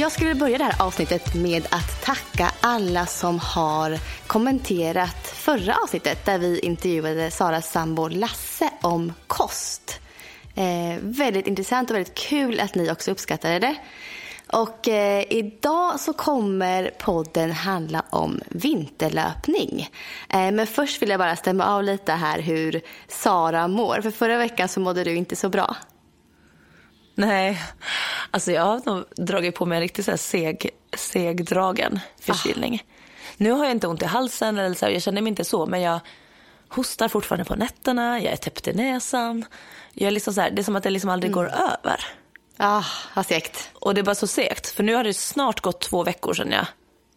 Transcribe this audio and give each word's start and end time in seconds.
Jag 0.00 0.12
skulle 0.12 0.28
vilja 0.28 0.40
börja 0.40 0.58
det 0.58 0.64
här 0.64 0.86
avsnittet 0.86 1.34
med 1.34 1.66
att 1.70 2.02
tacka 2.02 2.50
alla 2.60 3.06
som 3.06 3.38
har 3.38 3.98
kommenterat 4.26 5.26
förra 5.26 5.76
avsnittet 5.76 6.24
där 6.24 6.38
vi 6.38 6.58
intervjuade 6.58 7.30
Saras 7.30 7.72
sambo 7.72 8.08
Lasse 8.08 8.70
om 8.80 9.12
kost. 9.26 10.00
Eh, 10.54 10.98
väldigt 11.00 11.46
intressant 11.46 11.90
och 11.90 11.96
väldigt 11.96 12.14
kul 12.14 12.60
att 12.60 12.74
ni 12.74 12.90
också 12.90 13.10
uppskattade 13.10 13.58
det. 13.58 13.76
Och 14.52 14.88
eh, 14.88 15.24
idag 15.30 16.00
så 16.00 16.12
kommer 16.12 16.90
podden 16.98 17.52
handla 17.52 18.02
om 18.10 18.40
vinterlöpning. 18.48 19.88
Eh, 20.28 20.50
men 20.50 20.66
först 20.66 21.02
vill 21.02 21.08
jag 21.08 21.18
bara 21.18 21.36
stämma 21.36 21.66
av 21.66 21.84
lite 21.84 22.12
här 22.12 22.40
hur 22.40 22.80
Sara 23.08 23.68
mår. 23.68 24.00
För 24.00 24.10
förra 24.10 24.38
veckan 24.38 24.68
så 24.68 24.80
mådde 24.80 25.04
du 25.04 25.14
inte 25.14 25.36
så 25.36 25.48
bra. 25.48 25.76
Nej, 27.18 27.62
alltså 28.30 28.52
jag 28.52 28.62
har 28.62 28.82
nog 28.86 29.04
dragit 29.16 29.54
på 29.54 29.66
mig 29.66 29.76
en 29.76 29.82
riktigt 29.82 30.04
så 30.04 30.10
här 30.10 30.18
seg, 30.18 30.70
segdragen 30.96 32.00
förkylning. 32.20 32.82
Ah. 32.84 32.92
Nu 33.36 33.50
har 33.50 33.64
jag 33.64 33.72
inte 33.72 33.86
ont 33.86 34.02
i 34.02 34.04
halsen, 34.04 34.58
eller 34.58 34.74
så 34.74 34.86
här, 34.86 34.92
jag 34.92 35.02
känner 35.02 35.22
mig 35.22 35.28
inte 35.28 35.44
så, 35.44 35.66
men 35.66 35.80
jag 35.80 36.00
hostar 36.68 37.08
fortfarande 37.08 37.44
på 37.44 37.54
nätterna, 37.54 38.20
jag 38.20 38.32
är 38.32 38.36
täppt 38.36 38.68
i 38.68 38.72
näsan. 38.72 39.44
Jag 39.92 40.06
är 40.06 40.10
liksom 40.10 40.34
så 40.34 40.40
här, 40.40 40.50
det 40.50 40.60
är 40.60 40.64
som 40.64 40.76
att 40.76 40.82
det 40.82 40.90
liksom 40.90 41.10
aldrig 41.10 41.32
mm. 41.32 41.44
går 41.44 41.50
över. 41.54 42.06
Ah, 42.56 42.84
vad 43.14 43.26
segt. 43.26 43.70
Och 43.74 43.94
det 43.94 44.00
är 44.00 44.04
bara 44.04 44.14
så 44.14 44.26
segt, 44.26 44.66
för 44.66 44.82
nu 44.82 44.94
har 44.94 45.04
det 45.04 45.14
snart 45.14 45.60
gått 45.60 45.80
två 45.80 46.02
veckor 46.02 46.34
sedan 46.34 46.52
jag 46.52 46.66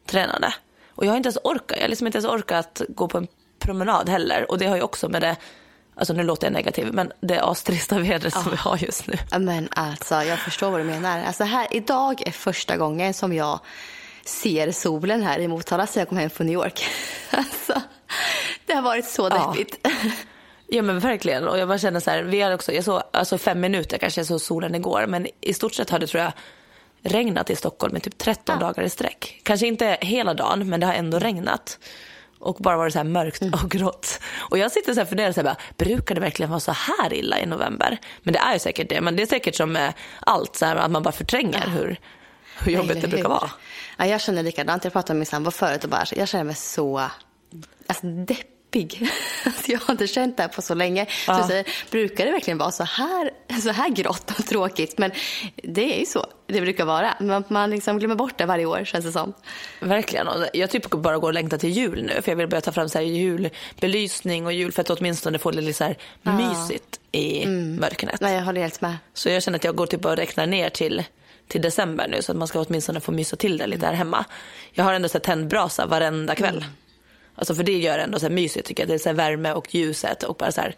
tränade. 0.05 0.53
Och 0.89 1.05
jag 1.05 1.11
har 1.11 1.17
inte 1.17 1.27
ens 1.27 1.39
orkat, 1.43 1.77
jag 1.77 1.83
har 1.83 1.89
liksom 1.89 2.07
inte 2.07 2.17
ens 2.17 2.29
orkat 2.29 2.81
gå 2.89 3.07
på 3.07 3.17
en 3.17 3.27
promenad 3.59 4.09
heller. 4.09 4.51
Och 4.51 4.57
det 4.57 4.65
har 4.65 4.75
ju 4.75 4.81
också 4.81 5.09
med 5.09 5.21
det 5.21 5.35
Alltså 6.01 6.13
nu 6.13 6.23
låter 6.23 6.47
jag 6.47 6.53
negativ, 6.53 6.93
men 6.93 7.11
det 7.19 7.41
astrista 7.41 7.99
vädret 7.99 8.33
som 8.33 8.51
vi 8.51 8.57
har 8.57 8.77
just 8.77 9.07
nu. 9.07 9.13
Men 9.39 9.69
alltså, 9.71 10.15
jag 10.15 10.39
förstår 10.39 10.71
vad 10.71 10.79
du 10.79 10.83
menar. 10.83 11.23
Alltså 11.23 11.43
här, 11.43 11.67
idag 11.71 12.27
är 12.27 12.31
första 12.31 12.77
gången 12.77 13.13
som 13.13 13.33
jag 13.33 13.59
ser 14.25 14.71
solen 14.71 15.23
här 15.23 15.39
i 15.39 15.47
Motala 15.47 15.87
sen 15.87 16.01
jag 16.01 16.09
kom 16.09 16.17
hem 16.17 16.29
från 16.29 16.47
New 16.47 16.53
York. 16.53 16.83
Alltså, 17.31 17.81
det 18.65 18.73
har 18.73 18.81
varit 18.81 19.05
så 19.05 19.29
deppigt. 19.29 19.79
Ja. 19.81 19.91
ja 20.67 20.81
men 20.81 20.99
verkligen. 20.99 21.47
Och 21.47 21.59
jag 21.59 21.67
bara 21.67 21.77
känner 21.77 21.99
så 21.99 22.09
här, 22.09 22.23
vi 22.23 22.41
hade 22.41 22.55
också, 22.55 22.71
jag 22.71 22.83
såg 22.83 23.01
alltså 23.13 23.37
fem 23.37 23.59
minuter 23.59 23.97
kanske 23.97 24.19
jag 24.19 24.27
såg 24.27 24.41
solen 24.41 24.75
igår, 24.75 25.05
men 25.07 25.27
i 25.41 25.53
stort 25.53 25.73
sett 25.73 25.89
har 25.89 25.99
det 25.99 26.07
tror 26.07 26.23
jag 26.23 26.33
regnat 27.03 27.49
i 27.49 27.55
Stockholm 27.55 27.97
i 27.97 27.99
typ 27.99 28.17
13 28.17 28.55
ja. 28.59 28.67
dagar 28.67 28.83
i 28.83 28.89
sträck. 28.89 29.39
Kanske 29.43 29.67
inte 29.67 29.97
hela 30.01 30.33
dagen, 30.33 30.69
men 30.69 30.79
det 30.79 30.85
har 30.85 30.93
ändå 30.93 31.19
regnat 31.19 31.79
och 32.41 32.55
bara 32.55 32.77
varit 32.77 32.93
så 32.93 32.99
här 32.99 33.03
mörkt 33.03 33.41
mm. 33.41 33.53
och 33.53 33.71
grått. 33.71 34.19
Och 34.49 34.57
jag 34.57 34.71
sitter 34.71 34.93
så 34.93 34.99
här 34.99 35.05
funderar, 35.05 35.31
så 35.31 35.39
här, 35.39 35.45
bara, 35.45 35.57
brukar 35.77 36.15
det 36.15 36.21
verkligen 36.21 36.49
vara 36.49 36.59
så 36.59 36.71
här 36.71 37.13
illa 37.13 37.39
i 37.39 37.45
november? 37.45 37.97
Men 38.23 38.33
det 38.33 38.39
är 38.39 38.53
ju 38.53 38.59
säkert 38.59 38.89
det. 38.89 39.01
Men 39.01 39.15
det 39.15 39.23
är 39.23 39.27
säkert 39.27 39.55
som 39.55 39.71
med 39.71 39.93
allt, 40.19 40.55
så 40.55 40.65
här, 40.65 40.75
att 40.75 40.91
man 40.91 41.03
bara 41.03 41.11
förtränger 41.11 41.67
hur, 41.67 41.99
hur 42.63 42.71
jobbigt 42.71 42.93
Nej, 42.93 43.01
det 43.01 43.07
brukar 43.07 43.29
vara. 43.29 43.49
Ja, 43.97 44.05
jag 44.05 44.21
känner 44.21 44.43
likadant. 44.43 44.83
Jag 44.83 44.93
pratade 44.93 45.13
med 45.13 45.19
min 45.19 45.25
sambo 45.25 45.51
förut 45.51 45.83
och 45.83 45.89
bara, 45.89 46.05
jag 46.15 46.27
känner 46.27 46.43
mig 46.43 46.55
så 46.55 47.09
alltså, 47.87 48.07
deppig 48.07 48.50
deppig. 48.71 49.09
jag 49.67 49.79
har 49.79 49.91
inte 49.91 50.07
känt 50.07 50.37
det 50.37 50.43
här 50.43 50.49
på 50.49 50.61
så 50.61 50.73
länge. 50.73 51.07
Ja. 51.27 51.41
Så 51.41 51.47
säger, 51.47 51.67
brukar 51.91 52.25
det 52.25 52.31
verkligen 52.31 52.57
vara 52.57 52.71
så 52.71 52.83
här, 52.83 53.31
så 53.61 53.69
här 53.71 53.89
grått 53.89 54.39
och 54.39 54.45
tråkigt? 54.45 54.97
Men 54.97 55.11
det 55.63 55.95
är 55.95 55.99
ju 55.99 56.05
så 56.05 56.25
det 56.47 56.61
brukar 56.61 56.85
vara. 56.85 57.13
Man, 57.19 57.43
man 57.47 57.69
liksom 57.69 57.99
glömmer 57.99 58.15
bort 58.15 58.37
det 58.37 58.45
varje 58.45 58.65
år 58.65 58.85
känns 58.85 59.05
det 59.05 59.11
som. 59.11 59.33
Verkligen. 59.79 60.27
Och 60.27 60.45
jag 60.53 60.69
typ 60.69 60.89
bara 60.89 61.17
går 61.17 61.27
och 61.27 61.33
längtar 61.33 61.57
till 61.57 61.69
jul 61.69 62.03
nu. 62.03 62.21
För 62.21 62.31
jag 62.31 62.35
vill 62.35 62.47
börja 62.47 62.61
ta 62.61 62.71
fram 62.71 62.89
så 62.89 62.97
här 62.97 63.05
julbelysning 63.05 64.45
och 64.45 64.53
jul 64.53 64.71
för 64.71 64.81
att 64.81 64.89
åtminstone 64.89 65.39
få 65.39 65.51
det 65.51 65.61
lite 65.61 65.77
så 65.77 65.83
här 65.83 65.97
ja. 66.21 66.31
mysigt 66.31 66.99
i 67.11 67.43
mm. 67.43 67.75
mörkret. 67.75 68.21
Nej, 68.21 68.35
jag 68.35 68.43
håller 68.43 68.61
helt 68.61 68.81
med. 68.81 68.97
Så 69.13 69.29
jag 69.29 69.43
känner 69.43 69.59
att 69.59 69.63
jag 69.63 69.75
går 69.75 69.85
typ 69.85 70.05
och 70.05 70.15
räknar 70.15 70.47
ner 70.47 70.69
till 70.69 71.03
till 71.47 71.61
december 71.61 72.07
nu 72.07 72.21
så 72.21 72.31
att 72.31 72.37
man 72.37 72.47
ska 72.47 72.59
åtminstone 72.59 72.99
få 72.99 73.11
mysa 73.11 73.35
till 73.35 73.57
det 73.57 73.67
lite 73.67 73.85
här 73.85 73.93
hemma. 73.93 74.25
Jag 74.71 74.83
har 74.83 74.93
ändå 74.93 75.09
så 75.09 75.19
tänd 75.19 75.47
brasa 75.47 75.85
varenda 75.85 76.35
kväll. 76.35 76.57
Mm. 76.57 76.69
Alltså 77.35 77.55
för 77.55 77.63
det 77.63 77.77
gör 77.77 77.99
ändå 77.99 78.19
så 78.19 78.25
här 78.25 78.33
mysigt 78.33 78.67
tycker 78.67 78.83
jag. 78.83 78.87
Det 78.87 78.93
är 78.93 78.97
så 78.97 79.09
här 79.09 79.13
värme 79.13 79.53
och 79.53 79.75
ljuset 79.75 80.23
och 80.23 80.35
bara 80.35 80.51
så 80.51 80.61
här. 80.61 80.75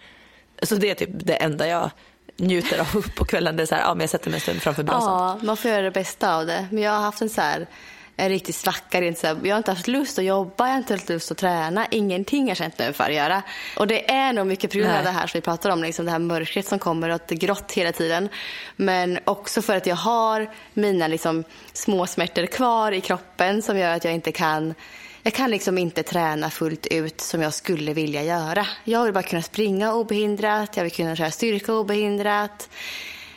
Så 0.62 0.76
det 0.76 0.90
är 0.90 0.96
typ 0.96 1.10
det 1.14 1.36
enda 1.36 1.68
jag 1.68 1.92
njuter 2.38 2.80
av 2.80 3.06
på 3.16 3.26
kvällen. 3.26 3.56
Det 3.56 3.64
är 3.64 3.68
så 3.68 3.76
här, 3.76 3.82
ja 3.82 3.94
men 3.94 4.02
jag 4.02 4.10
sätter 4.10 4.30
mig 4.30 4.38
en 4.38 4.42
stund 4.42 4.62
framför 4.62 4.84
brasan. 4.84 5.12
Ja, 5.12 5.40
man 5.46 5.58
får 5.58 5.72
göra 5.72 5.82
det 5.82 5.92
bästa 5.92 6.36
av 6.36 6.46
det. 6.46 6.68
Men 6.72 6.84
jag 6.84 6.92
har 6.92 7.02
haft 7.02 7.22
en 7.22 7.30
så 7.30 7.42
här 7.42 7.68
en 8.16 8.30
riktig 8.30 8.56
svacka. 8.56 9.04
Jag 9.04 9.54
har 9.54 9.58
inte 9.58 9.72
haft 9.72 9.88
lust 9.88 10.20
att 10.20 10.26
jobba, 10.26 10.68
jag 10.68 10.74
har 10.74 10.78
inte 10.78 10.94
haft 10.94 11.10
lust 11.10 11.32
att 11.32 11.38
träna. 11.38 11.88
Ingenting 11.92 12.42
har 12.42 12.50
jag 12.50 12.58
känt 12.58 12.80
nu 12.80 12.94
för 12.94 13.04
att 13.04 13.14
göra. 13.14 13.44
Och 13.78 13.88
det 13.88 14.12
är 14.12 14.34
nog 14.34 14.48
mycket 14.48 14.72
på 14.72 14.78
grund 14.78 14.92
av 14.92 15.04
det 15.04 15.10
här 15.10 15.28
som 15.28 15.38
vi 15.38 15.42
pratar 15.42 15.70
om, 15.70 15.84
liksom 15.84 16.06
det 16.06 16.12
här 16.12 16.20
mörkret 16.20 16.68
som 16.68 16.80
kommer 16.80 17.10
och 17.10 17.16
att 17.16 17.28
det 17.28 17.36
är 17.36 17.40
grått 17.40 17.72
hela 17.72 17.92
tiden. 17.92 18.30
Men 18.76 19.20
också 19.26 19.62
för 19.62 19.78
att 19.78 19.86
jag 19.86 19.96
har 19.96 20.50
mina 20.74 21.08
liksom, 21.08 21.44
små 21.74 22.08
smärtor 22.08 22.46
kvar 22.46 22.92
i 22.92 23.02
kroppen 23.02 23.62
som 23.62 23.78
gör 23.78 23.96
att 23.96 24.04
jag 24.04 24.14
inte 24.14 24.32
kan 24.32 24.74
jag 25.24 25.34
kan 25.34 25.52
liksom 25.52 25.78
inte 25.78 26.04
träna 26.04 26.50
fullt 26.50 26.88
ut 26.88 27.22
som 27.22 27.42
jag 27.42 27.54
skulle 27.54 27.94
vilja 27.94 28.24
göra. 28.24 28.68
Jag 28.84 29.04
vill 29.04 29.14
bara 29.14 29.24
kunna 29.24 29.42
springa 29.42 29.94
obehindrat, 29.94 30.78
jag 30.78 30.84
vill 30.84 30.92
kunna 30.92 31.16
köra 31.16 31.32
styrka 31.32 31.74
obehindrat. 31.74 32.70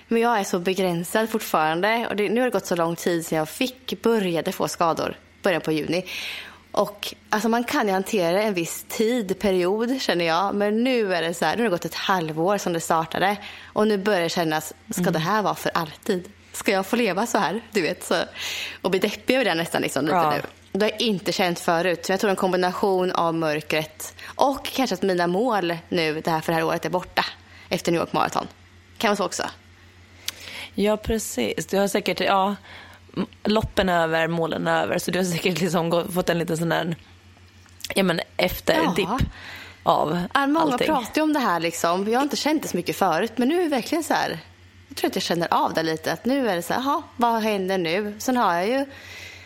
Men 0.09 0.23
jag 0.23 0.39
är 0.39 0.45
så 0.45 0.59
begränsad 0.59 1.31
fortfarande. 1.31 2.07
Och 2.11 2.17
det, 2.17 2.29
nu 2.29 2.41
har 2.41 2.47
det 2.47 2.53
gått 2.53 2.67
så 2.67 2.77
lång 2.77 2.97
tid 2.97 3.27
sedan 3.27 3.39
jag 3.39 3.49
fick 3.49 4.03
började 4.03 4.53
få 4.53 4.69
skador, 4.69 5.19
början 5.43 5.61
på 5.61 5.73
juni. 5.73 6.05
Och 6.73 7.15
alltså 7.31 7.49
man 7.49 7.65
kan 7.65 7.87
ju 7.87 7.93
hantera 7.93 8.43
en 8.43 8.55
viss 8.55 8.85
tid, 8.89 9.39
period 9.39 10.01
känner 10.01 10.25
jag. 10.25 10.55
Men 10.55 10.85
nu 10.85 11.15
är 11.15 11.23
det 11.23 11.35
så 11.35 11.45
här, 11.45 11.57
nu 11.57 11.63
har 11.63 11.71
det 11.71 11.75
gått 11.75 11.85
ett 11.85 11.95
halvår 11.95 12.59
som 12.59 12.73
det 12.73 12.81
startade. 12.81 13.37
Och 13.73 13.89
nu 13.89 13.99
börjar 13.99 14.21
det 14.21 14.29
kännas, 14.29 14.75
ska 14.91 15.01
mm. 15.01 15.13
det 15.13 15.19
här 15.19 15.43
vara 15.43 15.55
för 15.55 15.71
alltid? 15.75 16.29
Ska 16.53 16.73
jag 16.73 16.87
få 16.87 16.97
leva 16.97 17.27
så 17.27 17.39
här? 17.39 17.61
Du 17.73 17.83
vet, 17.83 18.05
så, 18.05 18.15
och 18.83 18.91
bli 18.91 19.01
deppig 19.01 19.35
över 19.35 19.45
det 19.45 19.55
nästan 19.55 19.83
liksom, 19.83 20.05
lite 20.05 20.17
ja. 20.17 20.31
nu. 20.31 20.43
Det 20.79 20.85
har 20.85 20.91
jag 20.91 21.01
inte 21.01 21.33
känt 21.33 21.59
förut. 21.59 22.09
jag 22.09 22.21
tror 22.21 22.31
en 22.31 22.37
kombination 22.37 23.13
av 23.13 23.35
mörkret 23.35 24.15
och 24.35 24.65
kanske 24.65 24.95
att 24.95 25.03
mina 25.03 25.27
mål 25.27 25.77
nu 25.89 26.21
det 26.21 26.31
här 26.31 26.41
för 26.41 26.53
det 26.53 26.57
här 26.57 26.65
året 26.65 26.85
är 26.85 26.91
borta 26.91 27.25
efter 27.69 27.93
New 27.93 28.01
York 28.01 28.13
Marathon. 28.13 28.47
Kan 28.99 29.09
vara 29.09 29.17
så 29.17 29.25
också. 29.25 29.43
Ja, 30.75 30.97
precis. 30.97 31.67
Du 31.67 31.79
har 31.79 31.89
säkert, 31.89 32.21
ja, 32.21 32.57
loppen 33.45 33.89
över, 33.89 34.29
målen 34.29 34.67
över. 34.67 34.99
Så 34.99 35.11
du 35.11 35.19
har 35.19 35.25
säkert 35.25 35.61
liksom 35.61 36.09
fått 36.15 36.31
en 36.31 36.39
liten 36.39 36.57
sån 36.57 36.69
där, 36.69 36.97
ja 37.95 38.03
men 38.03 38.21
efterdipp 38.37 39.09
ja. 39.09 39.19
av 39.83 40.09
Många 40.35 40.61
allting. 40.61 40.87
pratar 40.87 41.17
ju 41.17 41.23
om 41.23 41.33
det 41.33 41.39
här 41.39 41.61
liksom. 41.61 42.09
Jag 42.09 42.19
har 42.19 42.23
inte 42.23 42.37
känt 42.37 42.63
det 42.63 42.69
så 42.69 42.77
mycket 42.77 42.97
förut, 42.97 43.33
men 43.37 43.49
nu 43.49 43.59
är 43.59 43.63
det 43.65 43.69
verkligen 43.69 44.05
så 44.05 44.15
här. 44.15 44.39
Jag 44.89 44.97
tror 44.97 45.09
att 45.09 45.17
jag 45.17 45.23
känner 45.23 45.55
av 45.55 45.75
det 45.75 45.83
lite. 45.83 46.13
Att 46.13 46.25
nu 46.25 46.49
är 46.49 46.57
det 46.57 46.63
så 46.63 46.75
här, 46.75 46.81
jaha, 46.81 47.03
vad 47.17 47.43
händer 47.43 47.79
nu? 47.79 48.15
Sen 48.19 48.37
har 48.37 48.55
jag 48.55 48.69
ju 48.69 48.87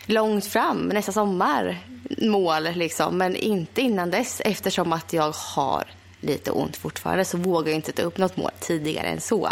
långt 0.05 0.45
fram, 0.45 0.87
nästa 0.87 1.11
sommar, 1.11 1.77
mål 2.17 2.63
liksom. 2.73 3.17
Men 3.17 3.35
inte 3.35 3.81
innan 3.81 4.11
dess 4.11 4.41
eftersom 4.45 4.93
att 4.93 5.13
jag 5.13 5.31
har 5.31 5.83
lite 6.19 6.51
ont 6.51 6.77
fortfarande 6.77 7.25
så 7.25 7.37
vågar 7.37 7.67
jag 7.67 7.75
inte 7.75 7.91
ta 7.91 8.01
upp 8.01 8.17
något 8.17 8.37
mål 8.37 8.51
tidigare 8.59 9.07
än 9.07 9.21
så. 9.21 9.49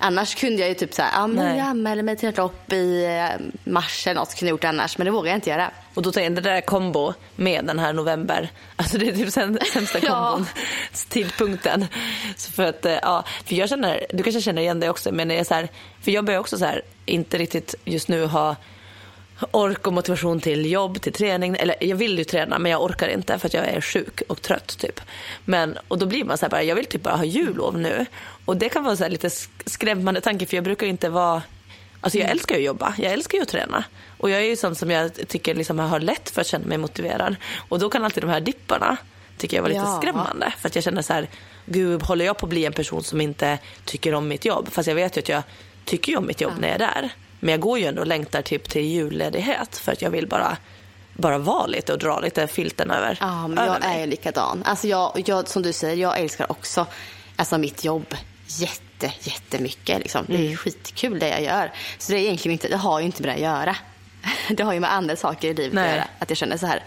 Annars 0.00 0.34
kunde 0.34 0.60
jag 0.60 0.68
ju 0.68 0.74
typ 0.74 0.94
såhär, 0.94 1.10
ja 1.20 1.26
men 1.26 1.58
jag 1.58 1.66
anmäler 1.66 2.02
mig 2.02 2.16
till 2.16 2.28
ett 2.28 2.36
lopp 2.36 2.72
i 2.72 3.04
eh, 3.04 3.46
mars 3.64 4.06
eller 4.06 4.20
något, 4.20 4.34
kunde 4.34 4.48
jag 4.48 4.50
gjort 4.50 4.64
annars, 4.64 4.98
men 4.98 5.04
det 5.04 5.10
vågar 5.10 5.30
jag 5.30 5.36
inte 5.36 5.50
göra. 5.50 5.70
Och 5.94 6.02
då 6.02 6.12
tar 6.12 6.20
jag 6.20 6.34
det 6.34 6.40
där 6.40 6.60
kombo 6.60 7.12
med 7.36 7.64
den 7.64 7.78
här 7.78 7.92
november, 7.92 8.50
alltså 8.76 8.98
det 8.98 9.08
är 9.08 9.12
typ 9.12 9.32
sämsta 9.72 10.00
kombon, 10.00 10.46
ja. 10.52 10.62
tidpunkten. 11.08 11.86
Så 12.36 12.52
för 12.52 12.62
att, 12.62 12.84
eh, 12.84 12.92
ja, 12.92 13.24
för 13.44 13.54
jag 13.54 13.68
känner, 13.68 14.06
du 14.10 14.22
kanske 14.22 14.40
känner 14.40 14.62
igen 14.62 14.80
det 14.80 14.90
också, 14.90 15.12
men 15.12 15.28
det 15.28 15.38
är 15.38 15.44
så 15.44 15.54
här, 15.54 15.68
för 16.02 16.10
jag 16.10 16.24
börjar 16.24 16.40
också 16.40 16.58
så 16.58 16.64
här, 16.64 16.82
inte 17.06 17.38
riktigt 17.38 17.74
just 17.84 18.08
nu 18.08 18.26
ha 18.26 18.56
ork 19.50 19.86
och 19.86 19.92
motivation 19.92 20.40
till 20.40 20.70
jobb, 20.70 21.00
till 21.00 21.12
träning. 21.12 21.56
Eller 21.58 21.76
jag 21.80 21.96
vill 21.96 22.18
ju 22.18 22.24
träna 22.24 22.58
men 22.58 22.72
jag 22.72 22.82
orkar 22.82 23.08
inte 23.08 23.38
för 23.38 23.46
att 23.46 23.54
jag 23.54 23.66
är 23.66 23.80
sjuk 23.80 24.22
och 24.28 24.42
trött 24.42 24.78
typ. 24.78 25.00
Men, 25.44 25.78
och 25.88 25.98
då 25.98 26.06
blir 26.06 26.24
man 26.24 26.38
så 26.38 26.44
här 26.44 26.50
bara, 26.50 26.62
jag 26.62 26.76
vill 26.76 26.86
typ 26.86 27.02
bara 27.02 27.16
ha 27.16 27.24
jullov 27.24 27.78
nu. 27.78 28.06
Och 28.44 28.56
det 28.56 28.68
kan 28.68 28.84
vara 28.84 28.96
så 28.96 29.08
lite 29.08 29.30
skrämmande 29.66 30.20
tanke 30.20 30.46
för 30.46 30.56
jag 30.56 30.64
brukar 30.64 30.86
inte 30.86 31.08
vara 31.08 31.42
Alltså 32.00 32.18
jag 32.18 32.30
älskar 32.30 32.54
ju 32.54 32.60
att 32.60 32.66
jobba, 32.66 32.94
jag 32.98 33.12
älskar 33.12 33.38
ju 33.38 33.42
att 33.42 33.48
träna. 33.48 33.84
Och 34.18 34.30
jag 34.30 34.40
är 34.40 34.44
ju 34.44 34.56
sån 34.56 34.74
som 34.74 34.90
jag 34.90 35.28
tycker 35.28 35.54
liksom 35.54 35.78
har 35.78 36.00
lätt 36.00 36.30
för 36.30 36.40
att 36.40 36.46
känna 36.46 36.66
mig 36.66 36.78
motiverad. 36.78 37.36
Och 37.68 37.78
då 37.78 37.90
kan 37.90 38.04
alltid 38.04 38.22
de 38.22 38.30
här 38.30 38.40
dipparna 38.40 38.96
tycker 39.36 39.56
jag 39.56 39.62
var 39.62 39.68
lite 39.68 39.80
Ja. 39.80 39.98
skrämmande. 40.02 40.52
För 40.58 40.68
att 40.68 40.74
jag 40.74 40.84
kände 40.84 41.02
så 41.02 41.12
här, 41.12 41.28
gud 41.66 42.02
håller 42.02 42.24
jag 42.24 42.38
på 42.38 42.46
att 42.46 42.50
bli 42.50 42.64
en 42.64 42.72
person 42.72 43.02
som 43.02 43.20
inte 43.20 43.58
tycker 43.84 44.14
om 44.14 44.28
mitt 44.28 44.44
jobb? 44.44 44.68
Fast 44.72 44.88
jag 44.88 44.94
vet 44.94 45.16
ju 45.16 45.20
att 45.20 45.28
jag 45.28 45.42
tycker 45.84 46.16
om 46.18 46.26
mitt 46.26 46.40
jobb 46.40 46.52
när 46.60 46.68
jag 46.68 46.74
är 46.74 46.78
där. 46.78 47.10
Men 47.40 47.50
jag 47.50 47.60
går 47.60 47.78
ju 47.78 47.84
ändå 47.86 48.00
och 48.00 48.06
längtar 48.06 48.42
typ 48.42 48.68
till 48.68 48.82
julledighet 48.84 49.76
för 49.78 49.92
att 49.92 50.02
jag 50.02 50.10
vill 50.10 50.26
bara, 50.26 50.56
bara 51.12 51.38
vara 51.38 51.66
lite 51.66 51.92
och 51.92 51.98
dra 51.98 52.20
lite 52.20 52.46
filten 52.46 52.90
över, 52.90 53.18
Ja, 53.20 53.48
men 53.48 53.58
över 53.58 53.72
jag 53.72 53.80
mig. 53.80 54.02
är 54.02 54.06
likadan. 54.06 54.62
Alltså 54.64 54.88
jag, 54.88 55.22
jag, 55.26 55.48
som 55.48 55.62
du 55.62 55.72
säger, 55.72 55.96
jag 55.96 56.18
älskar 56.18 56.52
också 56.52 56.86
alltså 57.36 57.58
mitt 57.58 57.84
jobb 57.84 58.14
jätte, 58.46 59.12
jättemycket. 59.20 59.98
Liksom. 59.98 60.24
Det 60.28 60.34
Mm. 60.34 60.52
är 60.52 60.56
skitkul 60.56 61.18
det 61.18 61.28
jag 61.28 61.42
gör. 61.42 61.72
Så 61.98 62.12
det, 62.12 62.18
är 62.18 62.22
egentligen 62.22 62.52
inte, 62.52 62.68
det 62.68 62.76
har 62.76 63.00
ju 63.00 63.06
inte 63.06 63.22
med 63.22 63.28
det 63.30 63.34
att 63.34 63.40
göra. 63.60 63.76
Det 64.50 64.62
har 64.62 64.72
ju 64.72 64.80
med 64.80 64.92
andra 64.92 65.16
saker 65.16 65.48
i 65.48 65.54
livet 65.54 65.72
Nej. 65.72 65.88
att 65.88 65.94
göra. 65.96 66.06
Att 66.18 66.30
jag 66.30 66.36
känner 66.36 66.56
så 66.56 66.66
här. 66.66 66.82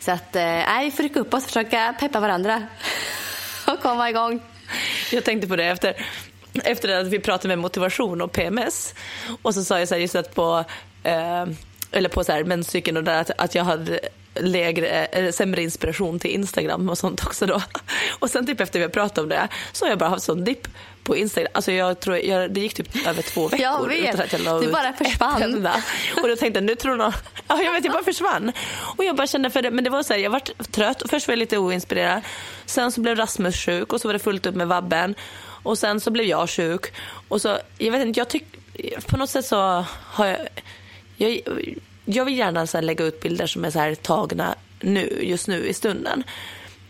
Så 0.00 0.10
att, 0.10 0.36
eh, 0.36 0.42
nej, 0.42 0.84
vi 0.84 0.90
får 0.90 1.02
rycka 1.02 1.20
upp 1.20 1.34
oss 1.34 1.42
och 1.44 1.48
försöka 1.50 1.94
peppa 2.00 2.20
varandra. 2.20 2.62
och 3.66 3.82
komma 3.82 4.10
igång. 4.10 4.40
Jag 5.12 5.24
tänkte 5.24 5.48
på 5.48 5.56
det 5.56 5.64
efter, 5.64 6.06
efter 6.64 6.88
att 7.00 7.06
vi 7.06 7.18
pratade 7.18 7.48
med 7.48 7.58
motivation 7.58 8.20
och 8.20 8.32
PMS. 8.32 8.94
Och 9.42 9.54
så 9.54 9.64
sa 9.64 9.78
jag 9.78 9.88
så 9.88 9.94
här, 9.94 10.00
just 10.02 10.14
att 10.14 10.34
på, 10.34 10.64
eh, 11.02 11.44
eller 11.92 12.08
på 12.08 12.24
så 12.24 12.32
här, 12.32 12.44
menscykeln 12.44 12.96
och 12.96 13.04
där 13.04 13.20
att, 13.20 13.30
att 13.38 13.54
jag 13.54 13.64
hade 13.64 14.00
lägre, 14.40 14.88
eller 14.88 15.32
sämre 15.32 15.62
inspiration 15.62 16.18
till 16.18 16.30
Instagram 16.30 16.88
och 16.88 16.98
sånt 16.98 17.26
också 17.26 17.46
då. 17.46 17.62
Och 18.18 18.30
sen 18.30 18.46
typ 18.46 18.60
efter 18.60 18.78
vi 18.78 18.84
har 18.84 18.90
pratat 18.90 19.18
om 19.18 19.28
det 19.28 19.48
så 19.72 19.84
har 19.84 19.90
jag 19.90 19.98
bara 19.98 20.08
haft 20.08 20.22
sån 20.24 20.44
dipp 20.44 20.68
på 21.04 21.16
Instagram. 21.16 21.50
Alltså 21.54 21.72
jag 21.72 22.00
tror, 22.00 22.16
jag, 22.16 22.50
det 22.54 22.60
gick 22.60 22.74
typ 22.74 23.06
över 23.06 23.22
två 23.22 23.48
veckor 23.48 23.60
Jag 23.64 23.88
vet. 23.88 24.14
utan 24.14 24.20
att 24.24 24.32
jag 24.32 24.40
la 24.42 24.62
ut 24.64 24.72
bara 24.72 24.92
försvann. 24.92 25.36
ett 25.36 25.42
enda. 25.42 25.74
Och 26.22 26.28
då 26.28 26.36
tänkte 26.36 26.58
jag, 26.60 26.64
nu 26.64 26.74
tror 26.74 26.96
någon, 26.96 27.12
ja 27.48 27.62
jag 27.62 27.72
vet, 27.72 27.84
jag 27.84 27.92
bara 27.92 28.04
försvann. 28.04 28.52
Och 28.96 29.04
jag 29.04 29.16
bara 29.16 29.26
kände 29.26 29.50
för 29.50 29.62
det, 29.62 29.70
men 29.70 29.84
det 29.84 29.90
var 29.90 30.02
så 30.02 30.12
här, 30.12 30.20
jag 30.20 30.30
var 30.30 30.40
trött 30.70 31.02
och 31.02 31.10
först 31.10 31.28
var 31.28 31.32
jag 31.32 31.38
lite 31.38 31.58
oinspirerad. 31.58 32.22
Sen 32.66 32.92
så 32.92 33.00
blev 33.00 33.16
Rasmus 33.16 33.56
sjuk 33.56 33.92
och 33.92 34.00
så 34.00 34.08
var 34.08 34.12
det 34.12 34.18
fullt 34.18 34.46
upp 34.46 34.54
med 34.54 34.68
vabben. 34.68 35.14
Och 35.64 35.78
sen 35.78 36.00
så 36.00 36.10
blev 36.10 36.26
jag 36.26 36.50
sjuk. 36.50 36.92
Och 37.28 37.40
så, 37.40 37.58
jag 37.78 37.92
vet 37.92 38.02
inte, 38.06 38.20
jag 38.20 38.28
tycker, 38.28 38.60
på 39.08 39.16
något 39.16 39.30
sätt 39.30 39.46
så 39.46 39.84
har 39.90 40.26
jag, 40.26 40.38
jag, 41.16 41.40
jag 42.04 42.24
vill 42.24 42.38
gärna 42.38 42.66
så 42.66 42.80
lägga 42.80 43.04
ut 43.04 43.20
bilder 43.20 43.46
som 43.46 43.64
är 43.64 43.70
så 43.70 43.78
här 43.78 43.94
tagna 43.94 44.54
nu, 44.80 45.18
just 45.22 45.48
nu 45.48 45.66
i 45.66 45.74
stunden. 45.74 46.24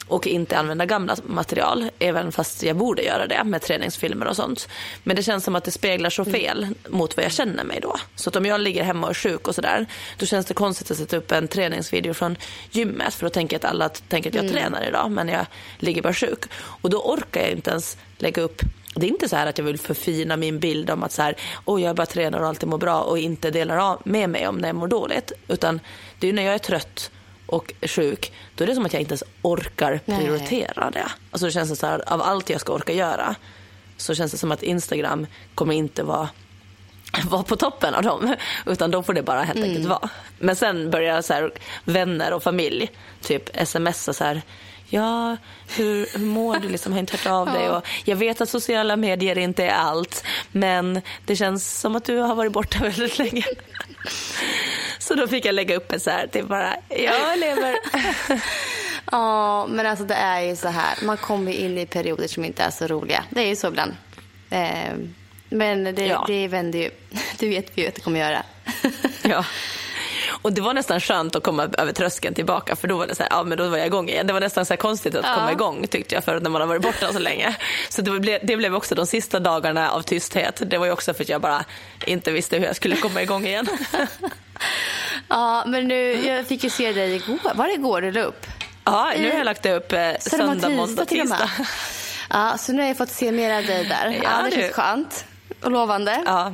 Och 0.08 0.26
inte 0.26 0.58
använda 0.58 0.86
gamla 0.86 1.16
material, 1.24 1.90
även 1.98 2.32
fast 2.32 2.62
jag 2.62 2.76
borde 2.76 3.02
göra 3.02 3.26
det 3.26 3.44
med 3.44 3.62
träningsfilmer 3.62 4.26
och 4.26 4.36
sånt. 4.36 4.68
Men 5.02 5.16
det 5.16 5.22
känns 5.22 5.44
som 5.44 5.54
att 5.54 5.64
det 5.64 5.70
speglar 5.70 6.10
så 6.10 6.24
fel 6.24 6.68
mot 6.88 7.16
vad 7.16 7.24
jag 7.24 7.32
känner 7.32 7.64
mig 7.64 7.80
då. 7.82 7.96
Så 8.14 8.30
att 8.30 8.36
om 8.36 8.46
jag 8.46 8.60
ligger 8.60 8.82
hemma 8.82 9.06
och 9.06 9.10
är 9.10 9.14
sjuk 9.14 9.48
och 9.48 9.54
sådär, 9.54 9.86
då 10.18 10.26
känns 10.26 10.46
det 10.46 10.54
konstigt 10.54 10.90
att 10.90 10.96
sätta 10.96 11.16
upp 11.16 11.32
en 11.32 11.48
träningsvideo 11.48 12.14
från 12.14 12.36
gymmet. 12.70 13.14
För 13.14 13.26
då 13.26 13.30
tänker 13.30 13.54
jag 13.54 13.64
att 13.64 13.70
alla 13.70 13.88
tänker 13.88 14.30
att 14.30 14.36
jag 14.36 14.52
tränar 14.52 14.88
idag, 14.88 15.10
men 15.10 15.28
jag 15.28 15.46
ligger 15.78 16.02
bara 16.02 16.14
sjuk. 16.14 16.44
Och 16.54 16.90
då 16.90 16.98
orkar 16.98 17.40
jag 17.40 17.50
inte 17.50 17.70
ens 17.70 17.96
lägga 18.24 18.42
upp 18.42 18.62
det 18.94 19.06
är 19.06 19.10
inte 19.10 19.28
så 19.28 19.36
här 19.36 19.46
att 19.46 19.58
jag 19.58 19.64
vill 19.64 19.78
förfina 19.78 20.36
min 20.36 20.58
bild 20.58 20.90
om 20.90 21.02
att 21.02 21.12
så 21.12 21.22
här, 21.22 21.36
oh, 21.64 21.82
jag 21.82 21.96
bara 21.96 22.06
tränar 22.06 22.40
och 22.40 22.48
alltid 22.48 22.68
mår 22.68 22.78
bra 22.78 23.00
och 23.00 23.18
inte 23.18 23.50
delar 23.50 23.76
av 23.76 24.02
med 24.04 24.30
mig 24.30 24.48
om 24.48 24.58
när 24.58 24.68
jag 24.68 24.76
mår 24.76 24.88
dåligt. 24.88 25.32
Utan 25.48 25.80
det 26.18 26.28
är 26.28 26.32
när 26.32 26.42
jag 26.42 26.54
är 26.54 26.58
trött 26.58 27.10
och 27.46 27.72
sjuk, 27.82 28.32
då 28.54 28.64
är 28.64 28.68
det 28.68 28.74
som 28.74 28.86
att 28.86 28.92
jag 28.92 29.02
inte 29.02 29.12
ens 29.12 29.24
orkar 29.42 30.00
Nej. 30.04 30.18
prioritera 30.18 30.90
det. 30.90 31.06
Alltså 31.30 31.46
det 31.46 31.52
känns 31.52 31.78
så 31.78 31.86
här, 31.86 32.12
av 32.12 32.22
allt 32.22 32.50
jag 32.50 32.60
ska 32.60 32.72
orka 32.72 32.92
göra 32.92 33.34
så 33.96 34.14
känns 34.14 34.32
det 34.32 34.38
som 34.38 34.52
att 34.52 34.62
Instagram 34.62 35.26
kommer 35.54 35.74
inte 35.74 36.02
vara 36.02 36.28
vara 37.28 37.42
på 37.42 37.56
toppen 37.56 37.94
av 37.94 38.02
dem. 38.02 38.36
Utan 38.66 38.90
då 38.90 39.02
får 39.02 39.12
det 39.12 39.22
bara 39.22 39.42
helt 39.42 39.64
enkelt 39.64 39.86
vara. 39.86 40.08
Men 40.38 40.56
sen 40.56 40.90
börjar 40.90 41.22
så 41.22 41.32
här, 41.32 41.50
vänner 41.84 42.32
och 42.32 42.42
familj 42.42 42.90
typ 43.22 43.66
smsa 43.66 44.12
så 44.12 44.24
här. 44.24 44.42
Ja, 44.88 45.36
hur, 45.76 46.06
hur 46.19 46.25
mår 46.26 46.58
du? 46.58 46.69
Liksom, 46.69 46.92
har 46.92 47.00
inte 47.00 47.16
hört 47.16 47.26
av 47.26 47.46
dig. 47.52 47.69
Och 47.70 47.86
jag 48.04 48.16
vet 48.16 48.40
att 48.40 48.48
sociala 48.48 48.96
medier 48.96 49.38
inte 49.38 49.64
är 49.64 49.75
allt. 49.75 50.25
Men 50.52 51.00
det 51.26 51.36
känns 51.36 51.81
som 51.81 51.96
att 51.96 52.04
du 52.04 52.19
har 52.19 52.34
varit 52.34 52.52
borta 52.52 52.78
väldigt 52.82 53.19
länge. 53.19 53.44
Så 54.98 55.14
då 55.14 55.28
fick 55.28 55.44
jag 55.44 55.54
lägga 55.54 55.76
upp 55.76 55.92
en 55.92 56.00
så 56.00 56.10
här. 56.10 56.28
Det 56.32 56.38
är 56.38 56.42
bara, 56.42 56.76
jag 56.88 57.38
lever. 57.38 57.76
Ja, 59.12 59.66
men 59.66 59.86
alltså 59.86 60.04
det 60.04 60.14
är 60.14 60.40
ju 60.40 60.56
så 60.56 60.69
här. 60.69 60.98
Man 61.04 61.16
kommer 61.16 61.52
in 61.52 61.78
i 61.78 61.86
perioder 61.86 62.28
som 62.28 62.44
inte 62.44 62.62
är 62.62 62.70
så 62.70 62.86
roliga. 62.86 63.25
Det 63.31 63.40
är 63.40 63.46
ju 63.46 63.56
så 63.56 63.69
ibland. 63.69 63.94
Eh, 64.50 64.92
men 65.48 65.84
det, 65.84 66.06
Ja. 66.06 66.25
det 66.28 66.48
vänder 66.48 66.78
ju. 66.78 66.90
Det 67.38 67.48
vet 67.48 67.70
vi 67.75 67.82
ju 67.82 67.88
att 67.88 67.94
det 67.94 68.00
kommer 68.00 68.20
göra. 68.20 68.42
Ja. 69.22 69.44
Och 70.44 70.52
det 70.52 70.61
var 70.61 70.75
nästan 70.75 71.00
skönt 71.00 71.37
att 71.37 71.43
komma 71.43 71.69
över 71.79 71.93
tröskeln 71.93 72.35
tillbaka 72.35 72.76
för 72.76 72.88
då 72.88 72.96
var 72.96 73.06
det 73.06 73.14
så 73.14 73.23
här, 73.23 73.31
ja 73.31 73.43
men 73.43 73.58
då 73.58 73.69
var 73.69 73.79
jag 73.79 73.87
igång 73.87 74.08
igen. 74.08 74.26
Det 74.26 74.32
var 74.32 74.41
nästan 74.41 74.67
så 74.67 74.76
konstigt 74.76 75.14
att 75.14 75.25
Ja. 75.25 75.35
komma 75.35 75.52
igång 75.52 75.87
tyckte 75.87 76.14
jag 76.14 76.25
för 76.25 76.41
när 76.41 76.50
man 76.50 76.61
har 76.61 76.69
varit 76.69 76.82
borta 76.82 77.12
så 77.12 77.19
länge. 77.19 77.56
Så 77.88 78.02
det 78.02 78.11
blev, 78.20 78.41
det 78.46 78.56
blev 78.56 78.75
också 78.75 78.94
de 78.94 79.06
sista 79.06 79.41
dagarna 79.41 79.91
av 79.91 80.02
tysthet. 80.02 80.62
Det 80.67 80.79
var 80.79 80.87
ju 80.87 80.93
också 80.93 81.14
för 81.14 81.23
att 81.25 81.29
jag 81.29 81.41
bara 81.41 81.64
inte 82.06 82.31
visste 82.32 82.56
hur 82.58 82.64
jag 82.67 82.76
skulle 82.76 82.96
komma 82.96 83.23
igång 83.23 83.46
igen. 83.46 83.67
Ja, 85.29 85.64
men 85.67 85.88
nu, 85.88 86.26
jag 86.26 86.46
fick 86.46 86.64
ju 86.64 86.70
se 86.70 86.93
dig 86.93 87.14
igår. 87.14 87.38
Var 87.55 87.67
det 87.67 87.73
igår 87.75 88.00
du 88.00 88.11
la 88.12 88.20
upp? 88.20 88.46
Ja, 88.85 89.12
nu 89.19 89.31
har 89.31 89.37
jag 89.38 89.44
lagt 89.44 89.67
upp 89.67 89.93
eh, 89.93 90.11
söndag, 90.20 90.69
måndag, 90.69 91.05
till 91.05 91.20
tisdag. 91.20 91.50
Ja, 92.31 92.58
så 92.58 92.73
nu 92.73 92.81
har 92.82 92.88
jag 92.88 92.96
fått 92.96 93.11
se 93.11 93.32
mer 93.32 93.55
av 93.58 93.64
dig 93.67 93.85
där. 93.85 94.19
Ja, 94.23 94.31
Ja, 94.31 94.43
det 94.43 94.56
du. 94.56 94.62
känns 94.62 94.73
skönt 94.75 95.25
och 95.62 95.70
lovande. 95.70 96.23
Ja. 96.26 96.52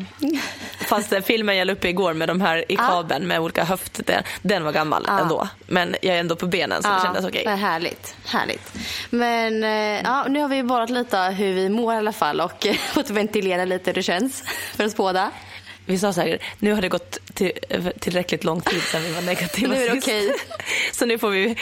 Fast 0.90 1.10
den 1.10 1.22
filmen 1.22 1.56
jag 1.56 1.66
la 1.66 1.72
upp 1.72 1.84
igår 1.84 2.12
med 2.14 2.28
de 2.28 2.40
här 2.40 2.58
i 2.58 2.74
Ja. 2.74 2.76
kabeln 2.86 3.26
med 3.26 3.40
olika 3.40 3.64
höft, 3.64 4.00
den, 4.06 4.22
den 4.42 4.64
var 4.64 4.72
gammal 4.72 5.04
Ja. 5.06 5.20
ändå. 5.20 5.48
Men 5.66 5.96
jag 6.02 6.16
är 6.16 6.20
ändå 6.20 6.36
på 6.36 6.46
benen 6.46 6.82
så 6.82 6.88
det 6.88 7.00
kändes 7.02 7.24
okej. 7.24 7.42
men 7.46 7.58
härligt, 7.58 8.14
härligt. 8.26 8.72
Men 9.10 9.64
eh, 9.64 10.00
ja, 10.04 10.26
nu 10.28 10.40
har 10.40 10.48
vi 10.48 10.62
bollat 10.62 10.90
lite 10.90 11.18
hur 11.18 11.54
vi 11.54 11.68
mår 11.68 11.94
i 11.94 11.96
alla 11.96 12.12
fall 12.12 12.40
och 12.40 12.66
fått 12.92 13.10
ventilera 13.10 13.64
lite 13.64 13.90
hur 13.90 13.94
det 13.94 14.02
känns 14.02 14.42
för 14.76 14.84
oss 14.86 14.96
båda. 14.96 15.30
Vi 15.86 15.98
sa 15.98 16.12
så 16.12 16.20
här, 16.20 16.38
nu 16.58 16.72
har 16.72 16.82
det 16.82 16.88
gått 16.88 17.18
till, 17.34 17.52
tillräckligt 18.00 18.44
lång 18.44 18.60
tid 18.60 18.82
sedan 18.82 19.02
vi 19.02 19.12
var 19.12 19.22
negativa 19.22 19.74
Nu 19.74 19.84
är 19.84 19.90
det 19.90 19.98
okej. 19.98 20.34
Så 20.92 21.06
nu 21.06 21.18
får, 21.18 21.30
vi, 21.30 21.56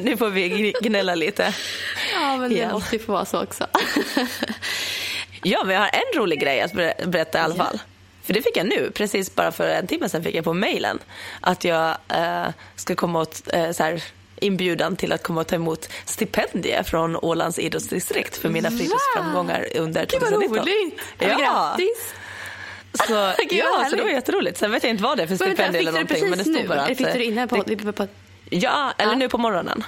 nu 0.00 0.16
får 0.16 0.28
vi 0.30 0.74
gnälla 0.82 1.14
lite. 1.14 1.54
Ja, 2.14 2.36
men 2.36 2.54
det 2.54 2.68
måste 2.72 2.96
ju 2.96 3.02
få 3.02 3.12
vara 3.12 3.24
så 3.24 3.42
också. 3.42 3.66
Ja, 5.42 5.62
men 5.64 5.74
jag 5.74 5.80
har 5.80 5.88
en 5.92 6.20
rolig 6.20 6.40
grej 6.40 6.60
att 6.60 6.72
ber- 6.72 7.06
berätta 7.06 7.38
i 7.38 7.40
alla 7.40 7.54
fall. 7.54 7.78
För 8.28 8.34
det 8.34 8.42
fick 8.42 8.56
jag 8.56 8.66
nu, 8.66 8.90
precis 8.94 9.34
bara 9.34 9.52
för 9.52 9.68
en 9.68 9.86
timme 9.86 10.08
sedan 10.08 10.22
fick 10.22 10.34
jag 10.34 10.44
på 10.44 10.52
mejlen 10.52 10.98
att 11.40 11.64
jag 11.64 11.96
eh, 12.08 12.46
ska 12.76 12.94
komma 12.94 13.20
åt 13.20 13.42
eh, 13.52 13.70
så 13.70 13.82
här, 13.82 14.02
inbjudan 14.40 14.96
till 14.96 15.12
att 15.12 15.22
komma 15.22 15.40
och 15.40 15.46
ta 15.46 15.54
emot 15.56 15.88
stipendier 16.04 16.82
från 16.82 17.16
Ålands 17.16 17.58
idrottsdistrikt 17.58 18.36
för 18.36 18.48
mina 18.48 18.70
fritidsframgångar 18.70 19.66
under 19.76 20.06
Gud 20.06 20.20
vad 20.20 20.30
2019. 20.30 20.58
roligt! 20.58 21.00
Ja. 21.18 21.26
Grattis! 21.26 22.14
så, 23.06 23.12
ja, 23.50 23.86
så 23.90 23.96
det 23.96 24.02
var 24.02 24.10
jätteroligt. 24.10 24.58
Sen 24.58 24.70
vet 24.70 24.82
jag 24.82 24.90
inte 24.90 25.02
vad 25.02 25.16
det 25.16 25.22
är 25.22 25.26
för 25.26 25.34
stipendier 25.36 25.80
eller 25.80 25.92
fick 25.92 26.08
du 26.08 26.14
det 26.14 26.20
någonting. 26.20 26.30
Men 26.30 26.38
det 26.38 26.44
precis 26.44 26.54
stod 26.54 26.62
nu? 26.62 26.68
bara 26.68 26.80
att... 26.80 26.88
fick 26.88 26.98
du 26.98 27.04
det 27.12 27.18
eh, 27.18 27.28
innan? 27.28 27.48
På, 27.48 27.62
det- 27.66 27.92
på, 27.92 28.06
Ja, 28.50 28.92
eller 28.98 29.12
Ja. 29.12 29.18
nu 29.18 29.28
på 29.28 29.38
morgonen. 29.38 29.84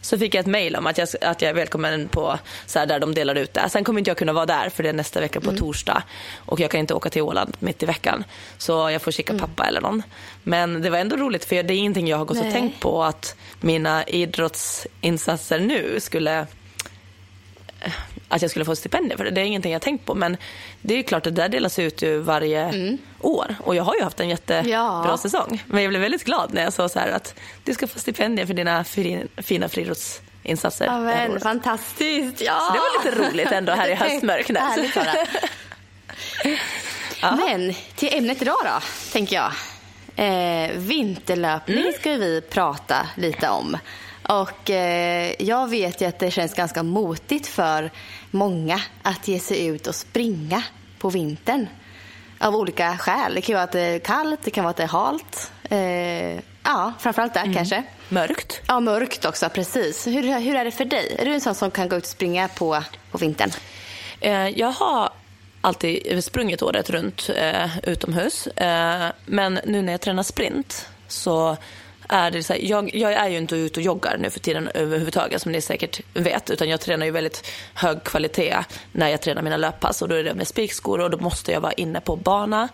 Så 0.00 0.18
fick 0.18 0.34
jag 0.34 0.40
ett 0.40 0.46
mejl 0.46 0.76
om 0.76 0.86
att 0.86 0.98
jag, 0.98 1.08
att 1.20 1.42
jag 1.42 1.48
är 1.48 1.54
välkommen 1.54 2.08
på 2.08 2.38
så 2.66 2.78
här, 2.78 2.86
där 2.86 3.00
de 3.00 3.14
delar 3.14 3.34
ut 3.34 3.54
det. 3.54 3.68
Sen 3.68 3.84
kommer 3.84 3.98
inte 3.98 4.10
jag 4.10 4.18
kunna 4.18 4.32
vara 4.32 4.46
där 4.46 4.68
för 4.68 4.82
det 4.82 4.88
är 4.88 4.92
nästa 4.92 5.20
vecka 5.20 5.40
på 5.40 5.52
torsdag. 5.52 6.02
Och 6.36 6.60
jag 6.60 6.70
kan 6.70 6.80
inte 6.80 6.94
åka 6.94 7.10
till 7.10 7.22
Åland 7.22 7.56
mitt 7.58 7.82
i 7.82 7.86
veckan. 7.86 8.24
Så 8.58 8.90
jag 8.90 9.02
får 9.02 9.12
skicka 9.12 9.34
pappa 9.38 9.66
eller 9.66 9.80
någon. 9.80 10.02
Men 10.42 10.82
det 10.82 10.90
var 10.90 10.98
ändå 10.98 11.16
roligt 11.16 11.44
för 11.44 11.62
det 11.62 11.74
är 11.74 11.78
ingenting 11.78 12.08
jag 12.08 12.18
har 12.18 12.24
gått 12.24 12.36
Nej. 12.36 12.46
och 12.46 12.52
tänkt 12.52 12.80
på 12.80 13.02
att 13.02 13.36
mina 13.60 14.04
idrottsinsatser 14.04 15.58
nu 15.60 16.00
skulle 16.00 16.46
att 18.28 18.42
jag 18.42 18.50
skulle 18.50 18.64
få 18.64 18.76
stipendier 18.76 19.16
för 19.16 19.24
det. 19.24 19.30
Det 19.30 19.40
är 19.40 19.44
ingenting 19.44 19.72
jag 19.72 19.82
tänkt 19.82 20.06
på. 20.06 20.14
Men 20.14 20.36
det 20.82 20.94
är 20.94 20.98
ju 20.98 21.02
klart 21.02 21.26
att 21.26 21.34
det 21.36 21.42
där 21.42 21.48
delas 21.48 21.78
ut 21.78 22.02
ju 22.02 22.18
varje 22.18 22.96
år. 23.20 23.54
Och 23.64 23.74
jag 23.76 23.82
har 23.84 23.94
ju 23.94 24.02
haft 24.02 24.20
en 24.20 24.28
jättebra 24.28 24.70
Ja. 24.70 25.16
säsong. 25.22 25.62
Men 25.66 25.82
jag 25.82 25.90
blev 25.90 26.02
väldigt 26.02 26.24
glad 26.24 26.54
när 26.54 26.62
jag 26.62 26.72
sa 26.72 26.88
så 26.88 26.98
här 26.98 27.08
att 27.08 27.34
du 27.64 27.74
ska 27.74 27.86
få 27.86 27.98
stipendier 27.98 28.46
för 28.46 28.54
dina 28.54 28.84
fi- 28.84 29.26
fina 29.36 29.68
friidrottsinsatser. 29.68 30.84
Ja, 30.86 30.98
men 31.00 31.40
fantastiskt. 31.40 32.40
Ja. 32.40 32.58
Så 32.60 32.72
det 32.72 32.78
var 32.78 33.04
lite 33.04 33.30
roligt 33.30 33.52
ändå 33.52 33.72
här 33.72 33.88
i 33.90 33.94
bara. 37.20 37.36
Men 37.36 37.74
till 37.96 38.14
ämnet 38.18 38.42
idag 38.42 38.56
då, 38.64 38.80
tänker 39.12 39.36
jag. 39.36 39.52
Eh, 40.16 40.70
vinterlöpning 40.76 41.78
Mm. 41.78 41.92
ska 42.00 42.10
vi 42.10 42.40
prata 42.40 43.06
lite 43.16 43.48
om. 43.48 43.76
Och 44.28 44.70
eh, 44.70 45.32
jag 45.38 45.70
vet 45.70 46.00
ju 46.00 46.06
att 46.06 46.18
det 46.18 46.30
känns 46.30 46.54
ganska 46.54 46.82
motigt 46.82 47.46
för 47.46 47.90
många 48.30 48.80
att 49.02 49.28
ge 49.28 49.38
sig 49.38 49.66
ut 49.66 49.86
och 49.86 49.94
springa 49.94 50.62
på 50.98 51.10
vintern. 51.10 51.66
Av 52.38 52.56
olika 52.56 52.98
skäl. 52.98 53.34
Det 53.34 53.40
kan 53.40 53.54
vara 53.54 53.64
att 53.64 53.72
det 53.72 53.80
är 53.80 53.98
kallt, 53.98 54.40
det 54.44 54.50
kan 54.50 54.64
vara 54.64 54.70
att 54.70 54.76
det 54.76 54.82
är 54.82 54.88
halt. 54.88 55.50
Eh, 55.62 56.40
ja, 56.62 56.92
framförallt 56.98 57.36
Mm. 57.36 57.48
där 57.48 57.54
kanske. 57.54 57.82
Mörkt. 58.08 58.60
Ja, 58.66 58.80
mörkt 58.80 59.24
också, 59.24 59.48
precis. 59.48 60.06
Hur, 60.06 60.40
hur 60.40 60.54
är 60.54 60.64
det 60.64 60.70
för 60.70 60.84
dig? 60.84 61.16
Är 61.18 61.24
du 61.24 61.34
en 61.34 61.40
sån 61.40 61.54
som 61.54 61.70
kan 61.70 61.88
gå 61.88 61.96
ut 61.96 62.02
och 62.04 62.08
springa 62.10 62.48
på, 62.48 62.82
på 63.10 63.18
vintern? 63.18 63.50
Eh, 64.20 64.48
jag 64.48 64.72
har 64.72 65.10
alltid 65.60 66.24
sprungit 66.24 66.62
året 66.62 66.90
runt 66.90 67.30
eh, 67.36 67.78
utomhus. 67.82 68.46
Eh, 68.46 69.06
men 69.26 69.60
nu 69.66 69.82
när 69.82 69.92
jag 69.92 70.00
tränar 70.00 70.22
sprint 70.22 70.88
så 71.08 71.56
är 72.10 72.30
det 72.30 72.42
så 72.42 72.52
här, 72.52 72.60
jag, 72.60 72.94
jag 72.94 73.12
är 73.12 73.28
ju 73.28 73.38
inte 73.38 73.56
ute 73.56 73.80
och 73.80 73.84
joggar 73.84 74.16
nu 74.18 74.30
för 74.30 74.40
tiden 74.40 74.70
överhuvudtaget 74.74 75.42
som 75.42 75.52
ni 75.52 75.60
säkert 75.60 76.00
vet. 76.14 76.50
Utan 76.50 76.68
jag 76.68 76.80
tränar 76.80 77.06
ju 77.06 77.12
väldigt 77.12 77.46
hög 77.74 78.04
kvalitet 78.04 78.56
när 78.92 79.08
jag 79.08 79.22
tränar 79.22 79.42
mina 79.42 79.56
löppass. 79.56 80.02
Och 80.02 80.08
då 80.08 80.14
är 80.14 80.24
det 80.24 80.34
med 80.34 80.48
spikskor 80.48 81.00
och 81.00 81.10
då 81.10 81.18
måste 81.18 81.52
jag 81.52 81.60
vara 81.60 81.72
inne 81.72 82.00
på 82.00 82.16
bana. 82.16 82.68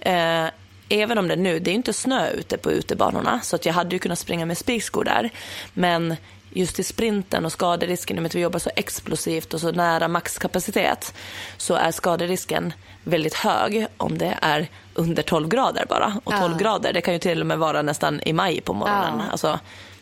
Eh, 0.00 0.46
även 0.88 1.18
om 1.18 1.28
det 1.28 1.36
nu, 1.36 1.58
det 1.58 1.70
är 1.70 1.74
inte 1.74 1.92
snö 1.92 2.30
ute 2.30 2.58
på 2.58 2.72
utebanorna. 2.72 3.40
Så 3.40 3.56
att 3.56 3.66
jag 3.66 3.72
hade 3.72 3.94
ju 3.94 3.98
kunnat 3.98 4.18
springa 4.18 4.46
med 4.46 4.58
spikskor 4.58 5.04
där. 5.04 5.30
Men 5.74 6.16
just 6.52 6.78
i 6.78 6.82
sprinten 6.84 7.44
och 7.44 7.52
skaderisken, 7.52 8.16
i 8.16 8.18
och 8.18 8.22
med 8.22 8.28
att 8.28 8.34
vi 8.34 8.40
jobbar 8.40 8.58
så 8.58 8.70
explosivt 8.76 9.54
och 9.54 9.60
så 9.60 9.72
nära 9.72 10.08
maxkapacitet, 10.08 11.14
så 11.56 11.74
är 11.74 11.90
skaderisken 11.90 12.72
väldigt 13.04 13.34
hög 13.34 13.86
om 13.96 14.18
det 14.18 14.38
är 14.42 14.68
under 15.00 15.22
12 15.22 15.48
grader 15.48 15.86
bara. 15.88 16.20
Och 16.24 16.32
12 16.32 16.52
ja. 16.52 16.58
grader, 16.58 16.92
det 16.92 17.00
kan 17.00 17.14
ju 17.14 17.20
till 17.20 17.40
och 17.40 17.46
med 17.46 17.58
vara 17.58 17.82
nästan 17.82 18.20
i 18.24 18.32
maj 18.32 18.60
på 18.60 18.72
morgonen. 18.72 19.18
Ja. 19.18 19.32
Alltså, 19.32 19.58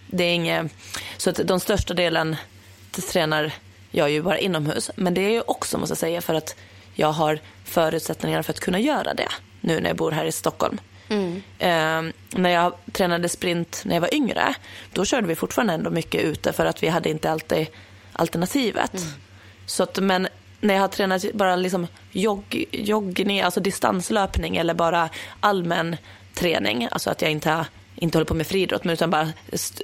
det 0.07 0.25
är 0.25 0.35
inget... 0.35 0.73
Så 1.17 1.31
att 1.31 1.41
de 1.45 1.61
största 1.61 1.95
delen 1.95 2.37
tränar 3.13 3.53
jag 3.91 4.11
ju 4.11 4.23
bara 4.23 4.39
inomhus. 4.39 4.91
Men 4.97 5.15
det 5.15 5.21
är 5.21 5.31
ju 5.31 5.41
också, 5.41 5.79
måste 5.79 5.93
jag 5.93 5.99
säga, 5.99 6.21
för 6.21 6.35
att 6.35 6.57
jag 6.95 7.13
har 7.13 7.39
förutsättningar 7.65 8.43
för 8.43 8.53
att 8.53 8.61
kunna 8.61 8.81
göra 8.81 9.15
det 9.15 9.29
nu 9.61 9.81
när 9.81 9.91
jag 9.91 9.97
bor 9.97 10.11
här 10.11 10.25
i 10.25 10.33
Stockholm. 10.33 10.81
Mm. 11.09 11.43
Eh, 11.59 12.15
när 12.31 12.51
jag 12.51 12.73
tränade 12.93 13.29
sprint 13.29 13.83
när 13.85 13.95
jag 13.95 14.01
var 14.01 14.15
yngre, 14.15 14.55
då 14.93 15.05
körde 15.05 15.27
vi 15.27 15.35
fortfarande 15.35 15.73
ändå 15.73 15.91
mycket 15.91 16.23
ute 16.23 16.53
för 16.53 16.67
att 16.67 16.83
vi 16.83 16.89
hade 16.89 17.11
inte 17.11 17.31
alltid 17.31 17.67
alternativet. 18.13 18.95
Mm. 18.95 19.09
Så 19.67 19.83
att, 19.83 19.99
men 19.99 20.29
när 20.61 20.75
jag 20.75 20.81
har 20.81 20.89
tränat 20.89 21.33
bara 21.33 21.57
liksom 21.57 21.87
jogg, 22.13 22.65
joggning, 22.73 23.41
alltså 23.41 23.61
distanslöpning 23.61 24.57
eller 24.57 24.75
bara 24.75 25.09
allmän 25.41 25.97
träning, 26.35 26.89
alltså 26.91 27.11
att 27.11 27.23
jag 27.23 27.31
inte, 27.31 27.51
har, 27.51 27.67
inte 27.95 28.19
håller 28.19 28.27
på 28.27 28.35
med 28.35 28.47
friidrott 28.47 28.85
men 28.85 28.93
utan 28.93 29.11
bara 29.11 29.29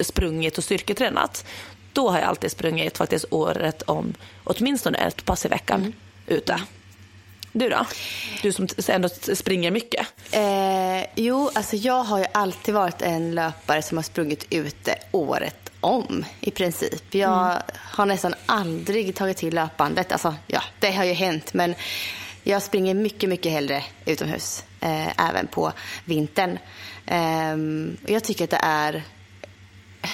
sprungit 0.00 0.58
och 0.58 0.64
styrketränat. 0.64 1.46
Då 1.92 2.10
har 2.10 2.18
jag 2.18 2.28
alltid 2.28 2.50
sprungit 2.50 2.98
faktiskt 2.98 3.24
året 3.30 3.82
om 3.82 4.14
åtminstone 4.44 4.98
ett 4.98 5.24
pass 5.24 5.46
i 5.46 5.48
veckan 5.48 5.80
mm. 5.80 5.92
ute. 6.26 6.60
Du 7.52 7.68
då? 7.68 7.86
Du 8.42 8.52
som 8.52 8.68
ändå 8.88 9.08
springer 9.08 9.70
mycket. 9.70 10.06
Eh, 10.30 11.06
jo, 11.14 11.50
alltså 11.54 11.76
jag 11.76 12.02
har 12.04 12.18
ju 12.18 12.26
alltid 12.32 12.74
varit 12.74 13.02
en 13.02 13.34
löpare 13.34 13.82
som 13.82 13.98
har 13.98 14.02
sprungit 14.02 14.46
ute 14.50 14.94
året 15.12 15.63
om 15.84 16.24
i 16.40 16.50
princip. 16.50 17.14
Jag 17.14 17.50
mm. 17.50 17.62
har 17.74 18.06
nästan 18.06 18.34
aldrig 18.46 19.14
tagit 19.14 19.36
till 19.36 19.54
löpbandet. 19.54 20.12
Alltså, 20.12 20.34
ja, 20.46 20.62
det 20.78 20.92
har 20.92 21.04
ju 21.04 21.12
hänt, 21.12 21.54
men 21.54 21.74
jag 22.42 22.62
springer 22.62 22.94
mycket, 22.94 23.28
mycket 23.28 23.52
hellre 23.52 23.84
utomhus, 24.04 24.64
eh, 24.80 25.28
även 25.28 25.46
på 25.46 25.72
vintern. 26.04 26.58
Eh, 27.06 27.56
jag 28.12 28.24
tycker 28.24 28.44
att 28.44 28.50
det 28.50 28.60
är 28.62 29.02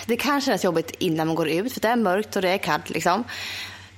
det 0.06 0.16
kan 0.16 0.40
kännas 0.40 0.64
jobbigt 0.64 0.90
innan 0.98 1.26
man 1.26 1.36
går 1.36 1.48
ut 1.48 1.72
för 1.72 1.80
det 1.80 1.88
är 1.88 1.96
mörkt 1.96 2.36
och 2.36 2.42
det 2.42 2.48
är 2.48 2.58
kallt. 2.58 2.90
Liksom. 2.90 3.24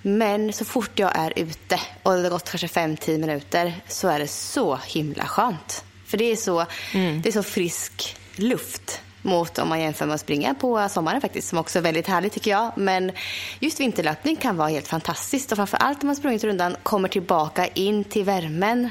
Men 0.02 0.52
så 0.52 0.64
fort 0.64 0.98
jag 0.98 1.16
är 1.18 1.32
ute 1.36 1.80
och 2.02 2.12
det 2.12 2.22
har 2.22 2.30
gått 2.30 2.50
kanske 2.50 2.66
5-10 2.66 3.18
minuter 3.18 3.74
så 3.88 4.08
är 4.08 4.18
det 4.18 4.28
så 4.28 4.78
himla 4.86 5.26
skönt. 5.26 5.84
För 6.06 6.18
det 6.18 6.24
är 6.24 6.36
så, 6.36 6.66
mm. 6.92 7.22
det 7.22 7.28
är 7.28 7.32
så 7.32 7.42
frisk 7.42 8.16
luft 8.36 9.00
mot 9.22 9.58
om 9.58 9.68
man 9.68 9.80
jämför 9.80 10.06
med 10.06 10.14
att 10.14 10.20
springa 10.20 10.54
på 10.54 10.88
sommaren 10.88 11.20
faktiskt, 11.20 11.48
som 11.48 11.58
också 11.58 11.78
är 11.78 11.82
väldigt 11.82 12.06
härligt 12.06 12.32
tycker 12.32 12.50
jag. 12.50 12.72
Men 12.76 13.12
just 13.60 13.80
vinterlöpning 13.80 14.36
kan 14.36 14.56
vara 14.56 14.68
helt 14.68 14.88
fantastiskt 14.88 15.52
och 15.52 15.56
framför 15.56 15.76
allt 15.76 16.02
om 16.02 16.06
man 16.06 16.16
sprungit 16.16 16.44
rundan, 16.44 16.76
kommer 16.82 17.08
tillbaka 17.08 17.66
in 17.66 18.04
till 18.04 18.24
värmen, 18.24 18.90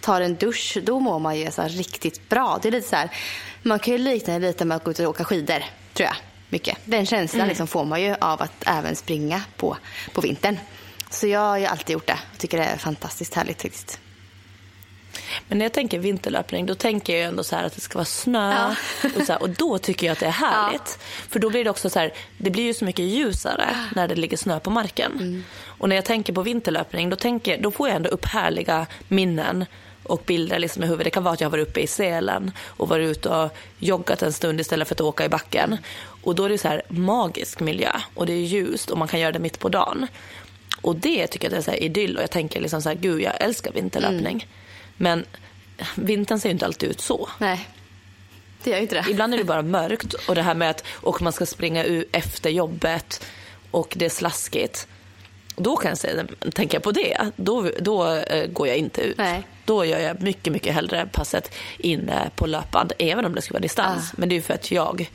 tar 0.00 0.20
en 0.20 0.34
dusch, 0.34 0.78
då 0.82 1.00
mår 1.00 1.18
man 1.18 1.38
ju 1.38 1.50
så 1.50 1.62
riktigt 1.62 2.28
bra. 2.28 2.58
Det 2.62 2.68
är 2.68 2.72
lite 2.72 2.88
så 2.88 2.96
här, 2.96 3.10
man 3.62 3.78
kan 3.78 3.92
ju 3.92 3.98
likna 3.98 4.38
det 4.38 4.46
lite 4.46 4.64
med 4.64 4.76
att 4.76 4.84
gå 4.84 4.90
ut 4.90 4.98
och 4.98 5.06
åka 5.06 5.24
skidor, 5.24 5.64
tror 5.92 6.06
jag 6.06 6.16
mycket. 6.48 6.78
Den 6.84 7.06
känslan 7.06 7.40
mm. 7.40 7.48
liksom 7.48 7.66
får 7.66 7.84
man 7.84 8.02
ju 8.02 8.14
av 8.20 8.42
att 8.42 8.62
även 8.66 8.96
springa 8.96 9.42
på, 9.56 9.76
på 10.12 10.20
vintern. 10.20 10.58
Så 11.10 11.26
jag 11.26 11.40
har 11.40 11.58
ju 11.58 11.66
alltid 11.66 11.94
gjort 11.94 12.06
det 12.06 12.18
och 12.32 12.38
tycker 12.38 12.58
det 12.58 12.64
är 12.64 12.76
fantastiskt 12.76 13.34
härligt 13.34 13.62
faktiskt. 13.62 14.00
Men 15.48 15.58
när 15.58 15.64
jag 15.64 15.72
tänker 15.72 15.98
vinterlöpning 15.98 16.66
då 16.66 16.74
tänker 16.74 17.16
jag 17.16 17.28
ändå 17.28 17.44
så 17.44 17.56
att 17.56 17.74
det 17.74 17.80
ska 17.80 17.98
vara 17.98 18.04
snö 18.04 18.52
ja. 18.52 19.10
och, 19.16 19.26
så 19.26 19.32
här, 19.32 19.42
och 19.42 19.50
då 19.50 19.78
tycker 19.78 20.06
jag 20.06 20.12
att 20.12 20.20
det 20.20 20.26
är 20.26 20.30
härligt. 20.30 20.98
Ja. 20.98 21.26
För 21.28 21.38
då 21.38 21.50
blir 21.50 21.64
det 21.64 21.70
också 21.70 21.90
så 21.90 21.98
här, 21.98 22.12
det 22.38 22.50
blir 22.50 22.64
ju 22.64 22.74
så 22.74 22.84
mycket 22.84 23.04
ljusare 23.04 23.76
när 23.94 24.08
det 24.08 24.14
ligger 24.14 24.36
snö 24.36 24.60
på 24.60 24.70
marken. 24.70 25.12
Mm. 25.12 25.44
Och 25.64 25.88
när 25.88 25.96
jag 25.96 26.04
tänker 26.04 26.32
på 26.32 26.42
vinterlöpning 26.42 27.10
då, 27.10 27.16
tänker, 27.16 27.58
då 27.58 27.70
får 27.70 27.88
jag 27.88 27.96
ändå 27.96 28.10
upp 28.10 28.24
härliga 28.24 28.86
minnen 29.08 29.64
och 30.02 30.22
bilder 30.26 30.58
liksom 30.58 30.82
i 30.82 30.86
huvudet. 30.86 31.04
Det 31.04 31.10
kan 31.10 31.24
vara 31.24 31.34
att 31.34 31.40
jag 31.40 31.46
har 31.46 31.52
varit 31.52 31.68
uppe 31.68 31.80
i 31.80 31.86
Sälen 31.86 32.52
och 32.66 32.88
varit 32.88 33.10
ute 33.10 33.28
och 33.28 33.56
joggat 33.78 34.22
en 34.22 34.32
stund 34.32 34.60
istället 34.60 34.88
för 34.88 34.94
att 34.94 35.00
åka 35.00 35.24
i 35.24 35.28
backen. 35.28 35.76
Och 36.22 36.34
då 36.34 36.44
är 36.44 36.48
det 36.48 36.58
så 36.58 36.68
här 36.68 36.82
magisk 36.88 37.60
miljö 37.60 37.92
och 38.14 38.26
det 38.26 38.32
är 38.32 38.36
ljust 38.36 38.90
och 38.90 38.98
man 38.98 39.08
kan 39.08 39.20
göra 39.20 39.32
det 39.32 39.38
mitt 39.38 39.58
på 39.58 39.68
dagen. 39.68 40.06
Och 40.80 40.96
det 40.96 41.26
tycker 41.26 41.50
jag 41.50 41.58
är 41.58 41.62
så 41.62 41.72
idyll 41.72 42.16
och 42.16 42.22
jag 42.22 42.30
tänker 42.30 42.60
liksom 42.60 42.82
så 42.82 42.88
här, 42.88 42.96
gud 42.96 43.22
jag 43.22 43.40
älskar 43.40 43.72
vinterlöpning. 43.72 44.34
Mm. 44.34 44.48
Men 44.96 45.24
vintern 45.94 46.40
ser 46.40 46.48
ju 46.48 46.52
inte 46.52 46.66
alltid 46.66 46.90
ut 46.90 47.00
så. 47.00 47.28
Nej. 47.38 47.68
Det 48.64 48.70
gör 48.70 48.78
inte 48.78 48.94
det. 48.94 49.10
Ibland 49.10 49.34
är 49.34 49.38
det 49.38 49.44
bara 49.44 49.62
mörkt 49.62 50.14
och 50.14 50.34
det 50.34 50.42
här 50.42 50.54
med 50.54 50.70
att 50.70 50.84
och 50.92 51.22
man 51.22 51.32
ska 51.32 51.46
springa 51.46 51.84
efter 52.12 52.50
jobbet 52.50 53.24
och 53.70 53.94
det 53.96 54.04
är 54.04 54.10
slaskigt. 54.10 54.88
Då 55.56 55.76
kan 55.76 55.88
jag 55.88 55.98
säga, 55.98 56.26
tänker 56.54 56.76
jag 56.76 56.82
på 56.82 56.92
det, 56.92 57.30
då, 57.36 57.70
då 57.80 58.12
eh, 58.12 58.46
går 58.46 58.68
jag 58.68 58.76
inte 58.76 59.00
ut. 59.00 59.18
Nej. 59.18 59.42
Då 59.64 59.84
gör 59.84 59.98
jag 59.98 60.22
mycket, 60.22 60.52
mycket 60.52 60.74
hellre 60.74 61.08
passet 61.12 61.54
inne 61.78 62.30
på 62.36 62.46
löpband, 62.46 62.92
även 62.98 63.24
om 63.24 63.34
det 63.34 63.42
ska 63.42 63.52
vara 63.52 63.62
distans. 63.62 64.10
Ah. 64.12 64.14
Men 64.18 64.28
det 64.28 64.32
är 64.32 64.36
ju 64.36 64.42
för 64.42 64.54
att 64.54 64.70
jag 64.70 65.10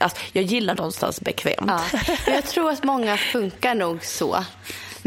Alltså, 0.00 0.18
jag 0.32 0.44
gillar 0.44 0.74
någonstans 0.74 1.20
bekvämt. 1.20 1.58
Ja. 1.66 1.84
Jag 2.26 2.46
tror 2.46 2.70
att 2.70 2.84
många 2.84 3.16
funkar 3.16 3.74
nog 3.74 4.04
så. 4.04 4.44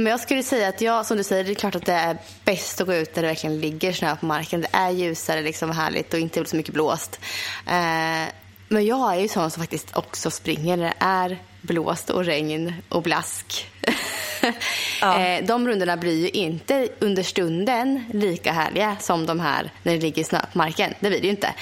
Men 0.03 0.11
jag 0.11 0.19
skulle 0.19 0.43
säga 0.43 0.67
att 0.67 0.81
jag, 0.81 1.05
som 1.05 1.17
du 1.17 1.23
säger, 1.23 1.43
det 1.43 1.51
är 1.51 1.55
klart 1.55 1.75
att 1.75 1.85
det 1.85 1.93
är 1.93 2.17
bäst 2.45 2.81
att 2.81 2.87
gå 2.87 2.93
ut 2.93 3.13
där 3.13 3.21
det 3.21 3.27
verkligen 3.27 3.59
ligger 3.59 3.93
snö 3.93 4.15
på 4.15 4.25
marken. 4.25 4.61
Det 4.61 4.67
är 4.71 4.89
ljusare 4.89 5.41
liksom 5.41 5.71
härligt 5.71 6.13
och 6.13 6.19
inte 6.19 6.45
så 6.45 6.55
mycket 6.55 6.73
blåst. 6.73 7.19
Eh, 7.67 8.27
men 8.67 8.85
jag 8.85 9.15
är 9.15 9.19
ju 9.19 9.27
sån 9.27 9.51
som 9.51 9.63
faktiskt 9.63 9.97
också 9.97 10.31
springer 10.31 10.77
när 10.77 10.83
det 10.83 10.93
är 10.99 11.37
blåst 11.61 12.09
och 12.09 12.25
regn 12.25 12.73
och 12.89 13.03
blask. 13.03 13.67
Ja. 15.01 15.19
Eh, 15.19 15.45
de 15.45 15.67
rundorna 15.67 15.97
blir 15.97 16.21
ju 16.21 16.29
inte 16.29 16.89
under 16.99 17.23
stunden 17.23 18.03
lika 18.13 18.51
härliga 18.51 18.97
som 18.99 19.25
de 19.25 19.39
här 19.39 19.71
när 19.83 19.93
det 19.93 19.99
ligger 19.99 20.23
snö 20.23 20.39
på 20.51 20.57
marken. 20.57 20.93
Det 20.99 21.09
blir 21.09 21.21
det 21.21 21.25
ju 21.25 21.31
inte. 21.31 21.53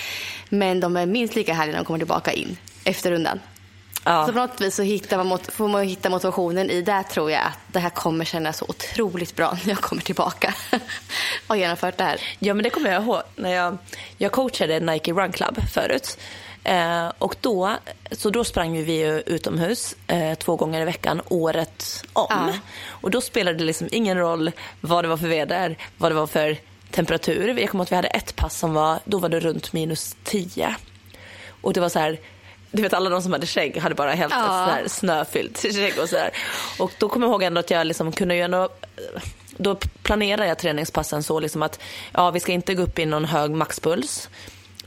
Men 0.50 0.80
de 0.80 0.98
är 0.98 1.06
minst 1.06 1.36
lika 1.36 1.54
härliga 1.54 1.72
när 1.72 1.80
de 1.80 1.86
kommer 1.86 2.00
tillbaka 2.00 2.32
in 2.32 2.58
efter 2.84 3.12
rundan. 3.12 3.40
Ja. 4.10 4.26
Så 4.26 4.34
på 4.34 4.40
något 4.40 4.62
vis 4.62 4.76
så 4.76 4.82
hittar 4.82 5.24
man, 5.24 5.40
får 5.40 5.68
man 5.68 5.84
hitta 5.84 6.10
motivationen 6.10 6.70
i 6.70 6.82
det 6.82 7.04
tror 7.04 7.32
jag 7.32 7.42
att 7.42 7.60
det 7.68 7.80
här 7.80 7.90
kommer 7.90 8.26
kännas 8.26 8.58
så 8.58 8.66
otroligt 8.68 9.36
bra 9.36 9.58
när 9.64 9.70
jag 9.70 9.78
kommer 9.78 10.02
tillbaka 10.02 10.54
och 11.48 11.58
genomfört 11.58 11.98
det 11.98 12.04
här. 12.04 12.22
Ja 12.40 12.54
men 12.54 12.64
det 12.64 12.70
kommer 12.70 12.92
jag 12.92 13.04
ihåg 13.04 13.22
när 13.36 13.54
jag, 13.54 13.78
jag 14.18 14.32
coachade 14.32 14.80
Nike 14.80 15.12
Run 15.12 15.32
Club 15.32 15.60
förut. 15.74 16.18
Eh, 16.64 17.12
och 17.18 17.36
då, 17.42 17.76
så 18.12 18.30
då 18.30 18.44
sprang 18.44 18.84
vi 18.84 19.24
utomhus 19.26 19.96
eh, 20.08 20.36
två 20.36 20.56
gånger 20.56 20.82
i 20.82 20.86
veckan 20.86 21.22
året 21.30 22.06
om. 22.14 22.26
Ja. 22.30 22.54
Och 22.88 23.12
då 23.12 23.22
spelade 23.22 23.58
det 23.58 23.64
liksom 23.64 23.88
ingen 23.92 24.18
roll 24.18 24.52
vad 24.82 25.04
det 25.04 25.08
var 25.08 25.18
för 25.18 25.28
väder, 25.28 25.78
vad 25.98 26.12
det 26.12 26.16
var 26.16 26.28
för 26.28 26.58
temperatur. 26.92 27.60
Jag 27.60 27.70
kommer 27.70 27.82
ihåg 27.82 27.86
att 27.86 27.92
vi 27.92 27.96
hade 27.96 28.08
ett 28.08 28.36
pass 28.36 28.60
som 28.60 28.74
var, 28.74 29.00
då 29.06 29.18
var 29.18 29.30
det 29.30 29.40
runt 29.40 29.74
minus 29.74 30.16
10. 30.24 30.76
Och 31.62 31.74
det 31.74 31.80
var 31.80 31.90
så 31.90 32.00
här, 32.00 32.20
du 32.72 32.82
vet 32.82 32.94
alla 32.94 33.10
de 33.10 33.22
som 33.22 33.32
hade 33.32 33.48
skägg 33.48 33.78
hade 33.78 33.96
bara 33.96 34.12
helt 34.12 34.34
ja. 34.34 34.78
ett 34.78 34.92
snöfyllt 34.92 35.58
skägg 35.58 35.94
och 36.02 36.10
sådär. 36.10 36.32
Och 36.80 36.92
då 36.98 37.10
kommer 37.10 37.28
jag 37.28 37.32
ihåg 37.32 37.44
ändå 37.44 37.60
att 37.60 37.72
jag 37.72 37.88
liksom 37.88 38.12
kunde 38.12 38.36
ju 38.36 38.42
ändå 38.42 38.70
då 39.58 39.76
planerar 40.04 40.46
jag 40.46 40.58
träningspassen 40.58 41.24
så 41.24 41.40
liksom 41.40 41.64
att 41.64 41.80
ja, 42.12 42.32
vi 42.32 42.40
ska 42.40 42.52
inte 42.52 42.76
gå 42.76 42.84
upp 42.84 43.00
i 43.00 43.06
någon 43.06 43.26
hög 43.26 43.52
maxpuls 43.52 44.30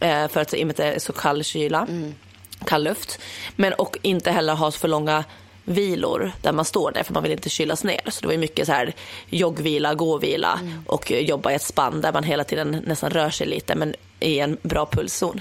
eh, 0.00 0.28
för 0.28 0.40
att 0.40 0.54
i 0.54 0.62
och 0.62 0.66
med 0.66 0.70
att 0.70 0.76
det 0.76 0.84
är 0.84 0.98
så 0.98 1.12
kall 1.12 1.44
kyla, 1.44 1.86
mm. 1.88 2.14
kall 2.64 2.84
luft. 2.84 3.18
Men 3.56 3.72
och 3.72 3.98
inte 4.02 4.30
heller 4.30 4.54
ha 4.54 4.70
för 4.70 4.88
långa 4.88 5.24
vilor 5.64 6.32
där 6.40 6.52
man 6.52 6.64
står 6.64 6.92
där 6.92 7.02
för 7.02 7.14
man 7.14 7.22
vill 7.22 7.32
inte 7.32 7.50
kylas 7.50 7.84
ner. 7.84 8.00
Så 8.08 8.20
det 8.20 8.26
var 8.26 8.36
mycket 8.36 8.66
så 8.66 8.72
här 8.72 8.92
joggvila, 9.28 9.94
gåvila 9.94 10.58
mm. 10.60 10.84
och 10.86 11.10
jobba 11.10 11.52
i 11.52 11.54
ett 11.54 11.62
spann 11.62 12.00
där 12.00 12.12
man 12.12 12.24
hela 12.24 12.44
tiden 12.44 12.82
nästan 12.86 13.10
rör 13.10 13.30
sig 13.30 13.46
lite 13.46 13.74
men 13.74 13.94
i 14.22 14.38
en 14.38 14.58
bra 14.62 14.86
pulszon. 14.86 15.40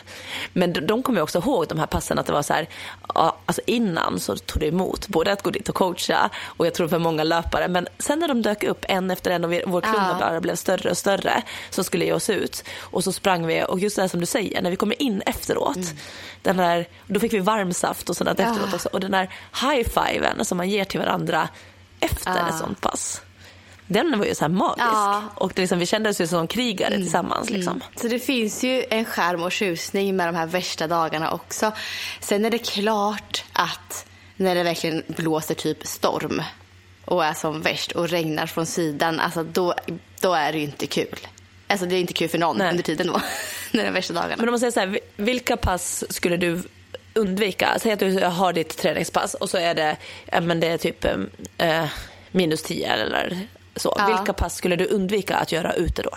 Men 0.53 0.73
de, 0.73 0.81
de 0.81 1.03
kommer 1.03 1.19
jag 1.19 1.23
också 1.23 1.39
ihåg 1.39 1.67
de 1.67 1.79
här 1.79 1.85
passen 1.85 2.19
att 2.19 2.25
det 2.25 2.33
var 2.33 2.41
så 2.41 2.53
här, 2.53 2.69
ja, 3.15 3.37
alltså 3.45 3.61
innan 3.65 4.19
så 4.19 4.37
tog 4.37 4.59
det 4.59 4.67
emot 4.67 5.07
både 5.07 5.31
att 5.31 5.43
gå 5.43 5.49
dit 5.51 5.69
och 5.69 5.75
coacha 5.75 6.29
och 6.45 6.65
jag 6.65 6.73
tror 6.73 6.87
för 6.87 6.99
många 6.99 7.23
löpare 7.23 7.67
men 7.67 7.87
sen 7.99 8.19
när 8.19 8.27
de 8.27 8.41
dök 8.41 8.63
upp 8.63 8.85
en 8.87 9.11
efter 9.11 9.31
en 9.31 9.43
och 9.43 9.51
vi, 9.51 9.63
vår 9.67 9.81
klunga 9.81 10.17
bara 10.19 10.41
blev 10.41 10.55
större 10.55 10.89
och 10.89 10.97
större 10.97 11.41
så 11.69 11.83
skulle 11.83 12.05
ge 12.05 12.13
oss 12.13 12.29
ut 12.29 12.63
och 12.79 13.03
så 13.03 13.11
sprang 13.11 13.47
vi 13.47 13.63
och 13.67 13.79
just 13.79 13.95
det 13.95 14.01
här 14.01 14.09
som 14.09 14.19
du 14.19 14.25
säger 14.25 14.61
när 14.61 14.69
vi 14.69 14.75
kommer 14.75 15.01
in 15.01 15.21
efteråt 15.25 15.75
mm. 15.75 15.97
den 16.41 16.57
där, 16.57 16.87
då 17.07 17.19
fick 17.19 17.33
vi 17.33 17.39
varmsaft 17.39 18.09
och 18.09 18.17
sådant 18.17 18.39
ja. 18.39 18.45
efteråt 18.45 18.73
också 18.73 18.89
och 18.91 18.99
den 18.99 19.11
där 19.11 19.29
high-fiven 19.61 20.45
som 20.45 20.57
man 20.57 20.69
ger 20.69 20.85
till 20.85 20.99
varandra 20.99 21.49
efter 21.99 22.37
ja. 22.37 22.49
ett 22.49 22.57
sånt 22.57 22.81
pass. 22.81 23.21
Den 23.93 24.19
var 24.19 24.25
ju 24.25 24.35
så 24.35 24.47
magisk. 24.49 24.77
Ja. 24.79 25.23
Och 25.35 25.51
det 25.55 25.61
liksom, 25.61 25.79
vi 25.79 25.85
kände 25.85 26.09
oss 26.09 26.21
ju 26.21 26.27
som 26.27 26.47
krigare 26.47 26.95
tillsammans. 26.95 27.49
Liksom. 27.49 27.81
Så 27.95 28.07
det 28.07 28.19
finns 28.19 28.63
ju 28.63 28.83
en 28.89 29.05
skärm 29.05 29.43
och 29.43 29.51
tjusning 29.51 30.15
med 30.15 30.27
de 30.27 30.35
här 30.35 30.45
värsta 30.45 30.87
dagarna 30.87 31.31
också. 31.31 31.71
Sen 32.19 32.45
är 32.45 32.49
det 32.49 32.57
klart 32.57 33.43
att 33.53 34.05
när 34.35 34.55
det 34.55 34.63
verkligen 34.63 35.03
blåser 35.07 35.55
typ 35.55 35.87
storm 35.87 36.41
och 37.05 37.25
är 37.25 37.33
som 37.33 37.61
värst 37.61 37.91
och 37.91 38.09
regnar 38.09 38.45
från 38.45 38.65
sidan, 38.65 39.19
alltså 39.19 39.43
då, 39.43 39.73
då 40.21 40.33
är 40.33 40.51
det 40.51 40.57
ju 40.57 40.63
inte 40.63 40.87
kul. 40.87 41.19
Alltså 41.67 41.85
det 41.85 41.95
är 41.95 41.99
inte 41.99 42.13
kul 42.13 42.29
för 42.29 42.37
någon 42.37 42.57
Nej. 42.57 42.69
under 42.69 42.83
tiden 42.83 43.07
då, 43.07 43.21
när 43.71 43.85
är 43.85 43.91
värsta 43.91 44.13
dagarna. 44.13 44.35
Men 44.37 44.47
om 44.47 44.51
man 44.51 44.59
säger 44.59 44.71
så 44.71 44.79
här, 44.79 44.87
vi- 44.87 44.99
vilka 45.15 45.57
pass 45.57 46.03
skulle 46.09 46.37
du 46.37 46.63
undvika? 47.13 47.79
Säg 47.79 47.91
att 47.91 47.99
du 47.99 48.25
har 48.25 48.53
ditt 48.53 48.77
träningspass 48.77 49.33
och 49.33 49.49
så 49.49 49.57
är 49.57 49.75
det, 49.75 49.97
men 50.41 50.59
det 50.59 50.67
är 50.67 50.77
typ 50.77 51.05
eh, 51.57 51.85
minus 52.31 52.63
10 52.63 52.87
eller 52.93 53.47
så. 53.75 53.93
Ja. 53.97 54.05
Vilka 54.07 54.33
pass 54.33 54.55
skulle 54.55 54.75
du 54.75 54.85
undvika 54.85 55.37
att 55.37 55.51
göra 55.51 55.73
ute 55.73 56.01
då? 56.01 56.11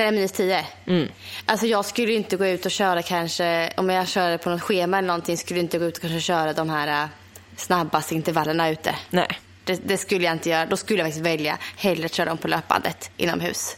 Är 0.00 0.12
minus 0.12 0.32
10? 0.32 0.66
Mm. 0.86 1.08
Alltså 1.46 1.66
jag 1.66 1.84
skulle 1.84 2.12
inte 2.12 2.36
gå 2.36 2.46
ut 2.46 2.66
och 2.66 2.70
köra 2.70 3.02
kanske, 3.02 3.72
om 3.76 3.90
jag 3.90 4.08
kör 4.08 4.38
på 4.38 4.50
något 4.50 4.62
schema 4.62 4.98
eller 4.98 5.08
någonting, 5.08 5.36
skulle 5.36 5.58
jag 5.60 5.64
inte 5.64 5.78
gå 5.78 5.84
ut 5.84 5.96
och 5.96 6.00
kanske 6.00 6.20
köra 6.20 6.52
de 6.52 6.70
här 6.70 7.02
äh, 7.02 7.08
snabbaste 7.56 8.14
intervallerna 8.14 8.70
ute. 8.70 8.94
Nej. 9.10 9.28
Det, 9.64 9.88
det 9.88 9.96
skulle 9.96 10.24
jag 10.24 10.32
inte 10.32 10.50
göra. 10.50 10.66
Då 10.66 10.76
skulle 10.76 10.98
jag 10.98 11.06
faktiskt 11.06 11.26
välja 11.26 11.58
hellre 11.76 12.06
att 12.06 12.14
köra 12.14 12.28
dem 12.28 12.38
på 12.38 12.48
löpbandet 12.48 13.10
inomhus. 13.16 13.76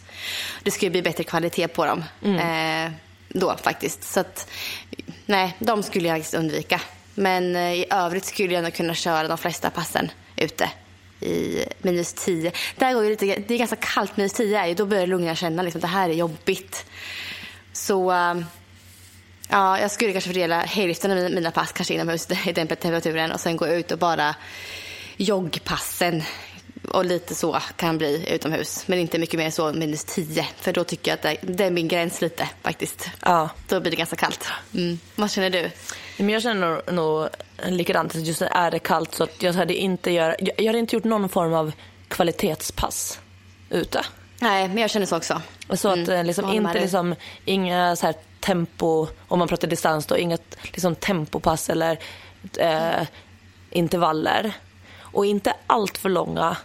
Det 0.62 0.70
skulle 0.70 0.90
bli 0.90 1.02
bättre 1.02 1.24
kvalitet 1.24 1.68
på 1.68 1.86
dem 1.86 2.04
eh, 2.38 2.90
då 3.28 3.56
faktiskt. 3.62 4.04
Så 4.04 4.20
att, 4.20 4.50
nej, 5.26 5.56
de 5.58 5.82
skulle 5.82 6.08
jag 6.08 6.16
faktiskt 6.16 6.34
undvika. 6.34 6.80
Men 7.14 7.56
eh, 7.56 7.72
i 7.72 7.86
övrigt 7.90 8.24
skulle 8.24 8.54
jag 8.54 8.64
nog 8.64 8.74
kunna 8.74 8.94
köra 8.94 9.28
de 9.28 9.38
flesta 9.38 9.70
passen 9.70 10.10
ute 10.36 10.70
i 11.20 11.64
minus 11.78 12.12
10. 12.12 12.52
Där 12.76 12.94
går 12.94 13.02
det, 13.02 13.08
lite, 13.08 13.42
det 13.46 13.54
är 13.54 13.58
ganska 13.58 13.76
kallt 13.76 14.16
minus 14.16 14.32
10 14.32 14.60
är 14.60 14.66
ju, 14.66 14.74
då 14.74 14.86
börjar 14.86 15.06
lungorna 15.06 15.34
känna 15.34 15.62
liksom, 15.62 15.78
att 15.78 15.82
det 15.82 15.88
här 15.88 16.08
är 16.08 16.14
jobbigt. 16.14 16.86
Så 17.72 18.12
um, 18.12 18.44
ja, 19.48 19.80
jag 19.80 19.90
skulle 19.90 20.12
kanske 20.12 20.30
fördela 20.30 20.60
hälften 20.60 21.10
av 21.10 21.30
mina 21.30 21.50
pass 21.50 21.72
kanske 21.72 21.94
inomhus 21.94 22.28
i 22.46 22.52
den 22.52 22.68
temperaturen 22.68 23.32
och 23.32 23.40
sen 23.40 23.56
gå 23.56 23.68
ut 23.68 23.92
och 23.92 23.98
bara 23.98 24.34
joggpassen 25.16 26.22
och 26.88 27.04
lite 27.04 27.34
så 27.34 27.60
kan 27.76 27.98
bli 27.98 28.34
utomhus. 28.34 28.88
Men 28.88 28.98
inte 28.98 29.18
mycket 29.18 29.38
mer 29.38 29.50
så 29.50 29.72
minus 29.72 30.04
10 30.04 30.46
för 30.56 30.72
då 30.72 30.84
tycker 30.84 31.10
jag 31.10 31.16
att 31.16 31.22
det, 31.22 31.54
det 31.54 31.64
är 31.64 31.70
min 31.70 31.88
gräns 31.88 32.20
lite 32.20 32.48
faktiskt. 32.62 33.10
Ja. 33.22 33.48
Då 33.68 33.80
blir 33.80 33.90
det 33.90 33.96
ganska 33.96 34.16
kallt. 34.16 34.48
Mm. 34.74 34.98
Vad 35.14 35.30
känner 35.30 35.50
du? 35.50 35.70
Men 36.16 36.28
jag 36.28 36.42
känner 36.42 36.70
nog, 36.70 36.94
nog 36.94 37.28
likadant. 37.66 38.14
Just 38.14 38.42
är 38.42 38.70
det 38.70 38.78
kallt 38.78 39.14
så 39.14 39.24
att 39.24 39.42
jag 39.42 39.52
hade 39.52 39.74
inte, 39.74 40.10
gör, 40.10 40.36
jag, 40.38 40.50
jag 40.56 40.66
hade 40.66 40.78
inte 40.78 40.96
gjort 40.96 41.04
någon 41.04 41.28
form 41.28 41.54
av 41.54 41.72
kvalitetspass 42.08 43.20
ute. 43.70 44.04
Nej, 44.40 44.68
men 44.68 44.78
jag 44.78 44.90
känner 44.90 45.06
så 45.06 45.16
också. 45.16 45.42
Så 45.72 45.88
att 45.88 46.08
eh, 46.08 46.24
liksom, 46.24 46.52
inte 46.52 46.80
liksom, 46.80 47.14
inga 47.44 47.96
så 47.96 48.06
här 48.06 48.14
tempo, 48.40 49.06
om 49.28 49.38
man 49.38 49.48
pratar 49.48 49.68
distans 49.68 50.06
då, 50.06 50.18
inget 50.18 50.56
liksom 50.62 50.94
tempopass 50.94 51.70
eller 51.70 51.98
eh, 52.58 53.06
intervaller. 53.70 54.52
Och 54.98 55.26
inte 55.26 55.54
allt 55.66 55.98
för 55.98 56.08
långa 56.08 56.56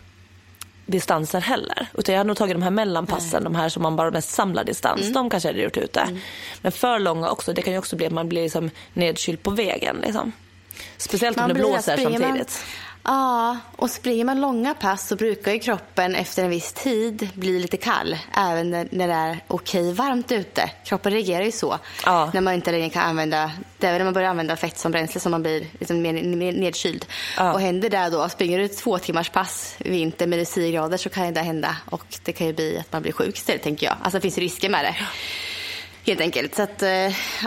distanser 0.86 1.42
heller. 1.42 1.88
Utan 1.94 2.14
jag 2.14 2.20
hade 2.20 2.28
nog 2.28 2.38
tagit 2.38 2.56
de 2.56 2.62
här 2.62 2.72
mellanpassen, 2.72 3.44
de 3.44 3.56
här 3.56 3.70
som 3.70 3.84
man 3.84 3.96
bara 3.96 4.12
mest 4.12 4.30
samlar 4.30 4.64
distans. 4.64 5.02
Mm. 5.02 5.14
De 5.14 5.30
kanske 5.30 5.50
jag 5.50 5.54
hade 5.54 5.64
gjort 5.64 5.78
ute. 5.78 6.20
Men 6.62 6.72
för 6.72 7.00
långa 7.00 7.30
också, 7.30 7.54
det 7.54 7.62
kan 7.62 7.74
ju 7.74 7.80
också 7.80 7.96
bli 7.96 8.06
att 8.06 8.12
man 8.14 8.30
blir 8.30 8.44
liksom 8.44 8.70
nedkyld 8.94 9.44
på 9.44 9.52
vägen. 9.52 9.98
Liksom. 10.04 10.32
Speciellt 10.98 11.38
om 11.38 11.42
Man 11.42 11.48
det 11.48 11.54
blir- 11.54 11.64
blåser 11.64 11.92
springer 11.94 12.12
man- 12.12 12.22
samtidigt. 12.22 12.64
Ja, 13.04 13.58
och 13.76 13.90
springer 13.90 14.26
man 14.26 14.42
långa 14.42 14.74
pass 14.74 15.08
så 15.08 15.16
brukar 15.16 15.52
ju 15.52 15.60
kroppen 15.60 16.16
efter 16.16 16.44
en 16.44 16.50
viss 16.50 16.74
tid 16.74 17.30
bli 17.34 17.60
lite 17.60 17.78
kall. 17.78 18.18
Även 18.38 18.70
när, 18.70 19.08
det 19.08 19.14
är 19.14 19.44
okej 19.48 19.94
varmt 19.94 20.32
ute. 20.32 20.70
Kroppen 20.86 21.12
reagerar 21.12 21.46
ju 21.46 21.52
så. 21.52 21.80
Ja. 22.06 22.32
När 22.34 22.42
man 22.42 22.54
inte 22.54 22.72
längre 22.72 22.90
kan 22.90 23.04
använda, 23.04 23.52
det 23.78 23.88
är 23.88 23.92
väl 23.92 24.00
när 24.00 24.06
man 24.06 24.14
börjar 24.14 24.30
använda 24.30 24.56
fett 24.56 24.78
som 24.78 24.92
bränsle 24.92 25.22
som 25.22 25.32
man 25.32 25.42
blir 25.42 25.66
liksom 25.80 26.02
mer, 26.02 26.14
mer 26.14 26.54
nedkyld. 26.54 27.06
Ja. 27.38 27.54
Och 27.54 27.62
händer 27.62 27.90
det 27.90 28.10
då, 28.10 28.30
springer 28.30 28.60
du 28.60 28.66
ett 28.66 28.78
två 28.78 28.98
timmars 28.98 29.30
pass 29.30 29.76
i 29.80 29.90
vinter 29.90 30.28
med 30.28 30.48
10 30.48 30.72
grader 30.72 30.98
så 30.98 31.10
kan 31.10 31.34
det 31.34 31.42
hända. 31.42 31.78
Och 31.86 32.06
det 32.24 32.32
kan 32.32 32.48
ju 32.48 32.54
bli 32.54 32.78
att 32.80 32.92
man 32.92 33.02
blir 33.02 33.12
sjuk 33.12 33.38
istället 33.38 33.64
tänker 33.64 33.86
jag. 33.86 33.96
Alltså 34.02 34.18
det 34.18 34.22
finns 34.22 34.38
risker 34.38 34.70
med 34.70 34.86
det. 34.86 34.96
Helt 36.06 36.22
enkelt. 36.22 36.56
Så 36.56 36.62
att, 36.62 36.82
eh, 36.82 36.90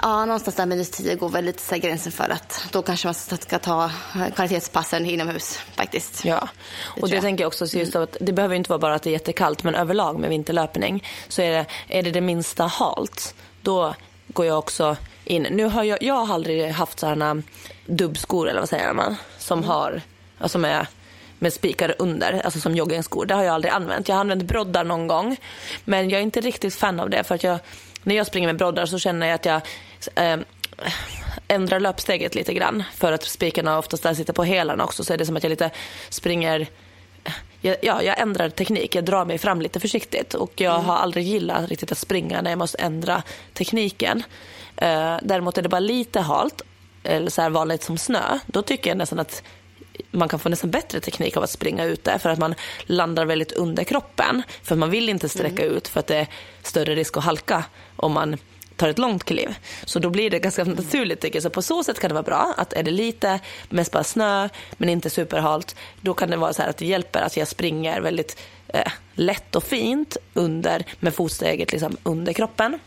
ja, 0.02 0.24
någonstans 0.24 0.56
där 0.56 0.66
minus 0.66 0.90
10 0.90 1.14
går 1.14 1.28
väl 1.28 1.44
lite 1.44 1.62
så 1.62 1.76
gränsen 1.76 2.12
för 2.12 2.28
att 2.28 2.64
då 2.72 2.82
kanske 2.82 3.06
man 3.06 3.14
ska 3.14 3.58
ta 3.58 3.90
kvalitetspassen 4.34 5.06
inomhus 5.06 5.58
faktiskt. 5.76 6.24
Ja, 6.24 6.48
och 6.84 6.96
tror 6.96 7.08
det 7.08 7.14
jag. 7.14 7.22
tänker 7.22 7.44
jag 7.44 7.48
också, 7.48 7.66
så 7.66 7.78
just 7.78 7.96
att 7.96 8.16
det 8.20 8.32
behöver 8.32 8.54
inte 8.54 8.70
vara 8.70 8.78
bara 8.78 8.94
att 8.94 9.02
det 9.02 9.10
är 9.10 9.12
jättekallt, 9.12 9.62
men 9.62 9.74
överlag 9.74 10.18
med 10.18 10.30
vinterlöpning 10.30 11.04
så 11.28 11.42
är 11.42 11.50
det, 11.50 11.66
är 11.88 12.02
det 12.02 12.10
det 12.10 12.20
minsta 12.20 12.64
halt, 12.64 13.34
då 13.62 13.94
går 14.26 14.46
jag 14.46 14.58
också 14.58 14.96
in. 15.24 15.42
Nu 15.42 15.64
har 15.64 15.84
jag, 15.84 16.02
jag 16.02 16.14
har 16.14 16.34
aldrig 16.34 16.70
haft 16.70 17.00
sådana 17.00 17.42
dubbskor, 17.86 18.48
eller 18.48 18.60
vad 18.60 18.68
säger 18.68 18.92
man, 18.92 19.16
som 19.38 19.64
har, 19.64 20.02
alltså 20.38 20.58
med 20.58 20.86
med 21.38 21.52
spikar 21.52 21.94
under, 21.98 22.40
alltså 22.44 22.60
som 22.60 22.74
joggingskor. 22.74 23.26
Det 23.26 23.34
har 23.34 23.42
jag 23.42 23.54
aldrig 23.54 23.72
använt. 23.72 24.08
Jag 24.08 24.16
har 24.16 24.20
använt 24.20 24.42
broddar 24.42 24.84
någon 24.84 25.06
gång, 25.06 25.36
men 25.84 26.10
jag 26.10 26.18
är 26.18 26.22
inte 26.22 26.40
riktigt 26.40 26.74
fan 26.74 27.00
av 27.00 27.10
det 27.10 27.24
för 27.24 27.34
att 27.34 27.44
jag, 27.44 27.58
när 28.04 28.14
jag 28.14 28.26
springer 28.26 28.48
med 28.48 28.56
broddar 28.56 28.86
så 28.86 28.98
känner 28.98 29.26
jag 29.26 29.34
att 29.34 29.44
jag 29.44 29.60
eh, 30.14 30.40
ändrar 31.48 31.80
löpsteget 31.80 32.34
lite 32.34 32.54
grann. 32.54 32.82
För 32.94 33.12
att 33.12 33.22
spikarna 33.22 33.78
oftast 33.78 34.02
där 34.02 34.14
sitter 34.14 34.32
på 34.32 34.44
hälarna 34.44 34.84
också 34.84 35.04
så 35.04 35.12
är 35.12 35.18
det 35.18 35.26
som 35.26 35.36
att 35.36 35.42
jag 35.42 35.50
lite 35.50 35.70
springer 36.08 36.68
jag, 37.60 37.76
ja, 37.82 38.02
jag 38.02 38.20
ändrar 38.20 38.48
teknik, 38.48 38.94
jag 38.94 39.04
drar 39.04 39.24
mig 39.24 39.38
fram 39.38 39.60
lite 39.60 39.80
försiktigt. 39.80 40.34
Och 40.34 40.60
jag 40.60 40.78
har 40.78 40.96
aldrig 40.96 41.24
gillat 41.24 41.68
riktigt 41.68 41.92
att 41.92 41.98
springa 41.98 42.42
när 42.42 42.50
jag 42.50 42.58
måste 42.58 42.78
ändra 42.78 43.22
tekniken. 43.52 44.22
Eh, 44.76 45.16
däremot 45.22 45.58
är 45.58 45.62
det 45.62 45.68
bara 45.68 45.80
lite 45.80 46.20
halt, 46.20 46.62
eller 47.02 47.30
så 47.30 47.42
här 47.42 47.50
vanligt 47.50 47.82
som 47.82 47.98
snö, 47.98 48.38
då 48.46 48.62
tycker 48.62 48.90
jag 48.90 48.96
nästan 48.96 49.18
att 49.18 49.42
man 50.10 50.28
kan 50.28 50.38
få 50.38 50.48
nästan 50.48 50.70
bättre 50.70 51.00
teknik 51.00 51.36
av 51.36 51.42
att 51.42 51.50
springa 51.50 51.84
ute. 51.84 52.18
För 52.18 52.30
att 52.30 52.38
man 52.38 52.54
landar 52.82 53.26
väldigt 53.26 53.52
under 53.52 53.84
kroppen. 53.84 54.42
För 54.62 54.76
man 54.76 54.90
vill 54.90 55.08
inte 55.08 55.28
sträcka 55.28 55.64
ut 55.64 55.88
för 55.88 56.00
att 56.00 56.06
det 56.06 56.16
är 56.16 56.26
större 56.62 56.94
risk 56.94 57.16
att 57.16 57.24
halka 57.24 57.64
om 57.96 58.12
man 58.12 58.36
tar 58.76 58.88
ett 58.88 58.98
långt 58.98 59.24
kliv. 59.24 59.54
Så 59.84 59.98
då 59.98 60.10
blir 60.10 60.30
det 60.30 60.38
ganska 60.38 60.64
naturligt 60.64 61.20
tycker 61.20 61.36
jag. 61.36 61.42
Så 61.42 61.50
på 61.50 61.62
så 61.62 61.84
sätt 61.84 62.00
kan 62.00 62.08
det 62.08 62.14
vara 62.14 62.22
bra 62.22 62.54
att 62.56 62.72
är 62.72 62.82
det 62.82 62.90
lite, 62.90 63.40
mest 63.68 63.92
bara 63.92 64.04
snö 64.04 64.48
men 64.72 64.88
inte 64.88 65.10
superhalt, 65.10 65.76
då 66.00 66.14
kan 66.14 66.30
det 66.30 66.36
vara 66.36 66.52
så 66.52 66.62
här 66.62 66.70
att 66.70 66.76
det 66.76 66.86
hjälper 66.86 67.22
att 67.22 67.36
jag 67.36 67.48
springer 67.48 68.00
väldigt 68.00 68.40
eh, 68.68 68.92
lätt 69.14 69.56
och 69.56 69.64
fint 69.64 70.16
under 70.34 70.84
med 71.00 71.14
fotsteget 71.14 71.72
liksom 71.72 71.96
under 72.02 72.32
kroppen. 72.32 72.78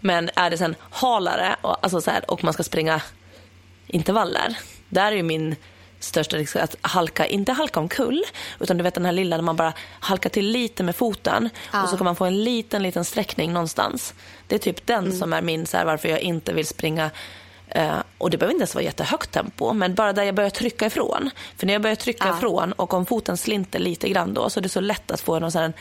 Men 0.00 0.30
är 0.36 0.50
det 0.50 0.58
sen 0.58 0.74
halare 0.90 1.56
och, 1.60 1.84
alltså 1.84 2.00
så 2.00 2.10
här, 2.10 2.30
och 2.30 2.44
man 2.44 2.52
ska 2.52 2.62
springa 2.62 3.02
intervaller. 3.86 4.58
Där 4.88 5.12
är 5.12 5.16
ju 5.16 5.22
min 5.22 5.56
största 6.00 6.36
risk 6.36 6.56
att 6.56 6.76
halka, 6.80 7.26
inte 7.26 7.52
halka 7.52 7.80
omkull, 7.80 8.24
utan 8.60 8.76
du 8.76 8.82
vet 8.82 8.94
den 8.94 9.04
här 9.04 9.12
lilla 9.12 9.36
när 9.36 9.42
man 9.42 9.56
bara 9.56 9.72
halkar 10.00 10.30
till 10.30 10.46
lite 10.50 10.82
med 10.82 10.96
foten 10.96 11.48
Ja. 11.72 11.82
och 11.82 11.88
så 11.88 11.96
kan 11.96 12.04
man 12.04 12.16
få 12.16 12.24
en 12.24 12.44
liten, 12.44 12.82
liten 12.82 13.04
sträckning 13.04 13.52
någonstans. 13.52 14.14
Det 14.46 14.54
är 14.54 14.58
typ 14.58 14.86
den 14.86 15.12
som 15.12 15.32
är 15.32 15.42
min, 15.42 15.66
så 15.66 15.76
här, 15.76 15.84
varför 15.84 16.08
jag 16.08 16.20
inte 16.20 16.52
vill 16.52 16.66
springa 16.66 17.10
eh, 17.68 17.92
och 18.18 18.30
det 18.30 18.38
behöver 18.38 18.52
inte 18.54 18.62
ens 18.62 18.74
vara 18.74 18.84
jättehögt 18.84 19.30
tempo, 19.32 19.72
men 19.72 19.94
bara 19.94 20.12
där 20.12 20.22
jag 20.22 20.34
börjar 20.34 20.50
trycka 20.50 20.86
ifrån. 20.86 21.30
För 21.56 21.66
när 21.66 21.72
jag 21.72 21.82
börjar 21.82 21.96
trycka 21.96 22.28
Ja. 22.28 22.36
ifrån 22.36 22.72
och 22.72 22.94
om 22.94 23.06
foten 23.06 23.36
slinter 23.36 23.78
lite 23.78 24.08
grann 24.08 24.34
då 24.34 24.50
så 24.50 24.60
är 24.60 24.62
det 24.62 24.68
så 24.68 24.80
lätt 24.80 25.10
att 25.10 25.20
få 25.20 25.38
någon 25.38 25.52
sån 25.52 25.62
här, 25.62 25.72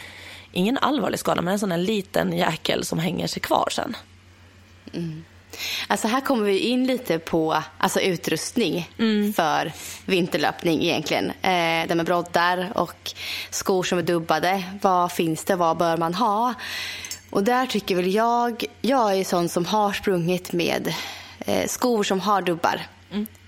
ingen 0.51 0.77
allvarlig 0.77 1.19
skada, 1.19 1.41
men 1.41 1.53
en 1.53 1.59
sån 1.59 1.71
här 1.71 1.77
liten 1.77 2.33
jäkel 2.33 2.85
som 2.85 2.99
hänger 2.99 3.27
sig 3.27 3.41
kvar 3.41 3.67
sen. 3.71 3.95
Alltså 5.87 6.07
här 6.07 6.21
kommer 6.21 6.43
vi 6.43 6.59
in 6.59 6.87
lite 6.87 7.19
på 7.19 7.63
alltså 7.77 7.99
utrustning 8.01 8.89
för 9.35 9.71
vinterlöpning 10.05 10.83
egentligen. 10.83 11.29
Eh, 11.29 11.87
det 11.87 11.95
med 11.95 12.05
broddar 12.05 12.71
och 12.75 13.11
skor 13.49 13.83
som 13.83 13.97
är 13.97 14.03
dubbade. 14.03 14.63
Vad 14.81 15.11
finns 15.11 15.43
det? 15.43 15.55
Vad 15.55 15.77
bör 15.77 15.97
man 15.97 16.13
ha? 16.13 16.53
Och 17.29 17.43
där 17.43 17.65
tycker 17.65 17.95
väl 17.95 18.13
jag, 18.13 18.65
jag 18.81 19.17
är 19.17 19.23
sån 19.23 19.49
som 19.49 19.65
har 19.65 19.93
sprungit 19.93 20.51
med 20.51 20.93
eh, 21.39 21.67
skor 21.67 22.03
som 22.03 22.19
har 22.19 22.41
dubbar 22.41 22.81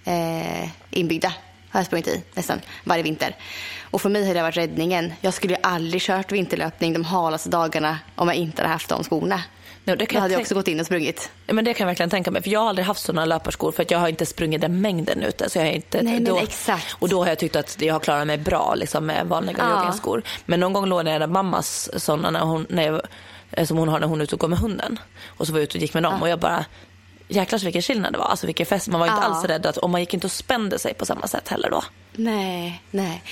eh, 0.05 0.69
inbyggda. 0.89 1.33
Har 1.69 1.79
jag 1.79 1.87
sprungit 1.87 2.07
i 2.07 2.23
nästan 2.33 2.61
varje 2.83 3.03
vinter. 3.03 3.35
Och 3.81 4.01
för 4.01 4.09
mig 4.09 4.27
har 4.27 4.33
det 4.33 4.41
varit 4.41 4.57
räddningen. 4.57 5.13
Jag 5.21 5.33
skulle 5.33 5.53
ju 5.53 5.59
aldrig 5.63 6.01
kört 6.01 6.31
vinterlöpning 6.31 6.93
de 6.93 7.05
halaste 7.05 7.49
dagarna 7.49 7.99
om 8.15 8.27
jag 8.27 8.37
inte 8.37 8.61
hade 8.61 8.73
haft 8.73 8.89
de 8.89 9.03
skorna. 9.03 9.43
Nej, 9.83 9.97
det 9.97 10.05
kan 10.05 10.13
Då 10.13 10.17
jag 10.17 10.21
hade 10.21 10.33
jag 10.33 10.41
också 10.41 10.55
gått 10.55 10.67
in 10.67 10.79
och 10.79 10.85
sprungit. 10.85 11.31
Ja, 11.47 11.53
Men 11.53 11.65
det 11.65 11.73
kan 11.73 11.83
jag 11.85 11.87
verkligen 11.87 12.09
tänka 12.09 12.31
mig. 12.31 12.41
För 12.43 12.49
jag 12.49 12.59
har 12.59 12.69
aldrig 12.69 12.85
haft 12.85 13.01
sådana 13.03 13.25
löparskor 13.25 13.71
för 13.71 13.83
att 13.83 13.91
jag 13.91 13.99
har 13.99 14.07
inte 14.07 14.25
sprungit 14.25 14.61
den 14.61 14.81
mängden 14.81 15.23
ute. 15.23 15.49
Så 15.49 15.57
jag 15.57 15.65
har 15.65 15.71
inte, 15.71 16.01
Nej, 16.01 16.19
då, 16.19 16.37
exakt. 16.37 16.95
Och 16.99 17.09
då 17.09 17.23
har 17.23 17.27
jag 17.29 17.39
tyckt 17.39 17.55
att 17.55 17.81
jag 17.81 17.93
har 17.93 17.99
klarat 17.99 18.27
mig 18.27 18.37
bra 18.37 18.75
liksom, 18.75 19.05
med 19.05 19.27
vanliga 19.27 19.55
Ja. 19.59 19.77
joggingskor. 19.79 20.23
Men 20.45 20.59
någon 20.59 20.73
gång 20.73 20.85
lånade 20.85 21.11
jag 21.19 21.29
mammas 21.29 21.89
sådana 22.03 22.29
när 22.29 22.39
hon, 22.39 22.65
när 22.69 22.83
jag, 22.83 23.01
eh, 23.51 23.65
som 23.65 23.77
hon 23.77 23.87
har 23.89 23.99
när 23.99 24.07
hon 24.07 24.19
är 24.19 24.23
ute 24.23 24.35
och 24.35 24.39
går 24.41 24.47
med 24.47 24.59
hunden. 24.59 24.99
Och 25.27 25.47
så 25.47 25.53
var 25.53 25.59
jag 25.59 25.63
ute 25.63 25.77
och 25.77 25.81
gick 25.81 25.93
med 25.93 26.03
dem 26.03 26.21
och 26.21 26.29
jag 26.29 26.39
bara 26.39 26.65
Jäklar 27.27 27.59
så 27.59 27.65
vilken 27.65 27.81
skillnad 27.81 28.13
det 28.13 28.17
var. 28.19 28.25
Alltså 28.25 28.45
vilken 28.45 28.65
fest. 28.65 28.87
Man 28.87 28.99
var 28.99 29.07
inte 29.07 29.19
Ja. 29.21 29.27
alls 29.27 29.45
rädd 29.45 29.65
att, 29.65 29.77
och 29.77 29.89
man 29.89 30.01
gick 30.01 30.13
inte 30.13 30.27
och 30.27 30.31
spände 30.31 30.79
sig 30.79 30.93
på 30.93 31.05
samma 31.05 31.27
sätt 31.27 31.47
heller 31.47 31.69
då. 31.69 31.83
Nej, 32.13 32.81
nej. 32.91 33.23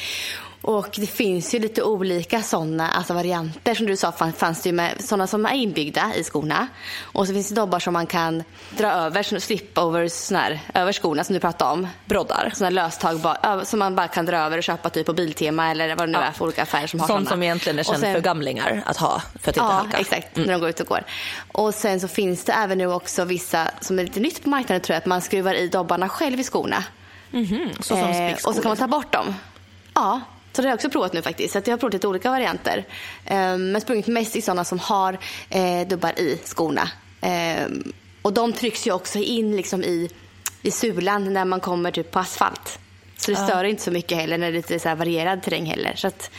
Och 0.61 0.95
det 0.95 1.07
finns 1.07 1.53
ju 1.53 1.59
lite 1.59 1.83
olika 1.83 2.41
sådana 2.41 2.89
alltså 2.89 3.13
varianter. 3.13 3.75
Som 3.75 3.85
du 3.85 3.97
sa 3.97 4.11
fanns 4.11 4.61
det 4.61 4.69
ju 4.69 4.75
med 4.75 4.95
sådana 4.99 5.27
som 5.27 5.45
är 5.45 5.53
inbyggda 5.53 6.11
i 6.15 6.23
skorna. 6.23 6.67
Och 7.01 7.27
så 7.27 7.33
finns 7.33 7.49
det 7.49 7.55
dobbar 7.55 7.79
som 7.79 7.93
man 7.93 8.07
kan 8.07 8.43
dra 8.69 8.91
över, 8.91 9.23
slip-overs 9.23 10.59
över 10.73 10.91
skorna 10.91 11.23
som 11.23 11.33
du 11.33 11.39
pratade 11.39 11.71
om. 11.71 11.87
Broddar. 12.05 12.51
Sådana 12.53 12.69
löstag 12.69 13.37
som 13.67 13.79
man 13.79 13.95
bara 13.95 14.07
kan 14.07 14.25
dra 14.25 14.37
över 14.37 14.57
och 14.57 14.63
köpa 14.63 14.89
typ 14.89 15.05
på 15.05 15.13
Biltema 15.13 15.71
eller 15.71 15.95
vad 15.95 16.07
det 16.07 16.11
nu 16.11 16.17
ja. 16.17 16.23
är 16.23 16.31
för 16.31 16.45
olika 16.45 16.63
affärer 16.63 16.87
som 16.87 16.99
har 16.99 17.07
sådana. 17.07 17.19
Sånt 17.19 17.29
som 17.29 17.43
egentligen 17.43 17.79
är 17.79 17.83
känt 17.83 17.99
för 17.99 18.21
gamlingar 18.21 18.83
att 18.85 18.97
ha 18.97 19.21
för 19.41 19.49
att 19.49 19.57
inte 19.57 19.59
ja, 19.59 19.71
halka. 19.71 19.97
exakt. 19.97 20.37
Mm. 20.37 20.47
När 20.47 20.53
de 20.53 20.59
går 20.59 20.69
ut 20.69 20.79
och 20.79 20.87
går. 20.87 21.03
Och 21.51 21.73
sen 21.73 21.99
så 21.99 22.07
finns 22.07 22.43
det 22.43 22.53
även 22.53 22.77
nu 22.77 22.93
också 22.93 23.25
vissa 23.25 23.71
som 23.81 23.99
är 23.99 24.03
lite 24.03 24.19
nytt 24.19 24.43
på 24.43 24.49
marknaden 24.49 24.81
tror 24.81 24.93
jag, 24.93 24.97
att 25.01 25.05
man 25.05 25.21
skruvar 25.21 25.53
i 25.53 25.67
dobbarna 25.67 26.09
själv 26.09 26.39
i 26.39 26.43
skorna. 26.43 26.83
Mm 27.33 27.45
-hmm. 27.45 27.81
Så 27.81 27.95
eh, 27.95 28.33
och 28.33 28.55
så 28.55 28.61
kan 28.61 28.69
man 28.69 28.77
ta 28.77 28.87
bort 28.87 29.13
dem. 29.13 29.35
Ja, 29.93 30.21
så 30.53 30.61
det 30.61 30.67
har 30.67 30.71
jag 30.71 30.75
också 30.75 30.89
provat 30.89 31.13
nu 31.13 31.21
faktiskt. 31.21 31.53
Så 31.53 31.61
jag 31.65 31.71
har 31.71 31.77
provat 31.77 31.93
lite 31.93 32.07
olika 32.07 32.31
varianter. 32.31 32.85
Um, 33.31 33.71
men 33.71 33.81
sprungit 33.81 34.07
mest 34.07 34.35
i 34.35 34.41
sådana 34.41 34.65
som 34.65 34.79
har 34.79 35.17
eh, 35.49 35.87
dubbar 35.87 36.19
i 36.19 36.39
skorna. 36.45 36.89
Um, 37.65 37.93
och 38.21 38.33
de 38.33 38.53
trycks 38.53 38.87
ju 38.87 38.91
också 38.91 39.19
in 39.19 39.55
liksom 39.55 39.83
i, 39.83 40.09
i 40.61 40.71
sulan 40.71 41.33
när 41.33 41.45
man 41.45 41.59
kommer 41.59 41.91
typ 41.91 42.11
på 42.11 42.19
asfalt. 42.19 42.79
Så 43.17 43.31
det 43.31 43.37
stör 43.37 43.63
inte 43.63 43.83
så 43.83 43.91
mycket 43.91 44.17
heller 44.17 44.37
när 44.37 44.51
det 44.51 44.57
är 44.57 44.57
lite 44.57 44.79
så 44.79 44.95
varierad 44.95 45.43
terräng 45.43 45.65
heller. 45.65 45.95
Så 45.95 46.07
att 46.07 46.31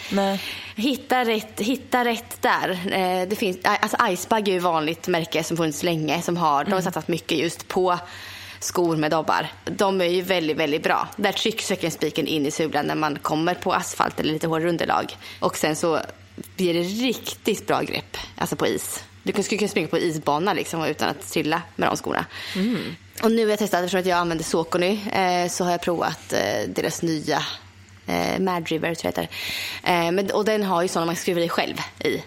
hitta 0.76 1.24
rätt, 1.24 1.60
hitta 1.60 2.04
rätt 2.04 2.42
där. 2.42 2.70
Eh, 2.70 3.28
det 3.28 3.36
finns, 3.36 3.58
alltså 3.62 3.96
Icebug 4.08 4.48
är 4.48 4.52
ju 4.52 4.58
vanligt 4.58 5.08
märke 5.08 5.44
som 5.44 5.56
funnits 5.56 5.82
länge. 5.82 6.22
Som 6.22 6.36
har, 6.36 6.60
mm. 6.60 6.64
De 6.64 6.70
har 6.70 6.80
mm. 6.80 6.92
satsat 6.92 7.08
mycket 7.08 7.38
just 7.38 7.68
på 7.68 7.98
skor 8.60 8.96
med 8.96 9.10
dobbar. 9.10 9.46
De 9.64 10.00
är 10.00 10.04
ju 10.04 10.22
väldigt, 10.22 10.56
väldigt 10.56 10.82
bra. 10.82 11.08
Där 11.16 11.32
trycks 11.32 11.72
spiken 11.94 12.26
in 12.26 12.46
i 12.46 12.50
sulan 12.50 12.86
när 12.86 12.94
man 12.94 13.18
kommer 13.18 13.54
på 13.54 13.72
asfalt 13.72 14.20
eller 14.20 14.32
lite 14.32 14.46
hårdare 14.46 14.68
underlag. 14.68 15.16
Och 15.40 15.56
sen 15.56 15.76
så 15.76 16.00
blir 16.56 16.74
det 16.74 16.82
riktigt 16.82 17.66
bra 17.66 17.82
grepp, 17.82 18.16
alltså 18.36 18.56
på 18.56 18.66
is. 18.66 19.04
Du 19.22 19.42
skulle 19.42 19.58
kunna 19.58 19.68
springa 19.68 19.88
på 19.88 19.98
isbana 19.98 20.52
liksom, 20.52 20.84
utan 20.84 21.08
att 21.08 21.32
trilla 21.32 21.62
med 21.76 21.88
de 21.88 21.96
skorna. 21.96 22.26
Mm. 22.56 22.96
Och 23.22 23.30
nu 23.30 23.42
har 23.42 23.50
jag 23.50 23.58
testat, 23.58 23.84
eftersom 23.84 24.10
jag 24.10 24.18
använder 24.18 24.44
Saucony, 24.44 24.98
eh, 25.12 25.48
så 25.48 25.64
har 25.64 25.70
jag 25.70 25.80
provat 25.80 26.32
eh, 26.32 26.68
deras 26.68 27.02
nya 27.02 27.42
eh, 28.06 28.40
Mad 28.40 28.68
River, 28.68 28.94
tror 28.94 29.12
jag 29.14 29.22
heter. 29.22 29.36
Eh, 29.84 30.12
men, 30.12 30.30
och 30.30 30.44
den 30.44 30.62
har 30.62 30.82
ju 30.82 30.88
sådana 30.88 31.06
man 31.06 31.16
skruvar 31.16 31.40
i 31.40 31.48
själv 31.48 31.76
i. 32.04 32.22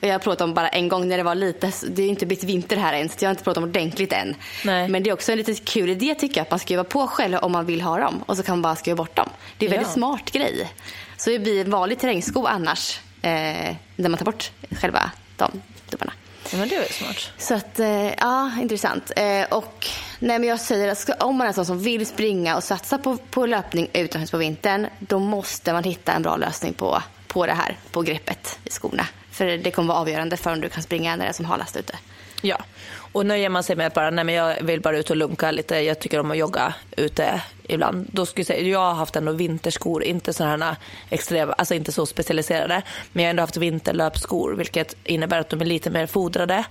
Jag 0.00 0.12
har 0.12 0.18
provat 0.18 0.38
dem 0.38 0.54
bara 0.54 0.68
en 0.68 0.88
gång 0.88 1.08
när 1.08 1.16
det 1.16 1.22
var 1.22 1.34
lite, 1.34 1.72
det 1.88 2.02
är 2.02 2.08
inte 2.08 2.26
blivit 2.26 2.44
vinter 2.44 2.76
här 2.76 2.92
än 2.92 3.08
så 3.08 3.14
jag 3.20 3.28
har 3.28 3.30
inte 3.30 3.44
provat 3.44 3.54
dem 3.54 3.64
ordentligt 3.64 4.12
än. 4.12 4.34
Nej. 4.64 4.88
Men 4.88 5.02
det 5.02 5.10
är 5.10 5.14
också 5.14 5.32
en 5.32 5.38
lite 5.38 5.54
kul 5.54 5.90
idé 5.90 6.14
tycker 6.14 6.40
jag 6.40 6.42
att 6.44 6.50
man 6.50 6.58
skruvar 6.58 6.84
på 6.84 7.06
själv 7.06 7.36
om 7.36 7.52
man 7.52 7.66
vill 7.66 7.80
ha 7.80 7.98
dem 7.98 8.24
och 8.26 8.36
så 8.36 8.42
kan 8.42 8.52
man 8.52 8.62
bara 8.62 8.76
skruva 8.76 8.96
bort 8.96 9.16
dem. 9.16 9.28
Det 9.58 9.66
är 9.66 9.68
en 9.68 9.74
ja. 9.74 9.78
väldigt 9.78 9.94
smart 9.94 10.30
grej. 10.30 10.72
Så 11.16 11.30
det 11.30 11.38
blir 11.38 11.64
en 11.64 11.70
vanlig 11.70 11.98
terrängsko 11.98 12.46
annars 12.46 13.00
eh, 13.22 13.76
när 13.96 14.08
man 14.08 14.18
tar 14.18 14.24
bort 14.24 14.50
själva 14.70 15.10
de 15.36 15.62
dubbarna. 15.90 16.12
Ja, 16.52 16.58
men 16.58 16.68
det 16.68 16.76
är 16.76 16.92
smart. 16.92 17.30
Så 17.38 17.54
att, 17.54 17.80
eh, 17.80 18.14
ja, 18.14 18.50
intressant. 18.60 19.12
Eh, 19.16 19.44
och 19.50 19.86
nej, 20.18 20.38
men 20.38 20.48
jag 20.48 20.60
säger 20.60 20.88
att 20.88 21.22
om 21.22 21.36
man 21.36 21.46
är 21.46 21.52
sån 21.52 21.66
som 21.66 21.78
vill 21.78 22.06
springa 22.06 22.56
och 22.56 22.64
satsa 22.64 22.98
på, 22.98 23.16
på 23.16 23.46
löpning 23.46 23.88
utomhus 23.92 24.30
på 24.30 24.36
vintern, 24.36 24.86
då 24.98 25.18
måste 25.18 25.72
man 25.72 25.84
hitta 25.84 26.12
en 26.12 26.22
bra 26.22 26.36
lösning 26.36 26.72
på, 26.72 27.02
på 27.26 27.46
det 27.46 27.52
här, 27.52 27.76
på 27.90 28.02
greppet 28.02 28.58
i 28.64 28.70
skorna. 28.70 29.06
För 29.40 29.58
det 29.58 29.70
kommer 29.70 29.88
vara 29.88 30.00
avgörande 30.00 30.36
för 30.36 30.52
om 30.52 30.60
du 30.60 30.68
kan 30.68 30.82
springa 30.82 31.16
när 31.16 31.24
det 31.24 31.28
är 31.28 31.32
som 31.32 31.44
halast 31.44 31.76
ute. 31.76 31.98
Ja, 32.42 32.64
och 33.12 33.26
nöjer 33.26 33.48
man 33.48 33.62
sig 33.62 33.76
med 33.76 33.86
att 33.86 33.94
bara, 33.94 34.10
nej 34.10 34.24
men 34.24 34.34
jag 34.34 34.62
vill 34.62 34.80
bara 34.80 34.98
ut 34.98 35.10
och 35.10 35.16
lunka 35.16 35.50
lite, 35.50 35.76
jag 35.80 35.98
tycker 35.98 36.20
om 36.20 36.30
att 36.30 36.36
jogga 36.36 36.74
ute 36.96 37.42
ibland. 37.62 38.08
Då 38.12 38.26
skulle 38.26 38.40
jag 38.40 38.46
säga, 38.46 38.68
jag 38.68 38.78
har 38.78 38.94
haft 38.94 39.16
ändå 39.16 39.32
vinterskor, 39.32 40.04
inte 40.04 40.32
sådana 40.32 40.76
extrema, 41.10 41.52
alltså 41.52 41.74
inte 41.74 41.92
så 41.92 42.06
specialiserade. 42.06 42.82
Men 43.12 43.22
jag 43.22 43.28
har 43.28 43.30
ändå 43.30 43.42
haft 43.42 43.56
vinterlöpskor, 43.56 44.54
vilket 44.54 44.96
innebär 45.04 45.38
att 45.38 45.48
de 45.48 45.60
är 45.60 45.64
lite 45.64 45.90
mer 45.90 46.06
fodrade. 46.06 46.64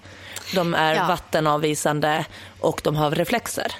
De 0.55 0.73
är 0.73 0.95
ja. 0.95 1.07
vattenavvisande 1.07 2.25
och 2.59 2.81
de 2.83 2.95
har 2.95 3.11
reflexer. 3.11 3.71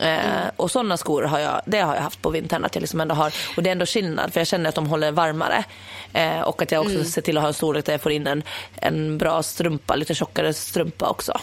Mm. 0.00 0.50
och 0.56 0.70
sådana 0.70 0.96
skor 0.96 1.22
har 1.22 1.38
jag, 1.38 1.60
det 1.66 1.80
har 1.80 1.94
jag 1.94 2.02
haft 2.02 2.22
på 2.22 2.30
vintern. 2.30 2.64
Att 2.64 2.74
jag 2.74 2.80
liksom 2.82 3.00
ändå 3.00 3.14
har, 3.14 3.34
och 3.56 3.62
det 3.62 3.70
är 3.70 3.72
ändå 3.72 3.86
skillnad 3.86 4.32
för 4.32 4.40
jag 4.40 4.46
känner 4.46 4.68
att 4.68 4.74
de 4.74 4.86
håller 4.86 5.12
varmare. 5.12 5.64
Eh, 6.12 6.40
och 6.40 6.62
att 6.62 6.72
jag 6.72 6.80
också 6.80 6.94
mm. 6.94 7.06
ser 7.06 7.22
till 7.22 7.36
att 7.36 7.42
ha 7.42 7.48
en 7.48 7.54
storlek 7.54 7.84
där 7.84 7.92
jag 7.92 8.00
får 8.00 8.12
in 8.12 8.26
en, 8.26 8.42
en 8.76 9.18
bra 9.18 9.42
strumpa, 9.42 9.96
lite 9.96 10.14
tjockare 10.14 10.54
strumpa 10.54 11.08
också. 11.08 11.40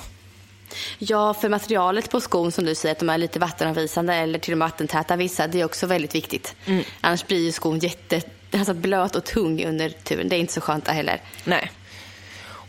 Ja, 0.98 1.34
för 1.34 1.50
materialet 1.50 2.10
på 2.12 2.22
skon 2.22 2.52
som 2.52 2.66
du 2.66 2.76
säger, 2.76 2.96
att 2.96 3.00
de 3.00 3.10
är 3.10 3.18
lite 3.18 3.40
vattenavvisande 3.40 4.14
eller 4.14 4.40
till 4.40 4.54
och 4.54 4.58
med 4.58 4.68
vattentäta 4.68 5.16
vissa, 5.16 5.48
det 5.48 5.62
är 5.62 5.66
också 5.66 5.88
väldigt 5.88 6.16
viktigt. 6.16 6.56
Mm. 6.66 6.84
Annars 7.02 7.28
blir 7.28 7.46
ju 7.46 7.52
skon 7.52 7.80
jätte, 7.80 8.22
alltså 8.52 8.74
blöt 8.74 9.16
och 9.16 9.24
tung 9.24 9.66
under 9.66 9.90
turen. 9.90 10.30
Det 10.30 10.36
är 10.36 10.40
inte 10.40 10.54
så 10.54 10.62
skönt 10.62 10.88
heller. 10.88 11.22
Nej. 11.44 11.72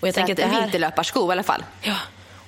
Och 0.00 0.08
jag 0.08 0.14
så 0.14 0.18
tänker 0.18 0.32
att, 0.32 0.38
att 0.38 0.50
det 0.50 0.56
här... 0.56 0.62
vinterlöparsko 0.62 1.28
i 1.28 1.32
alla 1.32 1.42
fall. 1.42 1.64
Ja. 1.82 1.96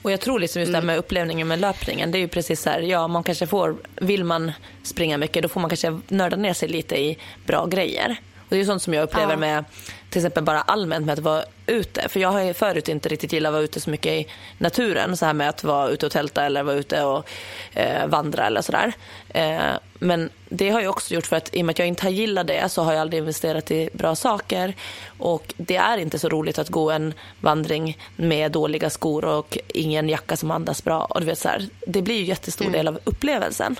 Och 0.02 0.12
jag 0.12 0.20
tror 0.20 0.40
liksom 0.40 0.60
just 0.60 0.72
det 0.72 0.76
här 0.76 0.82
mm. 0.82 0.86
med 0.86 0.98
upplevningen 0.98 1.48
med 1.48 1.60
löpningen, 1.60 2.10
det 2.10 2.18
är 2.18 2.20
ju 2.20 2.28
precis 2.28 2.62
så 2.62 2.70
här, 2.70 2.80
ja 2.80 3.08
man 3.08 3.22
kanske 3.22 3.46
får, 3.46 3.76
vill 3.94 4.24
man 4.24 4.52
springa 4.82 5.18
mycket 5.18 5.42
då 5.42 5.48
får 5.48 5.60
man 5.60 5.70
kanske 5.70 6.00
nörda 6.08 6.36
ner 6.36 6.52
sig 6.52 6.68
lite 6.68 6.96
i 6.96 7.18
bra 7.46 7.66
grejer. 7.66 8.16
Och 8.48 8.54
det 8.54 8.60
är 8.60 8.64
sånt 8.64 8.82
som 8.82 8.94
jag 8.94 9.02
upplever 9.02 9.32
ja. 9.32 9.36
med 9.36 9.64
till 10.10 10.20
exempel 10.20 10.44
bara 10.44 10.60
allmänt 10.60 11.06
med 11.06 11.12
att 11.12 11.18
vara 11.18 11.44
ute. 11.66 12.08
För 12.08 12.20
jag 12.20 12.30
har 12.30 12.52
förut 12.52 12.88
inte 12.88 13.08
riktigt 13.08 13.32
gillat 13.32 13.50
att 13.50 13.54
vara 13.54 13.62
ute 13.62 13.80
så 13.80 13.90
mycket 13.90 14.12
i 14.12 14.26
naturen. 14.58 15.16
Så 15.16 15.26
här 15.26 15.32
med 15.32 15.48
att 15.48 15.64
vara 15.64 15.88
ute 15.88 16.06
och 16.06 16.12
tälta 16.12 16.44
eller 16.44 16.62
vara 16.62 16.76
ute 16.76 17.02
och 17.02 17.28
eh, 17.72 18.06
vandra 18.06 18.46
eller 18.46 18.62
sådär. 18.62 18.92
Eh, 19.28 19.72
men 19.98 20.30
det 20.48 20.70
har 20.70 20.80
jag 20.80 20.90
också 20.90 21.14
gjort 21.14 21.26
för 21.26 21.36
att 21.36 21.54
i 21.54 21.62
och 21.62 21.66
med 21.66 21.72
att 21.72 21.78
jag 21.78 21.88
inte 21.88 22.02
har 22.02 22.10
gillat 22.10 22.46
det 22.46 22.68
så 22.68 22.82
har 22.82 22.92
jag 22.92 23.00
aldrig 23.00 23.18
investerat 23.18 23.70
i 23.70 23.90
bra 23.92 24.14
saker. 24.14 24.74
Och 25.18 25.54
det 25.56 25.76
är 25.76 25.98
inte 25.98 26.18
så 26.18 26.28
roligt 26.28 26.58
att 26.58 26.68
gå 26.68 26.90
en 26.90 27.14
vandring 27.40 27.98
med 28.16 28.52
dåliga 28.52 28.90
skor 28.90 29.24
och 29.24 29.58
ingen 29.68 30.08
jacka 30.08 30.36
som 30.36 30.50
andas 30.50 30.84
bra. 30.84 31.04
Och 31.04 31.20
du 31.20 31.26
vet, 31.26 31.38
så 31.38 31.48
här, 31.48 31.68
det 31.86 32.02
blir 32.02 32.16
ju 32.16 32.24
jättestor 32.24 32.64
mm. 32.64 32.72
del 32.72 32.88
av 32.88 32.98
upplevelsen. 33.04 33.76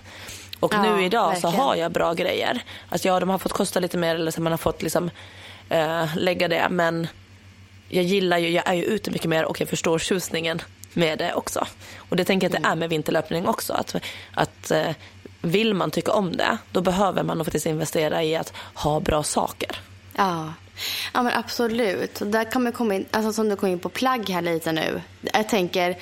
Och 0.60 0.74
ja, 0.74 0.82
nu 0.82 1.04
idag 1.04 1.28
verkligen. 1.28 1.52
så 1.52 1.58
har 1.58 1.74
jag 1.76 1.92
bra 1.92 2.14
grejer. 2.14 2.62
Alltså 2.88 3.08
ja, 3.08 3.20
de 3.20 3.28
har 3.28 3.38
fått 3.38 3.52
kosta 3.52 3.80
lite 3.80 3.98
mer 3.98 4.14
eller 4.14 4.30
så 4.30 4.40
man 4.40 4.52
har 4.52 4.58
fått 4.58 4.82
liksom, 4.82 5.10
eh, 5.68 6.16
lägga 6.16 6.48
det. 6.48 6.66
Men 6.70 7.08
jag 7.88 8.04
gillar 8.04 8.38
ju, 8.38 8.48
jag 8.48 8.68
är 8.68 8.74
ju 8.74 8.84
ute 8.84 9.10
mycket 9.10 9.28
mer 9.28 9.44
och 9.44 9.60
jag 9.60 9.68
förstår 9.68 9.98
tjusningen 9.98 10.62
med 10.92 11.18
det 11.18 11.34
också. 11.34 11.66
Och 11.98 12.16
det 12.16 12.24
tänker 12.24 12.46
jag 12.50 12.56
att 12.56 12.62
det 12.62 12.68
är 12.68 12.74
med 12.74 12.88
vinterlöpning 12.88 13.48
också. 13.48 13.72
Att, 13.72 13.96
att 14.34 14.70
eh, 14.70 14.90
vill 15.40 15.74
man 15.74 15.90
tycka 15.90 16.12
om 16.12 16.36
det, 16.36 16.58
då 16.72 16.80
behöver 16.80 17.22
man 17.22 17.38
nog 17.38 17.46
faktiskt 17.46 17.66
investera 17.66 18.24
i 18.24 18.36
att 18.36 18.52
ha 18.74 19.00
bra 19.00 19.22
saker. 19.22 19.80
Ja, 20.16 20.52
ja 21.14 21.22
men 21.22 21.32
absolut. 21.34 22.18
Där 22.24 22.50
kan 22.50 22.62
man 22.62 22.72
komma 22.72 22.94
in, 22.94 23.06
alltså 23.10 23.32
som 23.32 23.48
du 23.48 23.56
kom 23.56 23.68
in 23.68 23.78
på 23.78 23.88
plagg 23.88 24.30
här 24.30 24.42
lite 24.42 24.72
nu. 24.72 25.02
Jag 25.32 25.48
tänker, 25.48 25.98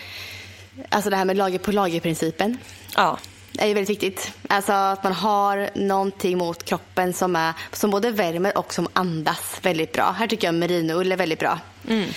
alltså 0.89 1.11
det 1.11 1.17
här 1.17 1.25
med 1.25 1.37
lager 1.37 1.59
på 1.59 1.73
lager-principen. 1.73 2.59
Ja 2.97 3.19
är 3.59 3.67
ju 3.67 3.75
väldigt 3.75 3.91
viktigt. 3.91 4.33
Alltså 4.49 4.73
att 4.73 5.05
man 5.05 5.13
har 5.13 5.71
någonting 5.75 6.39
mot 6.39 6.65
kroppen 6.65 7.13
som, 7.13 7.37
är, 7.37 7.53
som 7.73 7.91
både 7.91 8.11
värmer 8.11 8.59
och 8.59 8.75
som 8.75 8.89
andas 8.93 9.59
väldigt 9.63 9.93
bra. 9.93 10.15
Här 10.19 10.27
tycker 10.27 10.49
jag 10.49 10.55
merinoull 10.55 11.13
är 11.13 11.17
väldigt 11.17 11.39
bra. 11.39 11.59
Mm. 11.89 12.09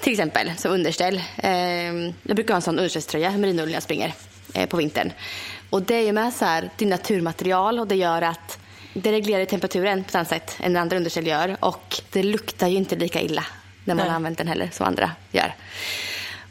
Till 0.00 0.12
exempel 0.12 0.52
som 0.56 0.72
underställ. 0.72 1.22
Eh, 1.36 1.52
jag 2.22 2.36
brukar 2.36 2.48
ha 2.48 2.56
en 2.56 2.62
sån 2.62 2.78
underställströja, 2.78 3.30
merinoull, 3.30 3.66
när 3.66 3.74
jag 3.74 3.82
springer 3.82 4.14
eh, 4.54 4.68
på 4.68 4.76
vintern. 4.76 5.12
Och 5.70 5.82
det 5.82 5.94
är 5.94 6.02
ju 6.02 6.12
med 6.12 6.32
så 6.32 6.44
här, 6.44 6.70
det 6.76 6.84
är 6.84 6.88
naturmaterial 6.88 7.78
och 7.78 7.86
det 7.86 7.96
gör 7.96 8.22
att 8.22 8.58
det 8.94 9.12
reglerar 9.12 9.44
temperaturen 9.44 10.04
på 10.04 10.08
ett 10.08 10.14
annat 10.14 10.28
sätt 10.28 10.56
än 10.60 10.76
andra 10.76 10.96
underställ 10.96 11.26
gör. 11.26 11.56
Och 11.60 12.00
det 12.12 12.22
luktar 12.22 12.68
ju 12.68 12.76
inte 12.76 12.96
lika 12.96 13.20
illa 13.20 13.44
när 13.84 13.94
man 13.94 13.96
Nej. 13.96 14.08
har 14.08 14.16
använt 14.16 14.38
den 14.38 14.48
heller 14.48 14.68
som 14.72 14.86
andra 14.86 15.10
gör. 15.30 15.54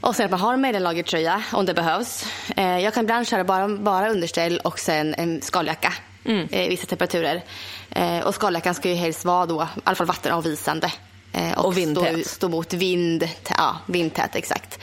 Och 0.05 0.15
sen 0.15 0.25
att 0.25 0.31
man 0.31 0.39
har 0.39 0.53
en 0.53 0.61
mellanlagertröja 0.61 1.43
om 1.51 1.65
det 1.65 1.73
behövs. 1.73 2.25
Eh, 2.57 2.79
jag 2.79 2.93
kan 2.93 3.03
ibland 3.03 3.27
köra 3.27 3.43
bara, 3.43 3.67
bara 3.67 4.09
underställ 4.09 4.59
och 4.59 4.79
sen 4.79 5.15
en 5.17 5.41
skaljacka 5.41 5.93
mm. 6.25 6.47
i 6.51 6.69
vissa 6.69 6.87
temperaturer. 6.87 7.43
Eh, 7.89 8.19
och 8.19 8.35
skaljackan 8.35 8.75
ska 8.75 8.89
ju 8.89 8.95
helst 8.95 9.25
vara 9.25 9.45
då, 9.45 9.63
i 9.63 9.79
alla 9.83 9.95
fall 9.95 10.07
vattenavvisande. 10.07 10.91
Eh, 11.33 11.57
och, 11.57 11.65
och 11.65 11.77
vindtät. 11.77 12.25
Stå, 12.25 12.29
stå 12.29 12.49
mot 12.49 12.73
vind, 12.73 13.29
ja, 13.49 13.77
vindtät 13.85 14.35
exakt. 14.35 14.79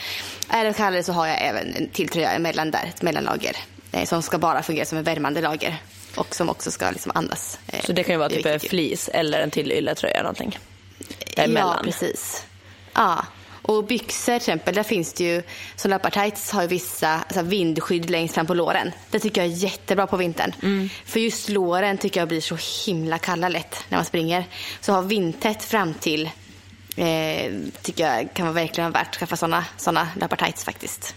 Är 0.49 0.65
det 0.65 0.73
kallare 0.73 1.03
så 1.03 1.13
har 1.13 1.27
jag 1.27 1.43
även 1.43 1.75
en 1.75 1.89
till 1.89 2.09
tröja 2.09 2.31
emellan 2.31 2.71
där, 2.71 2.85
ett 2.85 3.03
mellanlager. 3.03 3.57
Som 4.05 4.23
ska 4.23 4.39
bara 4.39 4.63
fungera 4.63 4.85
som 4.85 4.99
en 4.99 5.05
värmande 5.05 5.41
lager. 5.41 5.77
Och 6.17 6.35
som 6.35 6.49
också 6.49 6.71
ska 6.71 6.91
liksom 6.91 7.13
andas. 7.15 7.59
Så 7.85 7.93
det 7.93 8.03
kan 8.03 8.15
ju 8.15 8.19
vara 8.19 8.29
typ 8.29 8.47
en 8.47 8.61
flis 8.61 9.11
eller 9.13 9.41
en 9.41 9.51
till 9.51 9.73
ylletröja 9.73 10.15
eller 10.15 10.23
någonting? 10.23 10.59
Däremellan. 11.37 11.77
Ja, 11.77 11.85
precis. 11.85 12.45
Ja. 12.95 13.25
Och 13.63 13.85
byxor 13.85 14.33
till 14.33 14.37
exempel, 14.37 14.75
där 14.75 14.83
finns 14.83 15.13
det 15.13 15.25
ju, 15.25 15.43
som 15.77 15.91
löpartights 15.91 16.51
har 16.51 16.63
ju 16.63 16.69
vissa 16.69 17.09
alltså 17.09 17.43
vindskydd 17.43 18.11
längst 18.11 18.35
fram 18.35 18.47
på 18.47 18.55
låren. 18.55 18.93
Det 19.11 19.19
tycker 19.19 19.43
jag 19.43 19.51
är 19.53 19.57
jättebra 19.57 20.07
på 20.07 20.17
vintern. 20.17 20.53
Mm. 20.63 20.89
För 21.05 21.21
just 21.21 21.49
låren 21.49 21.99
tycker 21.99 22.21
jag 22.21 22.29
blir 22.29 22.41
så 22.41 22.59
himla 22.87 23.19
kalla 23.19 23.49
lätt 23.49 23.85
när 23.89 23.99
man 23.99 24.05
springer. 24.05 24.45
Så 24.81 24.93
ha 24.93 25.01
vindtätt 25.01 25.65
fram 25.65 25.95
till 25.95 26.31
eh, 26.97 27.53
tycker 27.83 28.07
jag 28.07 28.35
kan 28.35 28.47
vara 28.47 28.55
verkligen 28.55 28.93
värt 28.93 29.09
att 29.09 29.17
skaffa 29.17 29.37
sådana 29.37 29.65
såna 29.77 30.09
löpartights 30.21 30.65
faktiskt. 30.65 31.15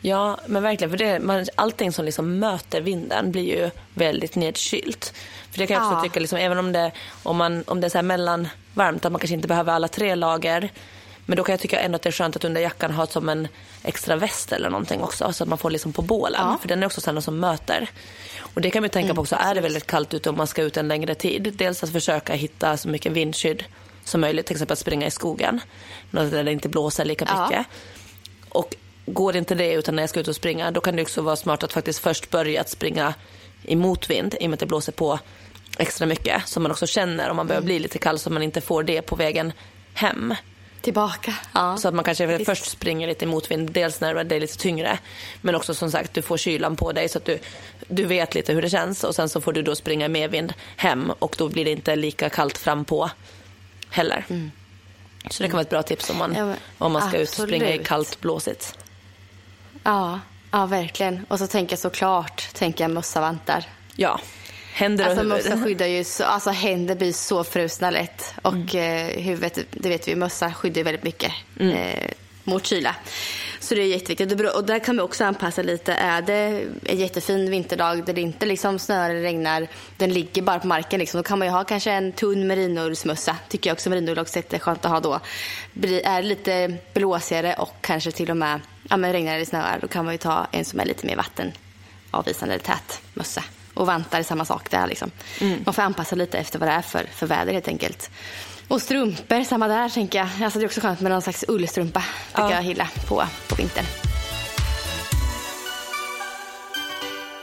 Ja, 0.00 0.38
men 0.46 0.62
verkligen. 0.62 0.90
För 0.90 0.98
det, 0.98 1.20
man, 1.20 1.46
allting 1.54 1.92
som 1.92 2.04
liksom 2.04 2.38
möter 2.38 2.80
vinden 2.80 3.32
blir 3.32 3.44
ju 3.56 3.70
väldigt 3.94 4.34
nedkylt. 4.34 5.12
För 5.50 5.58
det 5.58 5.66
kan 5.66 5.74
jag 5.74 5.86
också 5.86 5.96
Ja. 5.98 6.02
tycka, 6.02 6.20
liksom, 6.20 6.38
även 6.38 6.58
om 6.58 6.72
det, 6.72 6.92
om 7.22 7.36
man, 7.36 7.64
om 7.66 7.80
det 7.80 7.86
är 7.86 7.88
så 7.88 7.98
här 7.98 8.02
mellanvarmt, 8.02 9.04
att 9.04 9.12
man 9.12 9.20
kanske 9.20 9.34
inte 9.34 9.48
behöver 9.48 9.72
alla 9.72 9.88
tre 9.88 10.14
lager. 10.14 10.70
Men 11.26 11.36
då 11.36 11.44
kan 11.44 11.52
jag 11.52 11.60
tycka 11.60 11.80
ändå 11.80 11.96
att 11.96 12.02
det 12.02 12.08
är 12.08 12.12
skönt 12.12 12.36
att 12.36 12.44
under 12.44 12.60
jackan 12.60 12.90
ha 12.90 13.06
som 13.06 13.28
en 13.28 13.48
extra 13.82 14.16
väst 14.16 14.52
eller 14.52 14.70
någonting 14.70 15.02
också. 15.02 15.32
Så 15.32 15.42
att 15.44 15.48
man 15.48 15.58
får 15.58 15.70
liksom 15.70 15.92
på 15.92 16.02
bålen. 16.02 16.40
Ja. 16.44 16.58
För 16.60 16.68
den 16.68 16.82
är 16.82 16.86
också 16.86 17.00
sådana 17.00 17.20
som 17.20 17.38
möter. 17.38 17.90
Och 18.40 18.60
det 18.60 18.70
kan 18.70 18.82
man 18.82 18.90
tänka 18.90 19.14
på 19.14 19.20
också, 19.20 19.36
är 19.36 19.54
det 19.54 19.60
väldigt 19.60 19.86
kallt 19.86 20.14
ute 20.14 20.28
och 20.30 20.36
man 20.36 20.46
ska 20.46 20.62
ut 20.62 20.76
en 20.76 20.88
längre 20.88 21.14
tid. 21.14 21.54
Dels 21.56 21.82
att 21.82 21.92
försöka 21.92 22.34
hitta 22.34 22.76
så 22.76 22.88
mycket 22.88 23.12
vindskydd 23.12 23.64
som 24.04 24.20
möjligt. 24.20 24.46
Till 24.46 24.56
exempel 24.56 24.72
att 24.72 24.78
springa 24.78 25.06
i 25.06 25.10
skogen. 25.10 25.60
Där 26.10 26.44
det 26.44 26.52
inte 26.52 26.68
blåser 26.68 27.04
lika 27.04 27.24
Ja. 27.28 27.46
mycket. 27.46 27.66
Och 28.48 28.74
går 29.06 29.36
inte 29.36 29.54
det 29.54 29.72
utan 29.72 29.96
när 29.96 30.02
jag 30.02 30.10
ska 30.10 30.20
ut 30.20 30.28
och 30.28 30.36
springa 30.36 30.70
då 30.70 30.80
kan 30.80 30.96
det 30.96 31.02
också 31.02 31.22
vara 31.22 31.36
smart 31.36 31.62
att 31.62 31.72
faktiskt 31.72 31.98
först 31.98 32.30
börja 32.30 32.60
att 32.60 32.68
springa 32.68 33.14
i 33.62 33.76
motvind 33.76 34.34
i 34.40 34.46
och 34.46 34.50
med 34.50 34.54
att 34.54 34.60
det 34.60 34.66
blåser 34.66 34.92
på 34.92 35.18
extra 35.78 36.06
mycket 36.06 36.42
så 36.48 36.60
man 36.60 36.70
också 36.70 36.86
känner 36.86 37.30
om 37.30 37.36
man 37.36 37.46
börjar 37.46 37.62
bli 37.62 37.78
lite 37.78 37.98
kall 37.98 38.18
så 38.18 38.30
man 38.30 38.42
inte 38.42 38.60
får 38.60 38.82
det 38.82 39.02
på 39.02 39.16
vägen 39.16 39.52
hem. 39.94 40.34
Tillbaka. 40.80 41.34
Ja. 41.54 41.76
Så 41.76 41.88
att 41.88 41.94
man 41.94 42.04
kanske 42.04 42.26
Visst. 42.26 42.46
först 42.46 42.70
springer 42.70 43.06
lite 43.08 43.24
i 43.24 43.28
motvind, 43.28 43.70
dels 43.70 44.00
när 44.00 44.24
det 44.24 44.36
är 44.36 44.40
lite 44.40 44.56
tyngre 44.58 44.98
men 45.40 45.54
också 45.54 45.74
som 45.74 45.90
sagt 45.90 46.14
du 46.14 46.22
får 46.22 46.36
kylan 46.36 46.76
på 46.76 46.92
dig 46.92 47.08
så 47.08 47.18
att 47.18 47.24
du, 47.24 47.38
du 47.88 48.04
vet 48.04 48.34
lite 48.34 48.52
hur 48.52 48.62
det 48.62 48.70
känns 48.70 49.04
och 49.04 49.14
sen 49.14 49.28
så 49.28 49.40
får 49.40 49.52
du 49.52 49.62
då 49.62 49.74
springa 49.74 50.08
medvind 50.08 50.52
hem 50.76 51.12
och 51.18 51.34
då 51.38 51.48
blir 51.48 51.64
det 51.64 51.70
inte 51.70 51.96
lika 51.96 52.30
kallt 52.30 52.58
fram 52.58 52.84
på 52.84 53.10
heller. 53.90 54.24
Så 55.30 55.42
det 55.42 55.48
kan 55.48 55.52
vara 55.56 55.62
ett 55.62 55.70
bra 55.70 55.82
tips 55.82 56.10
om 56.10 56.16
man, 56.18 56.30
Mm. 56.36 56.48
Ja, 56.48 56.54
men 56.54 56.56
om 56.78 56.92
man 56.92 57.08
ska 57.08 57.18
ut 57.18 57.28
och 57.28 57.34
springa 57.34 57.64
i 57.64 57.68
absolut. 57.68 57.86
kallt 57.86 58.20
blåsigt. 58.20 58.78
ja, 59.84 60.20
ja, 60.50 60.66
verkligen. 60.66 61.26
Och 61.28 61.38
så 61.38 61.46
tänker 61.46 61.72
jag 61.72 61.78
såklart, 61.78 62.48
tänker 62.54 62.84
jag 62.84 62.90
mössa, 62.90 63.20
vantar. 63.20 63.64
Ja, 63.96 64.20
händer 64.76 65.04
och 65.04 65.10
Alltså 65.10 65.24
mössa 65.24 65.64
skyddar 65.64 65.86
ju, 65.86 66.04
så, 66.04 66.24
alltså 66.24 66.50
händer 66.50 66.94
blir 66.94 67.12
så 67.12 67.44
frusna 67.44 67.90
lätt. 67.90 68.34
Och 68.42 68.52
Mm. 68.54 69.08
eh, 69.08 69.22
huvudet, 69.22 69.58
det 69.70 69.88
vet 69.88 70.08
vi, 70.08 70.14
mössa 70.16 70.52
skyddar 70.52 70.82
väldigt 70.84 71.04
mycket 71.04 71.32
Mm. 71.60 71.76
eh, 71.76 72.10
mot 72.44 72.66
kyla. 72.66 72.96
Så 73.60 73.74
det 73.74 73.80
är 73.82 73.86
jätteviktigt. 73.86 74.54
Och 74.54 74.64
där 74.64 74.78
kan 74.78 74.96
vi 74.96 75.02
också 75.02 75.24
anpassa 75.24 75.62
lite. 75.62 75.92
Är 75.94 76.22
det 76.22 76.64
en 76.84 76.98
jättefin 76.98 77.50
vinterdag 77.50 78.04
där 78.06 78.12
det 78.12 78.20
inte 78.20 78.46
liksom 78.46 78.78
snöar 78.78 79.10
eller 79.10 79.20
regnar, 79.20 79.68
den 79.96 80.12
ligger 80.12 80.42
bara 80.42 80.58
på 80.58 80.66
marken 80.66 81.00
liksom, 81.00 81.18
då 81.18 81.22
kan 81.22 81.38
man 81.38 81.48
ju 81.48 81.52
ha 81.52 81.64
kanske 81.64 81.90
en 81.90 82.12
tunn 82.12 82.46
merinoullsmössa. 82.46 83.36
Tycker 83.48 83.70
jag 83.70 83.74
också 83.74 83.90
merinoull 83.90 84.18
också 84.18 84.38
är 84.38 84.58
skönt 84.58 84.84
att 84.84 84.90
ha 84.90 85.00
då. 85.00 85.20
Är 86.04 86.22
det 86.22 86.28
lite 86.28 86.74
blåsigare 86.94 87.54
och 87.54 87.74
kanske 87.80 88.10
till 88.12 88.30
och 88.30 88.36
med 88.36 88.60
ja, 88.88 88.96
men 88.96 89.12
regnar 89.12 89.34
eller 89.34 89.44
snöar, 89.44 89.78
då 89.80 89.88
kan 89.88 90.04
man 90.04 90.14
ju 90.14 90.18
ta 90.18 90.46
en 90.52 90.64
som 90.64 90.80
är 90.80 90.84
lite 90.84 91.06
mer 91.06 91.16
vattenavvisande 91.16 92.54
eller 92.54 92.64
tät 92.64 93.00
mössa. 93.14 93.42
Och 93.76 93.86
vantar 93.86 94.18
är 94.18 94.22
samma 94.22 94.44
sak 94.44 94.70
där 94.70 94.86
liksom. 94.86 95.10
Man 95.64 95.74
får 95.74 95.82
anpassa 95.82 96.16
lite 96.16 96.38
efter 96.38 96.58
vad 96.58 96.68
det 96.68 96.72
är 96.72 96.82
för, 96.82 97.04
för 97.12 97.26
väder 97.26 97.52
helt 97.52 97.68
enkelt. 97.68 98.10
Och 98.68 98.82
strumpor, 98.82 99.44
samma 99.44 99.68
där 99.68 99.88
tänker 99.88 100.18
jag. 100.18 100.28
Alltså 100.44 100.58
det 100.58 100.64
är 100.64 100.66
också 100.66 100.80
skönt 100.80 101.00
med 101.00 101.12
någon 101.12 101.22
slags 101.22 101.44
ullstrumpa. 101.48 102.04
Tycker 102.28 102.42
Ja. 102.42 102.52
jag 102.52 102.62
gilla 102.64 102.88
på, 103.08 103.24
på 103.48 103.54
vintern. 103.54 103.84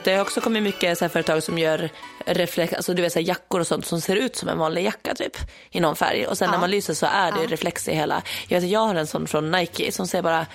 Det 0.04 0.14
har 0.14 0.20
också 0.20 0.40
kommit 0.40 0.62
mycket 0.62 0.98
så 0.98 1.08
företag 1.08 1.42
som 1.42 1.58
gör 1.58 1.90
reflex, 2.26 2.72
alltså 2.72 2.94
du 2.94 3.02
vet 3.02 3.12
så 3.12 3.20
jackor 3.20 3.60
och 3.60 3.66
sånt 3.66 3.86
som 3.86 4.00
ser 4.00 4.16
ut 4.16 4.36
som 4.36 4.48
en 4.48 4.58
vanlig 4.58 4.84
jacka 4.84 5.14
typ 5.14 5.36
i 5.70 5.80
någon 5.80 5.96
färg 5.96 6.26
och 6.26 6.38
sen 6.38 6.48
när 6.48 6.56
Ja. 6.56 6.60
man 6.60 6.70
lyser 6.70 6.94
så 6.94 7.06
är 7.06 7.32
det 7.32 7.38
Ja. 7.42 7.46
reflex 7.48 7.88
i 7.88 7.94
hela. 7.94 8.22
Jag, 8.48 8.60
vet, 8.60 8.70
jag 8.70 8.80
har 8.80 8.94
en 8.94 9.06
sån 9.06 9.26
från 9.26 9.50
Nike 9.50 9.92
som 9.92 10.06
ser 10.06 10.22
bara 10.22 10.46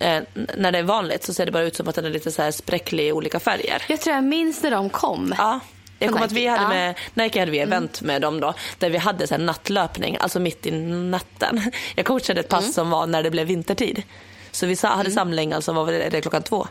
eh, 0.00 0.22
när 0.56 0.72
det 0.72 0.78
är 0.78 0.82
vanligt 0.82 1.24
så 1.24 1.34
ser 1.34 1.46
det 1.46 1.52
bara 1.52 1.62
ut 1.62 1.76
som 1.76 1.88
att 1.88 1.94
den 1.94 2.04
är 2.04 2.10
lite 2.10 2.32
så 2.32 2.42
här 2.42 2.50
spräcklig 2.50 3.06
i 3.08 3.12
olika 3.12 3.40
färger. 3.40 3.82
Jag 3.88 4.00
tror 4.00 4.14
jag 4.14 4.24
minns 4.24 4.62
när 4.62 4.70
de 4.70 4.90
kom. 4.90 5.34
Ja. 5.38 5.60
Jag 5.98 6.10
kommer 6.12 6.24
att 6.24 6.32
vi 6.32 6.46
hade 6.46 6.62
ja. 6.62 6.66
Mm. 6.66 6.78
med, 6.78 6.94
Nike 7.24 7.38
hade 7.38 7.50
vi 7.50 7.58
event 7.58 8.00
med 8.02 8.22
dem 8.22 8.40
då, 8.40 8.54
där 8.78 8.90
vi 8.90 8.98
hade 8.98 9.26
så 9.26 9.36
nattlöpning, 9.36 10.16
alltså 10.20 10.40
mitt 10.40 10.66
i 10.66 10.70
natten. 10.70 11.72
Jag 11.94 12.06
coachade 12.06 12.40
ett 12.40 12.48
pass 12.48 12.62
Mm. 12.62 12.72
som 12.72 12.90
var 12.90 13.06
när 13.06 13.22
det 13.22 13.30
blev 13.30 13.46
vintertid. 13.46 14.02
Så 14.50 14.66
vi 14.66 14.76
hade 14.82 15.10
samling, 15.10 15.52
alltså 15.52 15.72
var 15.72 15.92
det 15.92 16.20
klockan 16.20 16.42
två? 16.42 16.66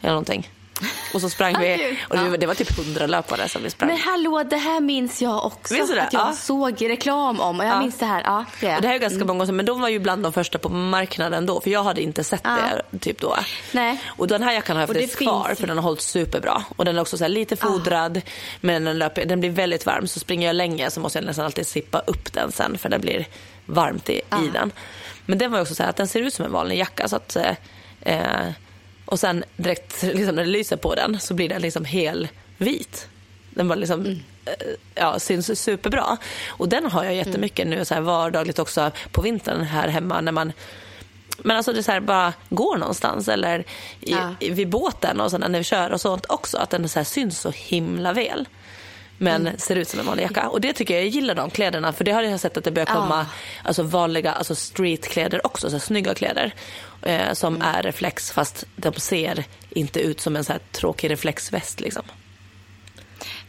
Eller 0.00 0.10
någonting. 0.10 0.48
Och 1.14 1.20
så 1.20 1.30
sprang 1.30 1.56
Ah, 1.56 1.60
vi, 1.60 1.98
och 2.08 2.16
det, 2.16 2.28
var- 2.28 2.36
det 2.38 2.46
var 2.46 2.54
typ 2.54 2.76
hundra 2.76 3.06
löpare 3.06 3.48
som 3.48 3.62
vi 3.62 3.70
sprang. 3.70 3.88
Men 3.90 3.98
hallå, 3.98 4.42
det 4.42 4.56
här 4.56 4.80
minns 4.80 5.22
jag 5.22 5.46
också. 5.46 5.74
Minns? 5.74 5.90
Att 5.90 6.12
jag 6.12 6.28
Ja. 6.28 6.32
såg 6.32 6.90
reklam 6.90 7.40
om. 7.40 7.60
Och 7.60 7.66
jag 7.66 7.72
Ja. 7.74 7.80
minns 7.80 7.98
det 7.98 8.06
här. 8.06 8.22
Ja, 8.24 8.44
det 8.60 8.66
är. 8.66 8.76
Och 8.76 8.82
det 8.82 8.88
här 8.88 8.94
är 8.94 8.98
ganska 8.98 9.24
många 9.24 9.42
år 9.42 9.46
sedan, 9.46 9.56
men 9.56 9.66
de 9.66 9.80
var 9.80 9.88
ju 9.88 9.98
bland 9.98 10.22
de 10.22 10.32
första 10.32 10.58
på 10.58 10.68
marknaden 10.68 11.46
då, 11.46 11.60
för 11.60 11.70
jag 11.70 11.84
hade 11.84 12.02
inte 12.02 12.24
sett 12.24 12.40
Ja. 12.44 12.58
det 12.90 12.98
typ 12.98 13.20
då. 13.20 13.36
Nej. 13.72 14.02
Och 14.06 14.26
den 14.28 14.42
här 14.42 14.52
jackan 14.52 14.76
har 14.76 14.82
jag 14.82 14.88
faktiskt 14.88 15.16
kvar, 15.18 15.44
finns- 15.48 15.58
för 15.60 15.66
den 15.66 15.76
har 15.76 15.82
hållit 15.82 16.00
superbra. 16.00 16.64
Och 16.76 16.84
den 16.84 16.96
är 16.96 17.00
också 17.00 17.18
så 17.18 17.28
lite 17.28 17.56
fodrad, 17.56 18.20
men 18.60 18.84
den, 18.84 18.98
löper, 18.98 19.24
den 19.24 19.40
blir 19.40 19.50
väldigt 19.50 19.86
varm. 19.86 20.06
Så 20.08 20.20
springer 20.20 20.46
jag 20.46 20.56
länge 20.56 20.90
så 20.90 21.00
måste 21.00 21.18
jag 21.18 21.26
nästan 21.26 21.44
alltid 21.44 21.66
sippa 21.66 21.98
upp 21.98 22.32
den 22.32 22.52
sen, 22.52 22.78
för 22.78 22.88
det 22.88 22.98
blir 22.98 23.26
varmt 23.66 24.08
i, 24.10 24.12
i 24.16 24.48
den. 24.52 24.72
Men 25.26 25.38
den 25.38 25.52
var 25.52 25.60
också 25.60 25.74
så 25.74 25.82
här 25.82 25.90
att 25.90 25.96
den 25.96 26.08
ser 26.08 26.20
ut 26.20 26.34
som 26.34 26.44
en 26.44 26.52
vanlig 26.52 26.78
jacka. 26.78 27.08
Så 27.08 27.16
att, 27.16 27.36
eh, 27.36 27.52
eh, 28.00 28.46
och 29.08 29.20
sen 29.20 29.44
direkt 29.56 30.02
liksom, 30.02 30.34
när 30.34 30.44
det 30.44 30.50
lyser 30.50 30.76
på 30.76 30.94
den 30.94 31.20
så 31.20 31.34
blir 31.34 31.48
den 31.48 31.62
liksom 31.62 31.84
hel 31.84 32.28
vit. 32.56 33.08
Den 33.50 33.68
var 33.68 33.76
liksom, 33.76 34.06
eh, 34.44 34.52
ja, 34.94 35.18
syns 35.18 35.60
superbra. 35.62 36.16
Och 36.48 36.68
den 36.68 36.86
har 36.86 37.04
jag 37.04 37.14
jättemycket 37.14 37.66
nu 37.66 37.84
så 37.84 37.94
här 37.94 38.00
vardagligt 38.00 38.58
också 38.58 38.90
på 39.12 39.22
vintern 39.22 39.60
här 39.60 39.88
hemma 39.88 40.20
när 40.20 40.32
man 40.32 40.52
men 41.42 41.56
alltså 41.56 41.72
det 41.72 41.78
är 41.78 41.82
så 41.82 41.92
här, 41.92 42.00
bara 42.00 42.32
går 42.48 42.76
någonstans 42.76 43.28
eller 43.28 43.58
i, 44.00 44.10
Ja. 44.12 44.34
vid 44.40 44.68
båten 44.68 45.20
och 45.20 45.30
så 45.30 45.38
när 45.38 45.58
vi 45.58 45.64
kör 45.64 45.90
och 45.92 46.00
sånt 46.00 46.26
också. 46.28 46.58
Att 46.58 46.70
den 46.70 46.88
så 46.88 47.04
syns 47.04 47.40
så 47.40 47.50
himla 47.50 48.12
väl. 48.12 48.48
Men 49.18 49.58
ser 49.58 49.76
ut 49.76 49.88
som 49.88 50.00
en 50.00 50.06
vanlig 50.06 50.22
jacka. 50.22 50.48
Och 50.48 50.60
det 50.60 50.72
tycker 50.72 50.94
jag, 50.94 51.02
jag 51.02 51.08
gillar 51.08 51.34
de 51.34 51.50
kläderna. 51.50 51.92
För 51.92 52.04
det 52.04 52.12
har 52.12 52.22
jag 52.22 52.40
sett 52.40 52.56
att 52.56 52.64
det 52.64 52.70
börjar 52.70 52.86
komma 52.86 53.26
alltså 53.64 53.82
vanliga 53.82 54.32
alltså 54.32 54.54
streetkläder 54.54 55.46
också. 55.46 55.70
Så 55.70 55.76
här, 55.76 55.80
snygga 55.80 56.14
kläder. 56.14 56.54
Eh, 57.02 57.32
som 57.32 57.62
är 57.62 57.82
reflex 57.82 58.30
fast 58.30 58.64
de 58.76 58.92
ser 58.94 59.44
inte 59.70 60.00
ut 60.00 60.20
som 60.20 60.36
en 60.36 60.44
så 60.44 60.52
här 60.52 60.60
tråkig 60.72 61.10
reflexväst 61.10 61.80
liksom. 61.80 62.02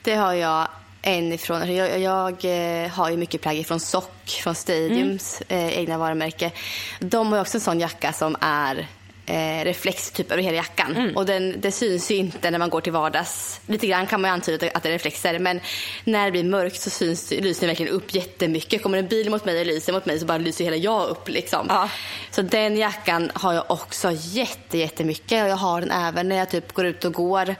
Det 0.03 0.15
har 0.15 0.33
jag 0.33 0.67
en 1.01 1.33
ifrån. 1.33 1.55
alltså 1.55 1.73
Jag, 1.73 1.99
jag 1.99 2.45
eh, 2.83 2.89
har 2.89 3.09
ju 3.09 3.17
mycket 3.17 3.41
plagg 3.41 3.67
från 3.67 3.79
Sock, 3.79 4.29
från 4.43 4.55
Stadiums 4.55 5.41
eh, 5.47 5.77
egna 5.77 5.97
varumärke. 5.97 6.51
De 6.99 7.31
har 7.31 7.41
också 7.41 7.57
en 7.57 7.61
sån 7.61 7.79
jacka 7.79 8.13
som 8.13 8.35
är 8.41 8.87
eh, 9.29 9.83
typ 10.13 10.31
över 10.31 10.43
hela 10.43 10.55
jackan. 10.57 11.13
Och 11.15 11.25
den, 11.25 11.61
det 11.61 11.71
syns 11.71 12.11
ju 12.11 12.15
inte 12.15 12.51
när 12.51 12.59
man 12.59 12.69
går 12.69 12.81
till 12.81 12.93
vardags. 12.93 13.61
Lite 13.65 13.87
grann 13.87 14.07
kan 14.07 14.21
man 14.21 14.29
ju 14.29 14.33
antyda 14.33 14.67
att 14.73 14.83
det 14.83 14.89
är 14.89 14.93
reflexer. 14.93 15.39
Men 15.39 15.59
när 16.03 16.25
det 16.25 16.31
blir 16.31 16.43
mörkt 16.43 16.81
så 16.81 16.89
syns, 16.89 17.31
lyser 17.31 17.61
den 17.61 17.67
verkligen 17.69 17.91
upp 17.93 18.15
jättemycket. 18.15 18.83
Kommer 18.83 18.97
en 18.97 19.07
bil 19.07 19.29
mot 19.29 19.45
mig 19.45 19.59
och 19.59 19.65
lyser 19.65 19.93
mot 19.93 20.05
mig 20.05 20.19
så 20.19 20.25
bara 20.25 20.37
lyser 20.37 20.65
hela 20.65 20.77
jag 20.77 21.09
upp. 21.09 21.29
Liksom. 21.29 21.65
Ja. 21.69 21.89
Så 22.31 22.41
den 22.41 22.77
jackan 22.77 23.31
har 23.33 23.53
jag 23.53 23.71
också 23.71 24.11
jätte, 24.13 24.77
jättemycket. 24.77 25.43
Och 25.43 25.49
jag 25.49 25.55
har 25.55 25.81
den 25.81 25.91
även 25.91 26.29
när 26.29 26.35
jag 26.35 26.49
typ 26.49 26.73
går 26.73 26.85
ut 26.85 27.05
och 27.05 27.13
går 27.13 27.55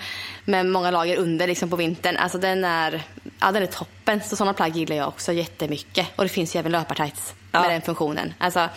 med 0.45 0.65
många 0.65 0.91
lager 0.91 1.17
under 1.17 1.47
liksom 1.47 1.69
på 1.69 1.75
vintern. 1.75 2.17
Alltså 2.17 2.37
den 2.37 2.65
är, 2.65 3.01
ja, 3.39 3.51
den 3.51 3.63
är 3.63 3.67
toppen. 3.67 4.21
Så 4.23 4.35
sådana 4.35 4.53
plagg 4.53 4.75
gillar 4.77 4.95
jag 4.95 5.07
också 5.07 5.31
jättemycket. 5.33 6.07
Och 6.15 6.23
det 6.23 6.29
finns 6.29 6.55
ju 6.55 6.59
även 6.59 6.71
löpartights 6.71 7.33
Ja. 7.51 7.61
med 7.61 7.69
den 7.69 7.81
funktionen. 7.81 8.33
Alltså, 8.37 8.69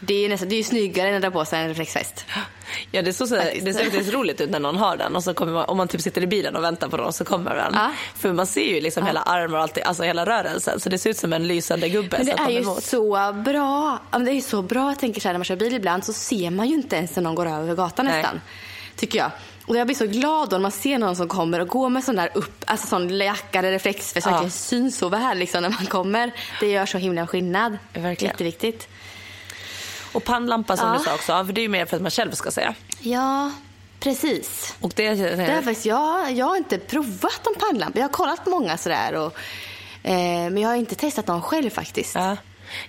det 0.00 0.24
är 0.24 0.28
nästan, 0.28 0.48
det 0.48 0.54
är 0.54 0.56
ju 0.56 0.62
snyggare 0.62 1.08
än 1.08 1.14
att 1.16 1.22
dra 1.22 1.30
på 1.30 1.44
sig 1.44 1.60
en 1.60 1.68
reflexväst. 1.68 2.24
Ja, 2.90 3.02
det, 3.02 3.10
är 3.10 3.12
så, 3.12 3.26
så, 3.26 3.36
Faktiskt. 3.36 3.64
det 3.66 3.72
ser 3.74 3.84
faktiskt 3.84 4.12
roligt 4.12 4.40
ut 4.40 4.50
när 4.50 4.60
någon 4.60 4.76
har 4.76 4.96
den 4.96 5.16
och 5.16 5.24
så 5.24 5.34
kommer 5.34 5.52
man, 5.52 5.64
om 5.64 5.76
man 5.76 5.88
typ 5.88 6.00
sitter 6.00 6.22
i 6.22 6.26
bilen 6.26 6.56
och 6.56 6.64
väntar 6.64 6.88
på 6.88 6.96
den 6.96 7.12
så 7.12 7.24
kommer 7.24 7.54
den. 7.54 7.72
Ja. 7.74 7.92
För 8.16 8.32
man 8.32 8.46
ser 8.46 8.74
ju 8.74 8.80
liksom 8.80 9.06
hela 9.06 9.20
armar 9.22 9.56
och 9.58 9.62
allt, 9.62 9.78
alltså 9.82 10.02
hela 10.02 10.26
rörelsen 10.26 10.80
så 10.80 10.88
det 10.88 10.98
ser 10.98 11.10
ut 11.10 11.16
som 11.16 11.32
en 11.32 11.48
lysande 11.48 11.88
gubbe 11.88 12.16
Men 12.16 12.26
det 12.26 12.32
är 12.32 12.50
ju 12.50 12.58
emot. 12.58 12.82
så 12.84 13.32
bra. 13.32 13.98
Ja, 14.12 14.18
Det 14.18 14.30
är 14.32 14.40
så 14.40 14.62
bra. 14.62 14.88
Jag 14.90 14.98
tänker 14.98 15.20
så 15.20 15.28
här, 15.28 15.32
när 15.32 15.38
man 15.38 15.44
kör 15.44 15.56
bil 15.56 15.74
ibland 15.74 16.04
så 16.04 16.12
ser 16.12 16.50
man 16.50 16.68
ju 16.68 16.74
inte 16.74 16.96
ens 16.96 17.16
när 17.16 17.22
någon 17.22 17.34
går 17.34 17.46
över 17.46 17.74
gatan 17.74 18.06
Nej. 18.06 18.16
nästan. 18.22 18.40
Tycker 18.96 19.18
jag. 19.18 19.30
Och 19.66 19.76
jag 19.76 19.86
blir 19.86 19.96
så 19.96 20.06
glad 20.06 20.48
då 20.50 20.56
när 20.56 20.62
man 20.62 20.72
ser 20.72 20.98
någon 20.98 21.16
som 21.16 21.28
kommer 21.28 21.60
och 21.60 21.68
går 21.68 21.88
med 21.88 22.04
sån 22.04 22.16
där 22.16 22.30
upp, 22.34 22.64
alltså 22.66 22.86
sån 22.86 23.18
jacka 23.18 23.58
eller 23.58 23.70
reflexväst 23.70 24.26
Ja. 24.26 24.32
verkligen 24.32 24.50
syns 24.50 24.98
så 24.98 25.08
väl 25.08 25.38
liksom 25.38 25.62
när 25.62 25.70
man 25.70 25.86
kommer. 25.86 26.32
Det 26.60 26.66
gör 26.70 26.86
så 26.86 26.98
himla 26.98 27.26
skillnad. 27.26 27.78
Verkligen. 27.94 28.32
Jätteviktigt. 28.32 28.88
Och 30.16 30.24
pannlampa 30.24 30.76
som 30.76 30.88
Ja. 30.88 30.98
du 30.98 31.04
sa 31.04 31.14
också, 31.14 31.44
för 31.46 31.52
det 31.52 31.60
är 31.60 31.62
ju 31.62 31.68
mer 31.68 31.86
för 31.86 31.96
att 31.96 32.02
man 32.02 32.10
själv 32.10 32.32
ska 32.32 32.50
se. 32.50 32.74
Ja, 33.00 33.52
precis. 34.00 34.74
Och 34.80 34.92
det, 34.96 35.14
Det 35.14 35.42
är 35.44 35.62
faktiskt, 35.62 35.86
jag, 35.86 36.32
jag 36.32 36.46
har 36.46 36.56
inte 36.56 36.78
provat 36.78 37.46
en 37.46 37.54
pannlampa. 37.60 37.98
Jag 37.98 38.04
har 38.04 38.12
kollat 38.12 38.44
på 38.44 38.50
många 38.50 38.76
sådär. 38.76 39.12
Och, 39.14 39.34
eh, 40.02 40.50
men 40.50 40.58
jag 40.58 40.68
har 40.68 40.76
inte 40.76 40.94
testat 40.94 41.26
någon 41.26 41.42
själv 41.42 41.70
faktiskt. 41.70 42.14
Ja. 42.14 42.36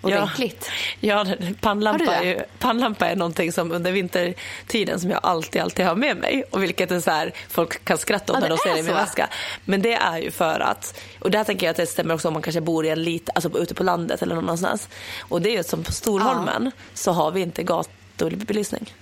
Ordentligt. 0.01 0.69
Ja, 0.99 1.25
ja 1.27 1.35
pannlampa, 1.61 2.15
är 2.15 2.23
ju, 2.23 2.41
pannlampa 2.59 3.07
är 3.07 3.15
någonting 3.15 3.51
som 3.51 3.71
under 3.71 3.91
vintertiden 3.91 4.99
som 4.99 5.09
jag 5.09 5.19
alltid, 5.23 5.61
alltid 5.61 5.85
har 5.85 5.95
med 5.95 6.17
mig. 6.17 6.43
Och 6.51 6.63
vilket 6.63 6.91
är 6.91 6.99
så 6.99 7.11
här, 7.11 7.33
folk 7.49 7.85
kan 7.85 7.97
skratta 7.97 8.33
åt 8.33 8.37
Ja, 8.37 8.41
när 8.41 8.49
de 8.49 8.57
ser 8.57 8.73
det 8.73 8.79
i 8.79 8.83
min 8.83 8.93
väska. 8.93 9.29
Men 9.65 9.81
det 9.81 9.93
är 9.93 10.17
ju 10.17 10.31
för 10.31 10.59
att, 10.59 10.99
och 11.19 11.31
där 11.31 11.43
tänker 11.43 11.65
jag 11.65 11.71
att 11.71 11.77
det 11.77 11.85
stämmer 11.85 12.13
också 12.13 12.27
om 12.27 12.33
man 12.33 12.43
kanske 12.43 12.61
bor 12.61 12.85
i 12.85 12.89
en 12.89 13.03
lit, 13.03 13.29
alltså 13.35 13.57
ute 13.59 13.73
på 13.73 13.83
landet 13.83 14.21
eller 14.21 14.35
någonstans. 14.35 14.89
Och 15.19 15.41
det 15.41 15.49
är 15.49 15.57
ju 15.57 15.63
som 15.63 15.83
på 15.83 15.91
Storholmen 15.91 16.71
så 16.93 17.11
har 17.11 17.31
vi 17.31 17.41
inte 17.41 17.63
gatubelysning. 17.63 18.93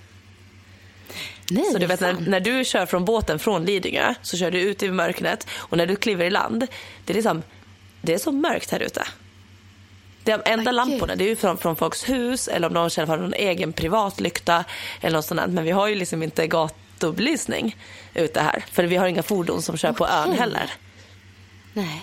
Nej, 1.50 1.64
så 1.72 1.78
du 1.78 1.86
vet 1.86 2.00
när, 2.00 2.12
när 2.12 2.40
du 2.40 2.64
kör 2.64 2.86
från 2.86 3.04
båten 3.04 3.38
från 3.38 3.64
Lidingö 3.64 4.14
så 4.22 4.36
kör 4.36 4.50
du 4.50 4.60
ut 4.60 4.82
i 4.82 4.90
mörkret 4.90 5.46
och 5.52 5.76
när 5.76 5.86
du 5.86 5.96
kliver 5.96 6.24
i 6.24 6.30
land, 6.30 6.66
det 7.04 7.12
är 7.12 7.14
liksom, 7.14 7.42
det 8.00 8.14
är 8.14 8.18
så 8.18 8.32
mörkt 8.32 8.70
här 8.70 8.80
ute. 8.80 9.02
De 10.26 10.42
enda 10.44 10.70
Ah, 10.70 10.72
lamporna 10.72 11.16
det 11.16 11.24
är 11.24 11.28
ju 11.28 11.36
från, 11.36 11.58
från 11.58 11.76
folks 11.76 12.08
hus 12.08 12.48
eller 12.48 12.68
om 12.68 12.74
de 12.74 12.90
själva 12.90 13.12
har 13.12 13.18
någon 13.18 13.34
egen 13.34 13.72
privat 13.72 14.20
lykta 14.20 14.64
eller 15.00 15.16
något 15.16 15.24
sånt 15.24 15.40
där. 15.40 15.46
Men 15.46 15.64
vi 15.64 15.70
har 15.70 15.88
ju 15.88 15.94
liksom 15.94 16.22
inte 16.22 16.46
gatubelysning 16.46 17.76
ute 18.14 18.40
här. 18.40 18.64
För 18.72 18.84
vi 18.84 18.96
har 18.96 19.06
inga 19.06 19.22
fordon 19.22 19.62
som 19.62 19.76
kör 19.76 19.92
på 19.92 20.06
ön 20.06 20.32
heller. 20.32 20.70
Nej. 21.72 22.02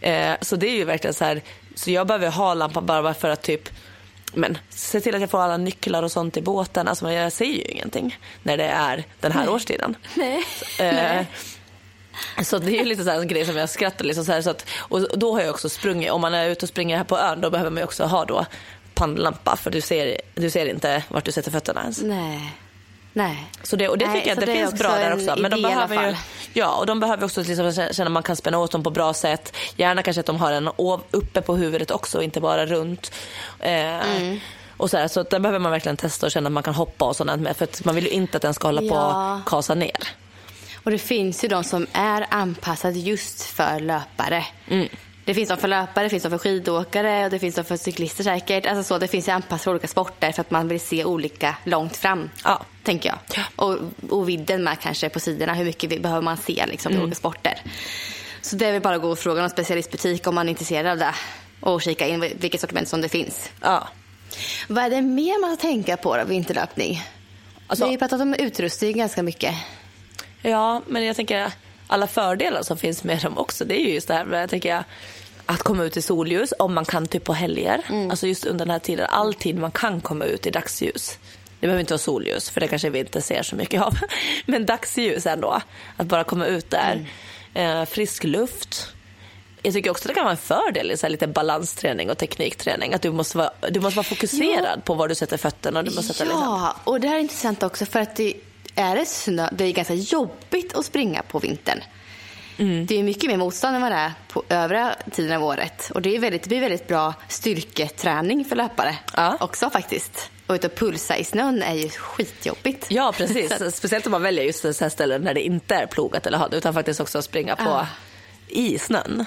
Eh, 0.00 0.36
så 0.40 0.56
det 0.56 0.68
är 0.68 0.74
ju 0.74 0.84
verkligen 0.84 1.14
så 1.14 1.24
här, 1.24 1.42
så 1.74 1.90
jag 1.90 2.06
behöver 2.06 2.30
ha 2.30 2.54
lampan 2.54 2.86
bara 2.86 3.14
för 3.14 3.30
att 3.30 3.42
typ 3.42 3.68
men 4.34 4.58
se 4.68 5.00
till 5.00 5.14
att 5.14 5.20
jag 5.20 5.30
får 5.30 5.40
alla 5.42 5.56
nycklar 5.56 6.02
och 6.02 6.12
sånt 6.12 6.36
i 6.36 6.42
båten. 6.42 6.88
Alltså 6.88 7.12
jag 7.12 7.32
ser 7.32 7.44
ju 7.44 7.62
ingenting 7.62 8.18
när 8.42 8.56
det 8.56 8.64
är 8.64 9.04
den 9.20 9.32
här 9.32 9.48
årstiden. 9.48 9.96
Nej. 10.14 10.44
Eh, 10.80 11.26
så 12.44 12.58
det 12.58 12.70
är 12.72 12.78
ju 12.78 12.84
lite 12.84 13.04
så 13.04 13.10
en 13.10 13.28
grej 13.28 13.46
som 13.46 13.56
jag 13.56 13.70
skrattar 13.70 14.04
liksom 14.04 14.24
så 14.24 14.32
här, 14.32 14.42
så 14.42 14.50
att, 14.50 14.66
och 14.78 15.18
då 15.18 15.32
har 15.34 15.40
jag 15.40 15.50
också 15.50 15.68
sprungit, 15.68 16.10
om 16.10 16.20
man 16.20 16.34
är 16.34 16.48
ute 16.48 16.64
och 16.64 16.68
springer 16.68 16.96
här 16.96 17.04
på 17.04 17.18
ön 17.18 17.40
då 17.40 17.50
behöver 17.50 17.70
man 17.70 17.78
ju 17.78 17.84
också 17.84 18.04
ha 18.04 18.24
då 18.24 18.46
pannlampa 18.94 19.56
för 19.56 19.70
du 19.70 19.80
ser, 19.80 20.20
du 20.34 20.50
ser 20.50 20.66
inte 20.66 21.02
vart 21.08 21.24
du 21.24 21.32
sätter 21.32 21.50
fötterna 21.50 21.80
ens. 21.82 22.02
Nej. 22.02 22.52
Nej. 23.12 23.46
Så 23.62 23.76
det, 23.76 23.88
och 23.88 23.98
det 23.98 24.06
Nej, 24.06 24.14
tycker 24.16 24.28
jag 24.28 24.38
det, 24.38 24.46
det 24.46 24.54
finns 24.54 24.74
bra 24.74 24.88
där 24.90 25.14
också. 25.14 25.36
Men 25.38 25.50
de 25.50 25.62
behöver 25.62 26.08
ju, 26.08 26.16
ja, 26.52 26.74
och 26.76 26.86
de 26.86 27.00
behöver 27.00 27.24
också 27.24 27.42
liksom 27.42 27.72
känna 27.72 28.06
att 28.08 28.12
man 28.12 28.22
kan 28.22 28.36
spänna 28.36 28.58
åt 28.58 28.70
dem 28.70 28.82
på 28.82 28.90
bra 28.90 29.14
sätt. 29.14 29.56
Gärna 29.76 30.02
kanske 30.02 30.20
att 30.20 30.26
de 30.26 30.36
har 30.36 30.52
en 30.52 30.70
uppe 31.10 31.40
på 31.42 31.56
huvudet 31.56 31.90
också, 31.90 32.22
inte 32.22 32.40
bara 32.40 32.66
runt. 32.66 33.12
Eh, 33.60 34.16
Mm. 34.16 34.40
och 34.76 34.90
så 34.90 34.96
här, 34.96 35.08
så 35.08 35.22
där 35.22 35.38
behöver 35.38 35.58
man 35.58 35.72
verkligen 35.72 35.96
testa 35.96 36.26
och 36.26 36.32
känna 36.32 36.46
att 36.46 36.52
man 36.52 36.62
kan 36.62 36.74
hoppa 36.74 37.04
och 37.04 37.16
sånt 37.16 37.40
med. 37.42 37.56
För 37.56 37.68
man 37.84 37.94
vill 37.94 38.04
ju 38.04 38.10
inte 38.10 38.36
att 38.36 38.42
den 38.42 38.54
ska 38.54 38.68
hålla 38.68 38.80
på 38.80 38.86
Ja. 38.86 39.34
och 39.36 39.48
kasa 39.48 39.74
ner. 39.74 39.96
Och 40.86 40.92
det 40.92 40.98
finns 40.98 41.44
ju 41.44 41.48
de 41.48 41.64
som 41.64 41.86
är 41.92 42.26
anpassade 42.30 42.98
just 42.98 43.42
för 43.42 43.80
löpare. 43.80 44.44
Mm. 44.68 44.88
Det 45.24 45.34
finns 45.34 45.48
de 45.48 45.56
för 45.58 45.68
löpare, 45.68 46.04
det 46.04 46.10
finns 46.10 46.22
de 46.22 46.30
för 46.30 46.38
skidåkare 46.38 47.24
och 47.24 47.30
det 47.30 47.38
finns 47.38 47.54
de 47.54 47.64
för 47.64 47.76
cyklister 47.76 48.24
säkert. 48.24 48.66
Alltså 48.66 48.82
så, 48.82 48.98
det 48.98 49.08
finns 49.08 49.28
ju 49.28 49.32
anpassade 49.32 49.62
för 49.62 49.70
olika 49.70 49.88
sporter 49.88 50.32
för 50.32 50.40
att 50.40 50.50
man 50.50 50.68
vill 50.68 50.80
se 50.80 51.04
olika 51.04 51.56
långt 51.64 51.96
fram. 51.96 52.30
Ja. 52.44 52.62
Tänker 52.82 53.08
jag. 53.08 53.18
Ja. 53.36 53.42
Och, 53.56 53.78
och 54.10 54.28
vidden 54.28 54.64
med 54.64 54.80
kanske 54.80 55.08
på 55.08 55.20
sidorna. 55.20 55.54
Hur 55.54 55.64
mycket 55.64 56.02
behöver 56.02 56.22
man 56.22 56.36
se 56.36 56.64
liksom, 56.66 56.92
Mm. 56.92 57.02
olika 57.02 57.16
sporter. 57.16 57.60
Så 58.42 58.56
det 58.56 58.66
är 58.66 58.72
väl 58.72 58.82
bara 58.82 58.94
att 58.96 59.02
gå 59.02 59.10
och 59.10 59.18
fråga 59.18 59.40
någon 59.40 59.50
specialistbutik 59.50 60.26
om 60.26 60.34
man 60.34 60.46
är 60.46 60.50
intresserad 60.50 60.86
av 60.86 60.98
det. 60.98 61.14
Och 61.60 61.82
kika 61.82 62.06
in 62.06 62.20
vilket 62.20 62.60
sortiment 62.60 62.88
som 62.88 63.00
det 63.00 63.08
finns. 63.08 63.50
Ja. 63.60 63.88
Vad 64.68 64.84
är 64.84 64.90
det 64.90 65.02
mer 65.02 65.40
man 65.40 65.56
ska 65.56 65.60
tänka 65.62 65.96
på 65.96 66.16
då, 66.16 66.24
vinterlöpning? 66.24 67.02
Alltså- 67.66 67.84
vi 67.84 67.88
har 67.88 67.92
ju 67.92 67.98
pratat 67.98 68.20
om 68.20 68.34
utrustning 68.34 68.98
ganska 68.98 69.22
mycket. 69.22 69.54
Ja, 70.50 70.82
men 70.86 71.04
jag 71.04 71.16
tänker 71.16 71.52
alla 71.86 72.06
fördelar 72.06 72.62
som 72.62 72.76
finns 72.76 73.04
med 73.04 73.22
dem 73.22 73.38
också. 73.38 73.64
Det 73.64 73.80
är 73.80 73.84
ju 73.84 73.94
just 73.94 74.08
det 74.08 74.14
här 74.14 74.24
med, 74.24 74.42
jag 74.42 74.50
tänker, 74.50 74.84
att 75.46 75.62
komma 75.62 75.84
ut 75.84 75.96
i 75.96 76.02
solljus 76.02 76.54
om 76.58 76.74
man 76.74 76.84
kan 76.84 77.06
typ 77.06 77.24
på 77.24 77.32
helger. 77.32 77.82
Alltså 78.10 78.26
just 78.26 78.44
under 78.44 78.64
den 78.64 78.72
här 78.72 78.78
tiden, 78.78 79.06
all 79.10 79.34
tid 79.34 79.58
man 79.58 79.70
kan 79.70 80.00
komma 80.00 80.24
ut 80.24 80.46
i 80.46 80.50
dagsljus. 80.50 81.18
Det 81.60 81.66
behöver 81.66 81.80
inte 81.80 81.92
vara 81.92 81.98
solljus 81.98 82.50
för 82.50 82.60
det 82.60 82.68
kanske 82.68 82.90
vi 82.90 82.98
inte 82.98 83.22
ser 83.22 83.42
så 83.42 83.56
mycket 83.56 83.82
av. 83.82 83.94
Men 84.46 84.66
dagsljus 84.66 85.26
ändå. 85.26 85.60
Att 85.96 86.06
bara 86.06 86.24
komma 86.24 86.46
ut 86.46 86.70
där. 86.70 87.06
Eh, 87.54 87.84
frisk 87.84 88.24
luft. 88.24 88.86
Jag 89.62 89.74
tycker 89.74 89.90
också 89.90 90.08
det 90.08 90.14
kan 90.14 90.24
vara 90.24 90.32
en 90.32 90.36
fördel 90.36 90.90
i 90.90 90.96
så 90.96 91.06
här 91.06 91.10
lite 91.10 91.26
balansträning 91.26 92.10
och 92.10 92.18
teknikträning. 92.18 92.94
Att 92.94 93.02
du 93.02 93.10
måste 93.12 93.38
vara, 93.38 93.50
du 93.70 93.80
måste 93.80 93.96
vara 93.96 94.04
fokuserad 94.04 94.84
på 94.84 94.94
var 94.94 95.08
du 95.08 95.14
sätter 95.14 95.36
fötterna. 95.36 95.82
Du 95.82 95.90
måste 95.90 96.14
sätta 96.14 96.24
liksom. 96.24 96.42
Ja, 96.42 96.76
och 96.84 97.00
det 97.00 97.08
här 97.08 97.16
är 97.16 97.20
intressant 97.20 97.62
också 97.62 97.86
för 97.86 98.00
att 98.00 98.16
det 98.16 98.34
är 98.76 98.96
det 98.96 99.06
snö, 99.06 99.48
det 99.52 99.64
är 99.64 99.72
ganska 99.72 99.94
jobbigt 99.94 100.74
att 100.74 100.84
springa 100.86 101.22
på 101.22 101.38
vintern. 101.38 101.80
Mm. 102.58 102.86
Det 102.86 102.98
är 102.98 103.02
mycket 103.02 103.30
mer 103.30 103.36
motstånd 103.36 103.76
än 103.76 103.82
vad 103.82 103.92
det 103.92 103.96
är 103.96 104.12
på 104.28 104.42
övriga 104.48 104.96
tiden 105.12 105.36
av 105.36 105.44
året. 105.44 105.90
Och 105.94 106.02
det, 106.02 106.16
är 106.16 106.20
väldigt, 106.20 106.42
det 106.42 106.48
blir 106.48 106.60
väldigt 106.60 106.88
bra 106.88 107.14
styrketräning 107.28 108.44
för 108.44 108.56
löpare 108.56 108.96
Ja. 109.16 109.36
också 109.40 109.70
faktiskt. 109.70 110.30
Och 110.46 110.54
ut 110.54 110.64
och 110.64 110.74
pulsa 110.74 111.16
i 111.16 111.24
snön 111.24 111.62
är 111.62 111.74
ju 111.74 111.88
skitjobbigt. 111.88 112.86
Ja, 112.90 113.12
precis. 113.16 113.52
Speciellt 113.76 114.06
om 114.06 114.12
man 114.12 114.22
väljer 114.22 114.44
just 114.44 114.60
så 114.60 114.84
här 114.84 114.88
ställen 114.88 115.24
där 115.24 115.34
det 115.34 115.40
inte 115.40 115.74
är 115.74 115.86
plogat 115.86 116.26
eller 116.26 116.38
hade 116.38 116.56
utan 116.56 116.74
faktiskt 116.74 117.00
också 117.00 117.22
springa 117.22 117.56
på 117.56 117.64
Ja. 117.64 117.86
i 118.48 118.78
snön. 118.78 119.24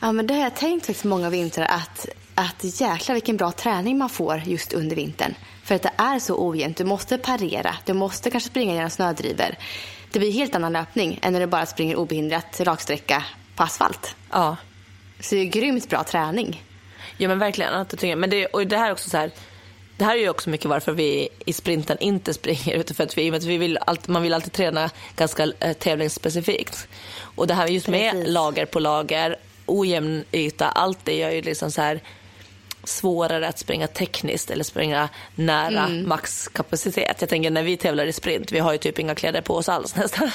Ja, 0.00 0.12
men 0.12 0.26
det 0.26 0.34
har 0.34 0.42
jag 0.42 0.54
tänkt 0.56 0.86
faktiskt 0.86 1.04
många 1.04 1.30
vintrar 1.30 1.66
att, 1.66 2.06
att 2.34 2.80
jäklar 2.80 3.14
vilken 3.14 3.36
bra 3.36 3.52
träning 3.52 3.98
man 3.98 4.08
får 4.08 4.42
just 4.46 4.72
under 4.72 4.96
vintern. 4.96 5.34
För 5.66 5.74
att 5.74 5.82
det 5.82 5.92
är 5.96 6.18
så 6.18 6.48
ojämnt. 6.48 6.76
Du 6.76 6.84
måste 6.84 7.18
parera. 7.18 7.76
Du 7.84 7.92
måste 7.92 8.30
kanske 8.30 8.50
springa 8.50 8.74
genom 8.74 8.90
snödrivor. 8.90 9.56
Det 10.12 10.18
blir 10.18 10.28
en 10.28 10.34
helt 10.34 10.54
annan 10.54 10.72
löpning 10.72 11.18
än 11.22 11.32
när 11.32 11.40
du 11.40 11.46
bara 11.46 11.66
springer 11.66 11.96
obehindrat 11.96 12.60
raksträcka 12.60 13.24
på 13.56 13.62
asfalt. 13.62 14.16
Ja. 14.30 14.56
Så 15.20 15.34
det 15.34 15.40
är 15.40 15.44
grymt 15.44 15.88
bra 15.88 16.04
träning. 16.04 16.62
Ja 17.16 17.28
men 17.28 17.38
verkligen. 17.38 18.20
Men 18.20 18.30
det, 18.30 18.46
och 18.46 18.66
det 18.66 18.76
här 18.76 18.88
är 18.88 18.92
också 18.92 19.10
så 19.10 19.16
här. 19.16 19.30
Det 19.96 20.04
här 20.04 20.16
är 20.16 20.20
ju 20.20 20.28
också 20.28 20.50
mycket 20.50 20.66
varför 20.66 20.92
vi 20.92 21.28
i 21.46 21.52
sprinten 21.52 21.96
inte 22.00 22.34
springer 22.34 22.94
för 22.94 23.04
att 23.04 23.18
vi, 23.18 23.30
att 23.30 23.44
vi 23.44 23.58
vill 23.58 23.78
alltid, 23.86 24.10
man 24.10 24.22
vill 24.22 24.34
alltid 24.34 24.52
träna 24.52 24.90
ganska 25.16 25.52
eh, 25.60 25.72
tävlingsspecifikt. 25.72 26.88
Och 27.20 27.46
det 27.46 27.54
här 27.54 27.66
just 27.66 27.88
med 27.88 28.12
Precis. 28.12 28.28
lager 28.28 28.66
på 28.66 28.80
lager, 28.80 29.36
ojämn 29.66 30.24
yta, 30.32 30.68
allt 30.68 30.98
det 31.04 31.16
gör 31.16 31.30
ju 31.30 31.42
liksom 31.42 31.70
så 31.70 31.82
här 31.82 32.00
svårare 32.88 33.48
att 33.48 33.58
springa 33.58 33.86
tekniskt 33.86 34.50
eller 34.50 34.64
springa 34.64 35.08
nära 35.34 35.84
Mm. 35.84 36.08
maxkapacitet. 36.08 37.16
Jag 37.20 37.28
tänker 37.28 37.50
när 37.50 37.62
vi 37.62 37.76
tävlar 37.76 38.06
i 38.06 38.12
sprint, 38.12 38.52
vi 38.52 38.58
har 38.58 38.72
ju 38.72 38.78
typ 38.78 38.98
inga 38.98 39.14
kläder 39.14 39.40
på 39.40 39.54
oss 39.56 39.68
alls 39.68 39.96
nästan. 39.96 40.30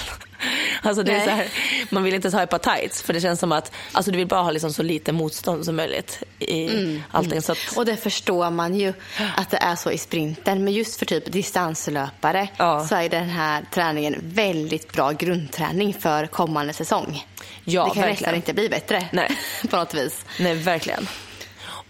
Alltså 0.84 1.04
det 1.04 1.12
är 1.12 1.26
så 1.26 1.30
här, 1.30 1.48
man 1.90 2.04
vill 2.04 2.14
inte 2.14 2.26
ens 2.26 2.36
ha 2.36 2.44
ett 2.44 2.50
par 2.50 2.58
tights 2.78 3.02
för 3.02 3.14
det 3.14 3.22
känns 3.22 3.40
som 3.40 3.52
att 3.52 3.72
alltså 3.92 4.12
du 4.12 4.18
vill 4.18 4.28
bara 4.28 4.42
ha 4.42 4.52
liksom 4.52 4.74
så 4.74 4.84
lite 4.84 5.12
motstånd 5.12 5.66
som 5.66 5.76
möjligt 5.76 6.24
i 6.40 6.68
Mm. 6.68 7.04
allting. 7.12 7.42
Så 7.42 7.52
att, 7.52 7.58
Och 7.76 7.86
det 7.86 7.98
förstår 7.98 8.50
man 8.50 8.76
ju 8.76 8.94
att 9.38 9.50
det 9.50 9.58
är 9.58 9.76
så 9.76 9.92
i 9.92 9.98
sprinten. 9.98 10.64
Men 10.64 10.74
just 10.74 11.00
för 11.00 11.06
typ 11.06 11.32
distanslöpare 11.32 12.48
Ja. 12.58 12.86
så 12.88 12.96
är 12.96 13.10
den 13.10 13.30
här 13.30 13.66
träningen 13.74 14.16
väldigt 14.24 14.94
bra 14.94 15.12
grundträning 15.12 15.94
för 15.94 16.28
kommande 16.28 16.74
säsong. 16.74 17.26
Ja, 17.64 17.84
det 17.84 17.90
kan 17.90 17.96
verkligen. 17.96 18.10
nästan 18.12 18.36
inte 18.36 18.54
bli 18.54 18.70
bättre 18.70 19.08
Nej. 19.12 19.32
på 19.70 19.76
något 19.78 19.94
vis. 19.94 20.26
Nej, 20.40 20.56
verkligen. 20.56 21.08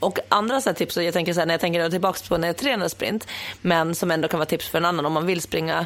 Och 0.02 0.20
andra 0.30 0.62
så 0.62 0.70
här 0.70 0.74
tips, 0.76 0.98
jag 0.98 1.14
tänker 1.14 1.34
så 1.34 1.40
här, 1.40 1.48
när 1.48 1.54
jag 1.54 1.62
tänker 1.62 1.90
tillbaka 1.90 2.20
på 2.30 2.38
när 2.38 2.48
jag 2.48 2.58
tränar 2.58 2.88
sprint, 2.88 3.28
men 3.62 3.96
som 3.96 4.12
ändå 4.12 4.28
kan 4.28 4.38
vara 4.40 4.46
tips 4.50 4.68
för 4.70 4.78
en 4.78 4.86
annan 4.86 5.06
om 5.06 5.14
man 5.14 5.26
vill 5.26 5.42
springa 5.42 5.86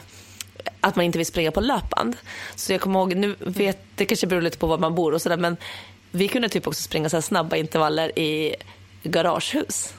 att 0.82 0.96
man 0.96 1.06
inte 1.06 1.18
vill 1.18 1.28
springa 1.28 1.52
på 1.52 1.62
löpband. 1.62 2.16
Så 2.56 2.72
jag 2.74 2.82
kommer 2.82 3.00
ihåg, 3.00 3.16
nu 3.16 3.36
vet, 3.40 3.78
det 3.96 4.06
kanske 4.06 4.28
beror 4.28 4.42
lite 4.42 4.58
på 4.58 4.68
var 4.68 4.78
man 4.78 4.96
bor 4.96 5.14
och 5.14 5.22
sådär, 5.22 5.38
men 5.38 5.58
vi 6.12 6.28
kunde 6.28 6.50
typ 6.50 6.68
också 6.68 6.82
springa 6.84 7.10
så 7.10 7.16
här 7.16 7.22
snabba 7.22 7.56
intervaller 7.56 8.20
i 8.20 8.56
garagehus. 9.04 9.94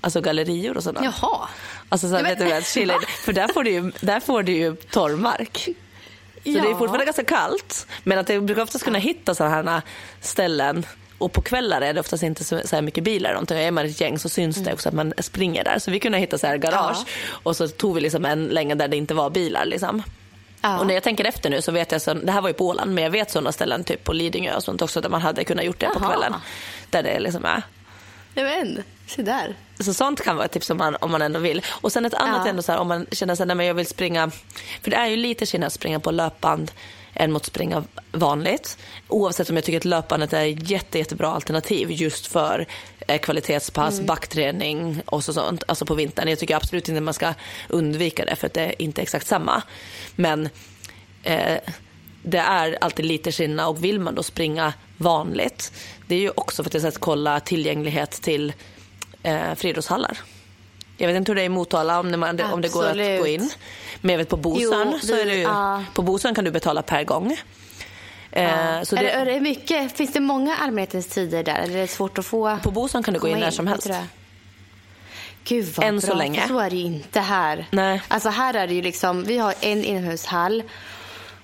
Alltså 0.00 0.20
gallerior 0.20 0.76
och 0.76 0.82
sådär. 0.82 1.00
Jaha. 1.04 1.48
Alltså 1.88 2.08
så 2.08 2.14
här, 2.16 2.22
Ja, 2.22 2.28
vet 2.28 2.38
du 2.38 2.44
vad, 2.44 2.66
chilla, 2.66 2.94
för 3.24 3.32
där 3.32 3.48
får 3.48 3.64
du 3.64 3.70
ju, 3.70 3.92
där 4.00 4.20
får 4.20 4.42
du 4.42 4.52
ju 4.52 4.76
torrmark. 4.76 5.58
Så 6.44 6.50
det 6.52 6.58
är 6.58 6.64
Ja. 6.70 6.78
fortfarande 6.78 7.04
ganska 7.04 7.24
kallt. 7.24 7.86
Men 8.04 8.18
att 8.18 8.28
jag 8.28 8.44
brukar 8.44 8.62
oftast 8.62 8.84
kunna 8.84 8.98
hitta 8.98 9.34
sådana 9.34 9.70
här 9.72 9.82
ställen 10.20 10.86
och 11.18 11.32
på 11.32 11.42
kvällar 11.42 11.80
är 11.80 11.94
det 11.94 12.00
oftast 12.00 12.22
inte 12.22 12.44
så, 12.44 12.60
så 12.64 12.76
här 12.76 12.82
mycket 12.82 13.04
bilar. 13.04 13.34
runt. 13.34 13.50
Är 13.50 13.70
man 13.70 13.86
ett 13.86 14.00
gäng 14.00 14.18
så 14.18 14.28
syns 14.28 14.56
det 14.56 14.72
också 14.72 14.88
att 14.88 14.94
man 14.94 15.12
springer 15.18 15.64
där. 15.64 15.78
Så 15.78 15.90
vi 15.90 16.00
kunde 16.00 16.18
hitta 16.18 16.38
så 16.38 16.46
här 16.46 16.56
garage 16.56 16.96
Ja. 16.98 17.38
och 17.42 17.56
så 17.56 17.68
tog 17.68 17.94
vi 17.94 18.00
liksom 18.00 18.24
en 18.24 18.44
länge 18.46 18.74
där 18.74 18.88
det 18.88 18.96
inte 18.96 19.14
var 19.14 19.30
bilar. 19.30 19.64
Liksom. 19.64 20.02
Ja. 20.60 20.78
Och 20.78 20.86
när 20.86 20.94
jag 20.94 21.02
tänker 21.02 21.24
efter 21.24 21.50
nu 21.50 21.62
så 21.62 21.72
vet 21.72 21.92
jag, 21.92 22.02
så, 22.02 22.14
det 22.14 22.32
här 22.32 22.40
var 22.40 22.48
ju 22.48 22.54
på 22.54 22.66
Åland, 22.66 22.94
men 22.94 23.04
jag 23.04 23.10
vet 23.10 23.30
sådana 23.30 23.52
ställen 23.52 23.84
typ 23.84 24.04
på 24.04 24.12
Lidingö 24.12 24.54
och 24.56 24.62
sånt 24.64 24.82
också 24.82 25.00
där 25.00 25.08
man 25.08 25.20
hade 25.20 25.44
kunnat 25.44 25.64
gjort 25.64 25.78
det 25.80 25.86
på 25.86 26.00
Jaha. 26.00 26.08
kvällen. 26.10 26.34
Där 26.90 27.02
det 27.02 27.20
liksom 27.20 27.44
är. 27.44 27.62
Vet 28.34 28.84
Se 29.06 29.22
där. 29.22 29.54
Så 29.80 29.94
sånt 29.94 30.20
kan 30.20 30.36
vara 30.36 30.44
ett 30.44 30.52
tips 30.52 30.70
om 30.70 30.78
man, 30.78 30.96
om 31.00 31.10
man 31.10 31.22
ändå 31.22 31.40
vill. 31.40 31.62
Och 31.68 31.92
sen 31.92 32.04
ett 32.04 32.14
annat 32.14 32.40
Ja. 32.44 32.50
ändå 32.50 32.62
så 32.62 32.72
här, 32.72 32.78
om 32.78 32.88
man 32.88 33.06
känner 33.12 33.42
att 33.60 33.66
jag 33.66 33.74
vill 33.74 33.86
springa, 33.86 34.30
för 34.82 34.90
det 34.90 34.96
är 34.96 35.06
ju 35.06 35.16
lite 35.16 35.46
skillnad 35.46 35.66
att 35.66 35.72
springa 35.72 36.00
på 36.00 36.10
löpband 36.10 36.70
än 37.16 37.32
mot 37.32 37.44
springa 37.44 37.84
vanligt. 38.12 38.78
Oavsett 39.08 39.50
om 39.50 39.56
jag 39.56 39.64
tycker 39.64 39.78
att 39.78 39.84
löpbandet 39.84 40.32
är 40.32 40.70
jätte, 40.70 40.98
jättebra 40.98 41.28
alternativ 41.28 41.90
just 41.90 42.26
för 42.26 42.66
eh, 43.08 43.18
kvalitetspass, 43.20 43.94
Mm. 43.94 44.06
backträning 44.06 45.02
och 45.06 45.24
så 45.24 45.32
sånt, 45.32 45.62
alltså 45.68 45.86
på 45.86 45.94
vintern. 45.94 46.28
Jag 46.28 46.38
tycker 46.38 46.56
absolut 46.56 46.88
inte 46.88 47.00
man 47.00 47.14
ska 47.14 47.34
undvika 47.68 48.24
det 48.24 48.36
för 48.36 48.46
att 48.46 48.54
det 48.54 48.62
är 48.62 48.82
inte 48.82 49.02
exakt 49.02 49.26
samma. 49.26 49.62
Men 50.16 50.48
eh, 51.22 51.58
det 52.22 52.38
är 52.38 52.78
alltid 52.80 53.04
lite 53.04 53.32
skillnad 53.32 53.68
och 53.68 53.84
vill 53.84 54.00
man 54.00 54.14
då 54.14 54.22
springa 54.22 54.72
vanligt, 54.96 55.72
det 56.06 56.14
är 56.14 56.20
ju 56.20 56.30
också 56.30 56.62
för 56.62 56.70
att 56.70 56.82
jag 56.84 56.92
ska 56.92 57.00
kolla 57.00 57.40
tillgänglighet 57.40 58.10
till 58.10 58.52
eh, 59.22 59.54
friidrottshallar. 59.54 60.18
Jag 60.96 61.06
vet 61.08 61.16
inte 61.16 61.30
hur 61.32 61.36
det 61.36 61.42
är 61.42 61.46
i 61.46 61.48
Motala 61.48 62.00
om 62.00 62.20
man, 62.20 62.40
om 62.52 62.60
det 62.60 62.72
går 62.72 62.84
att 62.84 62.96
gå 63.20 63.26
in. 63.26 63.50
Men 64.00 64.10
jag 64.10 64.18
vet 64.18 64.28
på 64.28 64.36
Bosön 64.36 64.88
Jo, 64.92 64.98
så 65.02 65.14
är 65.14 65.26
det 65.26 65.34
ju, 65.34 65.42
ja. 65.42 65.84
på 65.94 66.02
Bosön 66.02 66.34
kan 66.34 66.44
du 66.44 66.50
betala 66.50 66.82
per 66.82 67.04
gång. 67.04 67.32
Eh, 68.32 68.82
så 68.82 68.96
är, 68.96 69.00
det, 69.00 69.06
det, 69.06 69.10
är 69.10 69.24
det 69.26 69.40
mycket, 69.40 69.96
finns 69.96 70.12
det 70.12 70.20
många 70.20 70.56
allmänhetens 70.56 71.06
tider 71.06 71.42
där? 71.42 71.54
Eller 71.54 71.76
är 71.76 71.80
det 71.80 71.88
svårt 71.88 72.18
att 72.18 72.26
få 72.26 72.58
på 72.62 72.70
Bosön 72.70 73.02
kan 73.02 73.14
du 73.14 73.20
gå 73.20 73.28
in 73.28 73.38
när 73.38 73.50
som 73.50 73.66
helst. 73.66 73.90
Gud 75.44 75.66
vad 75.76 75.86
Än 75.86 75.98
bra, 75.98 76.06
så 76.08 76.14
länge. 76.14 76.40
för 76.40 76.48
så 76.48 76.58
är 76.58 76.70
det 76.70 76.76
ju 76.76 76.84
inte 76.84 77.20
här. 77.20 77.66
Nej. 77.70 78.02
Alltså 78.08 78.28
här 78.28 78.54
är 78.54 78.66
det 78.66 78.74
ju 78.74 78.82
liksom, 78.82 79.24
vi 79.24 79.38
har 79.38 79.54
en 79.60 79.84
inomhushall 79.84 80.62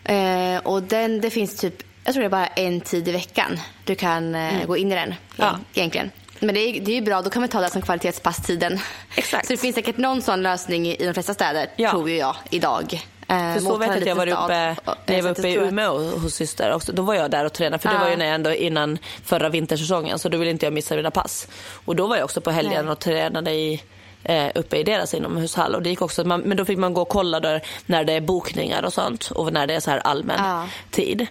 eh, 0.05 0.57
och 0.63 0.83
den, 0.83 1.21
det 1.21 1.31
finns 1.31 1.57
typ, 1.57 1.83
jag 2.05 2.15
tror 2.15 2.21
det 2.23 2.27
är 2.27 2.31
bara 2.31 2.47
en 2.47 2.81
tid 2.81 3.09
i 3.09 3.13
veckan 3.13 3.61
du 3.85 3.95
kan 3.95 4.35
eh, 4.35 4.67
gå 4.67 4.77
in 4.77 4.93
i 4.93 4.95
den 4.95 5.03
Mm. 5.09 5.17
Ja. 5.37 5.59
egentligen. 5.75 6.11
Men 6.43 6.55
det 6.55 6.61
är, 6.61 6.81
det 6.81 6.91
är 6.91 6.95
ju 6.95 7.01
bra, 7.03 7.23
då 7.23 7.31
kan 7.31 7.43
man 7.43 7.49
ta 7.49 7.61
det 7.61 7.71
som 7.71 7.83
kvalitetspasstiden. 7.83 8.79
Exakt. 9.17 9.47
Så 9.47 9.53
det 9.53 9.57
finns 9.57 9.75
säkert 9.75 9.97
någon 9.97 10.23
sån 10.23 10.43
lösning 10.43 10.87
i, 10.89 10.97
de 11.07 11.15
flesta 11.15 11.35
städer, 11.35 11.67
Ja. 11.77 11.91
tror 11.91 12.11
ju 12.11 12.17
jag, 12.17 12.37
idag. 12.51 13.01
Eh, 13.29 13.53
För 13.55 13.59
så 13.59 13.65
Motala 13.65 13.79
vet 13.79 13.89
jag 13.89 13.99
att 14.21 14.29
jag 14.29 14.37
var 14.37 14.45
uppe, 14.45 14.77
stad. 14.83 14.97
när 15.07 15.17
jag 15.17 15.23
var 15.23 15.31
Eh, 15.31 15.35
så 15.35 15.41
uppe 15.41 15.49
i 15.49 15.55
Umeå 15.55 15.99
hos 16.19 16.35
syster 16.35 16.73
också. 16.73 16.93
Då 16.93 17.03
var 17.03 17.15
jag 17.15 17.31
där 17.31 17.45
och 17.45 17.53
tränade 17.53 17.83
för 17.83 17.89
det 17.89 17.95
Ja. 17.95 18.01
var 18.01 18.11
ju 18.11 18.17
när 18.17 18.25
jag 18.27 18.35
ändå 18.35 18.55
innan 18.55 18.99
förra 19.25 19.49
vintersäsongen 19.49 20.19
så 20.19 20.29
då 20.29 20.39
ville 20.39 20.51
inte 20.51 20.67
jag 20.67 20.73
missa 20.73 20.95
mina 20.97 21.11
pass. 21.11 21.49
Och 21.85 21.97
då 21.97 22.07
var 22.07 22.17
jag 22.17 22.25
också 22.25 22.41
på 22.41 22.51
helgen 22.51 22.85
Nej. 22.85 22.93
och 22.93 22.99
tränade 22.99 23.51
i 23.53 23.83
eh, 24.25 24.47
uppe 24.55 24.77
i 24.77 24.83
deras 24.83 25.15
inomhushall 25.15 25.75
och 25.75 25.83
det 25.83 25.91
gick 25.91 26.03
också, 26.03 26.25
man, 26.25 26.41
men 26.41 26.57
då 26.57 26.65
fick 26.65 26.79
man 26.79 26.95
gå 26.95 27.03
och 27.03 27.09
kolla 27.09 27.41
där 27.41 27.63
när 27.87 28.05
det 28.05 28.13
är 28.13 28.21
bokningar 28.21 28.83
och 28.83 28.93
sånt 28.93 29.31
och 29.31 29.53
när 29.53 29.67
det 29.67 29.75
är 29.75 29.81
så 29.81 29.91
här 29.91 29.99
allmän 29.99 30.37
Ja. 30.45 30.69
tid. 30.91 31.27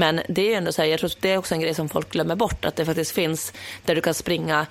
Men 0.00 0.20
det 0.28 0.42
är 0.42 0.46
ju 0.46 0.54
ändå 0.54 0.72
så 0.72 0.82
här, 0.82 0.88
jag 0.88 0.98
tror 1.00 1.10
att 1.10 1.20
det 1.22 1.30
är 1.30 1.36
också 1.38 1.54
en 1.54 1.60
grej 1.60 1.74
som 1.74 1.88
folk 1.88 2.10
glömmer 2.12 2.36
bort 2.36 2.64
att 2.64 2.76
det 2.76 2.84
faktiskt 2.84 3.10
finns 3.12 3.52
där 3.84 3.94
du 3.94 4.00
kan 4.00 4.14
springa 4.14 4.66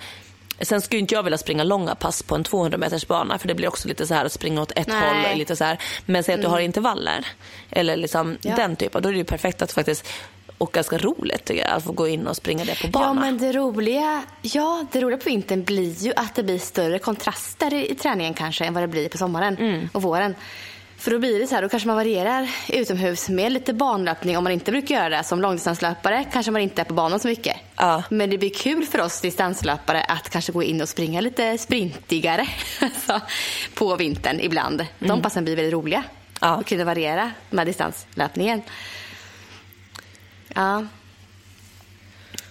Sen 0.62 0.80
skulle 0.80 1.00
inte 1.00 1.14
jag 1.14 1.22
vilja 1.22 1.38
springa 1.38 1.64
långa 1.64 1.94
pass 1.94 2.22
på 2.22 2.34
en 2.34 2.44
200 2.44 2.78
meters 2.78 3.06
bana 3.06 3.38
för 3.38 3.48
det 3.48 3.54
blir 3.54 3.68
också 3.68 3.88
lite 3.88 4.06
så 4.06 4.14
här 4.14 4.24
att 4.24 4.32
springa 4.32 4.62
åt 4.62 4.72
ett 4.76 4.86
Nej. 4.86 5.10
Mm. 5.10 5.24
håll. 5.30 5.38
Lite 5.38 5.56
så 5.56 5.64
här. 5.64 5.78
Men 6.06 6.22
säg 6.24 6.34
att 6.34 6.40
du 6.42 6.46
har 6.48 6.60
intervaller 6.60 7.26
eller 7.70 7.96
liksom 7.96 8.36
Ja. 8.42 8.56
den 8.56 8.76
typen. 8.76 9.02
Då 9.02 9.08
är 9.08 9.12
det 9.12 9.18
ju 9.18 9.24
perfekt 9.24 9.62
att 9.62 9.72
faktiskt 9.72 10.06
och 10.58 10.72
ganska 10.72 10.98
roligt 10.98 11.44
tycker 11.44 11.62
jag, 11.66 11.70
att 11.76 11.84
få 11.84 11.92
gå 11.92 12.08
in 12.08 12.26
och 12.26 12.36
springa 12.36 12.64
det 12.64 12.82
på 12.82 12.88
bana. 12.88 13.06
Ja, 13.06 13.14
men 13.14 13.38
det 13.38 13.52
roliga, 13.52 14.22
ja, 14.42 14.84
det 14.92 15.00
roliga 15.00 15.18
på 15.18 15.24
vintern 15.28 15.64
blir 15.64 16.04
ju 16.04 16.12
att 16.16 16.34
det 16.34 16.42
blir 16.42 16.58
större 16.58 16.98
kontraster 16.98 17.74
i, 17.74 17.90
i 17.90 17.94
träningen 17.94 18.34
kanske 18.34 18.64
än 18.64 18.74
vad 18.74 18.82
det 18.82 18.88
blir 18.88 19.08
på 19.08 19.18
sommaren 19.18 19.56
Mm. 19.58 19.88
och 19.92 20.02
våren. 20.02 20.34
För 21.00 21.10
då 21.10 21.18
blir 21.18 21.40
det 21.40 21.46
så 21.46 21.54
här, 21.54 21.62
då 21.62 21.68
kanske 21.68 21.86
man 21.86 21.96
varierar 21.96 22.50
utomhus 22.68 23.28
med 23.28 23.52
lite 23.52 23.72
banlöpning 23.72 24.38
om 24.38 24.44
man 24.44 24.52
inte 24.52 24.70
brukar 24.70 24.94
göra 24.94 25.08
det. 25.08 25.24
Som 25.24 25.40
långdistanslöpare 25.40 26.24
kanske 26.32 26.52
man 26.52 26.62
inte 26.62 26.82
är 26.82 26.84
på 26.84 26.94
banan 26.94 27.20
så 27.20 27.28
mycket. 27.28 27.56
Ja. 27.76 28.02
Men 28.10 28.30
det 28.30 28.38
blir 28.38 28.50
kul 28.50 28.86
för 28.86 29.00
oss 29.00 29.20
distanslöpare 29.20 30.02
att 30.02 30.30
kanske 30.30 30.52
gå 30.52 30.62
in 30.62 30.80
och 30.80 30.88
springa 30.88 31.20
lite 31.20 31.58
sprintigare 31.58 32.46
alltså, 32.80 33.20
på 33.74 33.96
vintern 33.96 34.40
ibland. 34.40 34.86
De 34.98 35.22
passen 35.22 35.44
blir 35.44 35.56
väldigt 35.56 35.74
roliga. 35.74 35.98
Mm. 35.98 36.10
Ja. 36.40 36.56
Och 36.56 36.66
kunna 36.66 36.84
variera 36.84 37.30
med 37.50 37.66
distanslöpningen. 37.66 38.62
Ja. 40.54 40.86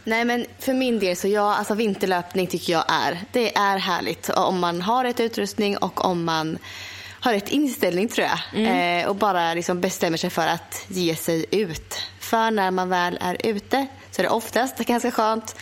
Nej 0.04 0.26
men 0.26 0.46
för 0.60 0.74
min 0.74 1.00
del 1.00 1.16
så 1.16 1.28
ja, 1.28 1.56
alltså 1.56 1.74
vinterlöpning 1.74 2.48
tycker 2.48 2.74
jag 2.74 2.86
är, 2.88 3.20
det 3.32 3.56
är 3.58 3.78
härligt 3.78 4.30
om 4.30 4.60
man 4.60 4.82
har 4.82 5.04
rätt 5.04 5.20
utrustning 5.20 5.78
och 5.78 6.06
om 6.06 6.24
man 6.24 6.58
har 7.22 7.34
rätt 7.34 7.50
inställning 7.50 8.08
tror 8.08 8.28
jag. 8.28 8.40
Eh, 9.00 9.08
och 9.08 9.16
bara 9.16 9.54
liksom 9.54 9.82
bestämmer 9.82 10.18
sig 10.18 10.30
för 10.30 10.48
att 10.48 10.86
ge 10.88 11.16
sig 11.16 11.46
ut. 11.52 11.96
För 12.20 12.52
när 12.52 12.72
man 12.72 12.90
väl 12.90 13.18
är 13.22 13.38
ute 13.44 13.88
så 14.12 14.22
är 14.22 14.24
det 14.24 14.30
oftast 14.30 14.78
ganska 14.78 15.12
skönt. 15.12 15.56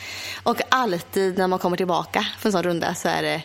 Och 0.43 0.61
alltid 0.69 1.37
när 1.37 1.47
man 1.47 1.59
kommer 1.59 1.77
tillbaka 1.77 2.25
från 2.39 2.49
en 2.49 2.51
sån 2.51 2.63
runda 2.63 2.95
så 2.95 3.09
är 3.09 3.21
det 3.21 3.41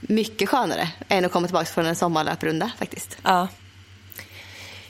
mycket 0.00 0.48
skönare 0.48 0.88
än 1.08 1.24
att 1.24 1.32
komma 1.32 1.46
tillbaka 1.46 1.66
från 1.66 1.86
en 1.86 1.96
sommarlöprunda 1.96 2.70
faktiskt. 2.78 3.18
Ja. 3.22 3.48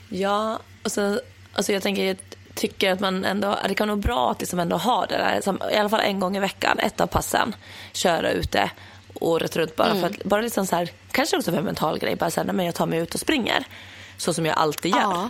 Ja, 0.09 0.59
och 0.83 0.91
så, 0.91 1.19
alltså 1.53 1.73
jag 1.73 1.83
tänker, 1.83 2.05
jag 2.05 2.17
tycker 2.55 2.91
att 2.91 2.99
man 2.99 3.25
ändå, 3.25 3.59
det 3.67 3.75
kan 3.75 3.87
vara 3.87 3.97
bra 3.97 4.31
att 4.31 4.39
liksom 4.39 4.59
ändå 4.59 4.77
ha 4.77 5.05
det 5.05 5.17
där, 5.17 5.71
i 5.71 5.77
alla 5.77 5.89
fall 5.89 5.99
en 5.99 6.19
gång 6.19 6.37
i 6.37 6.39
veckan, 6.39 6.79
ett 6.79 7.01
av 7.01 7.07
passen, 7.07 7.55
köra 7.93 8.31
ute 8.31 8.71
året 9.13 9.55
runt 9.55 9.75
bara 9.75 9.95
för 9.95 10.07
att, 10.07 10.23
bara 10.23 10.41
liksom 10.41 10.65
så 10.65 10.75
här, 10.75 10.89
kanske 11.11 11.37
också 11.37 11.51
för 11.51 11.57
en 11.59 11.63
mental 11.65 11.99
grej, 11.99 12.15
bara 12.15 12.31
så 12.31 12.41
här, 12.43 12.53
men 12.53 12.65
jag 12.65 12.75
tar 12.75 12.85
mig 12.85 12.99
ut 12.99 13.13
och 13.13 13.19
springer. 13.19 13.63
Så 14.17 14.33
som 14.33 14.45
jag 14.45 14.57
alltid 14.57 14.91
gör. 14.91 15.01
Ja. 15.01 15.29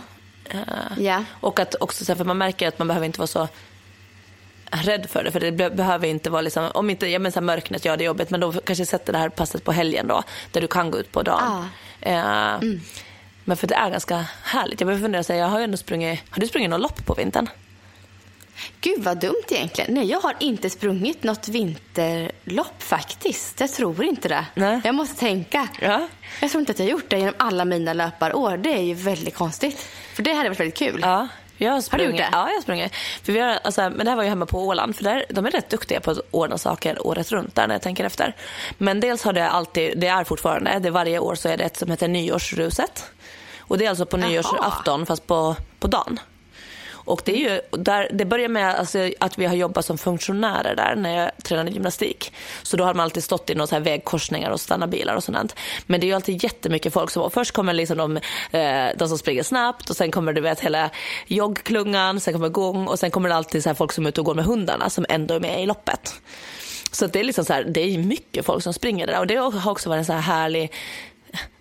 Eh, 0.50 0.58
Ja. 0.98 1.24
Och 1.40 1.60
att 1.60 1.74
också, 1.80 2.04
så 2.04 2.12
här, 2.12 2.16
för 2.16 2.24
man 2.24 2.38
märker 2.38 2.68
att 2.68 2.78
man 2.78 2.88
behöver 2.88 3.06
inte 3.06 3.18
vara 3.18 3.26
så 3.26 3.48
rädd 4.70 5.06
för 5.10 5.24
det. 5.24 5.30
För 5.32 5.40
det 5.40 5.52
be- 5.52 5.70
behöver 5.70 6.06
inte 6.08 6.30
vara 6.30 6.42
liksom, 6.42 6.70
om 6.74 6.90
inte, 6.90 7.06
ja 7.06 7.18
men 7.18 7.32
så 7.32 7.40
här 7.40 7.44
mörkret, 7.44 7.84
ja 7.84 7.96
det 7.96 8.04
är 8.04 8.06
jobbigt, 8.06 8.30
men 8.30 8.40
då 8.40 8.52
kanske 8.52 8.86
sätter 8.86 9.12
det 9.12 9.18
här 9.18 9.28
passet 9.28 9.64
på 9.64 9.72
helgen 9.72 10.06
då, 10.08 10.22
där 10.52 10.60
du 10.60 10.66
kan 10.66 10.90
gå 10.90 10.98
ut 10.98 11.12
på 11.12 11.22
dagen. 11.22 11.42
Eh, 12.00 12.80
Men 13.44 13.56
för 13.56 13.66
det 13.66 13.74
är 13.74 13.90
ganska 13.90 14.24
härligt. 14.42 14.80
Jag 14.80 14.86
börjar 14.86 15.00
fundera, 15.00 15.22
så 15.22 15.32
här, 15.32 15.40
jag 15.40 15.46
har 15.48 15.58
ju 15.58 15.64
ändå 15.64 15.76
sprungit, 15.76 16.20
har 16.30 16.40
du 16.40 16.46
sprungit 16.46 16.70
något 16.70 16.80
lopp 16.80 17.06
på 17.06 17.14
vintern? 17.14 17.48
Gud 18.80 19.04
vad 19.04 19.20
dumt 19.20 19.42
egentligen. 19.50 19.94
Nej, 19.94 20.04
jag 20.04 20.20
har 20.20 20.34
inte 20.40 20.70
sprungit 20.70 21.22
något 21.22 21.48
vinterlopp 21.48 22.82
faktiskt. 22.82 23.60
Jag 23.60 23.72
tror 23.72 24.04
inte 24.04 24.28
det. 24.28 24.46
Nej. 24.54 24.80
Jag 24.84 24.94
måste 24.94 25.20
tänka. 25.20 25.68
Ja. 25.80 26.08
Jag 26.40 26.50
tror 26.50 26.60
inte 26.60 26.72
att 26.72 26.78
jag 26.78 26.86
har 26.86 26.90
gjort 26.90 27.10
det 27.10 27.18
genom 27.18 27.34
alla 27.36 27.64
mina 27.64 27.92
löparår. 27.92 28.56
Det 28.56 28.72
är 28.72 28.82
ju 28.82 28.94
väldigt 28.94 29.34
konstigt. 29.34 29.88
För 30.14 30.22
det 30.22 30.32
hade 30.32 30.48
varit 30.48 30.60
väldigt 30.60 30.78
kul. 30.78 30.98
Ja. 31.02 31.28
Jag 31.56 31.72
har 31.72 31.80
sprungit. 31.80 32.08
gjort 32.10 32.16
det? 32.16 32.28
Ja, 32.32 32.50
jag 32.50 32.62
sprungit. 32.62 32.94
För 33.22 33.32
vi 33.32 33.40
har, 33.40 33.58
alltså, 33.64 33.80
men 33.80 33.98
det 33.98 34.10
här 34.10 34.16
var 34.16 34.22
ju 34.22 34.28
hemma 34.28 34.46
på 34.46 34.66
Åland. 34.66 34.96
För 34.96 35.04
där, 35.04 35.24
de 35.30 35.46
är 35.46 35.50
rätt 35.50 35.70
duktiga 35.70 36.00
på 36.00 36.10
att 36.10 36.18
ordna 36.30 36.58
saker 36.58 37.06
året 37.06 37.32
runt 37.32 37.54
där 37.54 37.66
när 37.66 37.74
jag 37.74 37.82
tänker 37.82 38.04
efter. 38.04 38.36
Men 38.78 39.00
dels 39.00 39.24
har 39.24 39.32
det 39.32 39.48
alltid, 39.48 39.98
det 39.98 40.06
är 40.06 40.24
fortfarande, 40.24 40.78
det 40.78 40.90
varje 40.90 41.18
år 41.18 41.34
så 41.34 41.48
är 41.48 41.56
det 41.56 41.64
ett 41.64 41.76
som 41.76 41.90
heter 41.90 42.08
nyårsruset. 42.08 43.10
Och 43.58 43.78
det 43.78 43.84
är 43.84 43.90
alltså 43.90 44.06
på 44.06 44.18
Jaha. 44.18 44.28
nyårsafton 44.28 45.06
fast 45.06 45.26
på, 45.26 45.56
på 45.80 45.86
dagen. 45.86 46.20
Och 47.04 47.22
det, 47.24 47.32
är 47.32 47.50
ju, 47.50 47.60
där, 47.70 48.08
det 48.12 48.24
börjar 48.24 48.48
med 48.48 48.74
alltså, 48.74 49.10
att 49.20 49.38
vi 49.38 49.46
har 49.46 49.54
jobbat 49.54 49.84
som 49.84 49.98
funktionärer 49.98 50.76
där 50.76 50.94
när 50.96 51.22
jag 51.22 51.30
tränade 51.44 51.70
gymnastik. 51.70 52.32
Så 52.62 52.76
då 52.76 52.84
har 52.84 52.94
man 52.94 53.04
alltid 53.04 53.24
stått 53.24 53.50
i 53.50 53.54
några 53.54 53.66
så 53.66 53.74
här 53.74 53.82
vägkorsningar 53.82 54.50
och 54.50 54.60
stannat 54.60 54.90
bilar 54.90 55.14
och 55.14 55.24
sånt. 55.24 55.56
Men 55.86 56.00
det 56.00 56.06
är 56.06 56.08
ju 56.08 56.14
alltid 56.14 56.44
jättemycket 56.44 56.92
folk. 56.92 57.10
Som, 57.10 57.30
först 57.30 57.52
kommer 57.52 57.72
liksom 57.72 57.98
de, 57.98 58.16
eh, 58.58 58.96
de 58.98 59.08
som 59.08 59.18
springer 59.18 59.42
snabbt 59.42 59.90
och 59.90 59.96
sen 59.96 60.10
kommer 60.10 60.32
du 60.32 60.40
vet 60.40 60.60
hela 60.60 60.90
joggklungan, 61.26 62.20
sen 62.20 62.34
kommer 62.34 62.48
gång 62.48 62.86
och 62.86 62.98
sen 62.98 63.10
kommer 63.10 63.28
det 63.28 63.34
alltid 63.34 63.62
så 63.62 63.74
folk 63.74 63.92
som 63.92 64.04
är 64.04 64.08
ute 64.08 64.20
och 64.20 64.26
går 64.26 64.34
med 64.34 64.44
hundarna 64.44 64.90
som 64.90 65.06
ändå 65.08 65.34
är 65.34 65.40
med 65.40 65.62
i 65.62 65.66
loppet. 65.66 66.14
Så 66.92 67.06
det 67.06 67.20
är 67.20 67.24
liksom 67.24 67.44
så 67.44 67.52
här, 67.52 67.64
det 67.64 67.80
är 67.80 67.98
mycket 67.98 68.46
folk 68.46 68.62
som 68.62 68.72
springer 68.72 69.06
där 69.06 69.18
och 69.18 69.26
det 69.26 69.36
har 69.36 69.70
också 69.70 69.88
varit 69.88 69.98
en 69.98 70.04
så 70.04 70.12
här 70.12 70.20
härlig 70.20 70.72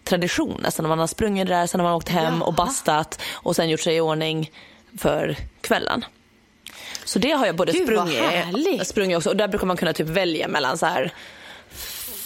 tradition 0.04 0.60
nästan. 0.64 0.84
När 0.84 0.90
man 0.90 1.00
har 1.00 1.08
sprungit 1.08 1.48
där, 1.48 1.68
sen 1.68 1.80
har 1.80 1.88
man 1.88 1.96
åkt 1.96 2.10
hem 2.10 2.42
och 2.42 2.54
bastat 2.54 3.22
och 3.34 3.56
sen 3.56 3.70
gjort 3.70 3.80
sig 3.80 3.96
i 3.96 4.02
ordning 4.02 4.52
för 4.98 5.36
kvällen. 5.62 6.06
Så 7.06 7.20
det 7.20 7.32
har 7.32 7.46
jag 7.46 7.56
både 7.56 7.72
Gud, 7.72 7.84
sprungit, 7.88 8.88
sprungit 8.88 9.18
också 9.18 9.30
och 9.30 9.36
där 9.38 9.48
brukar 9.48 9.68
man 9.68 9.78
kunna 9.78 9.94
typ 9.94 10.08
välja 10.08 10.48
mellan 10.48 10.78
så 10.78 10.86
här 10.86 11.14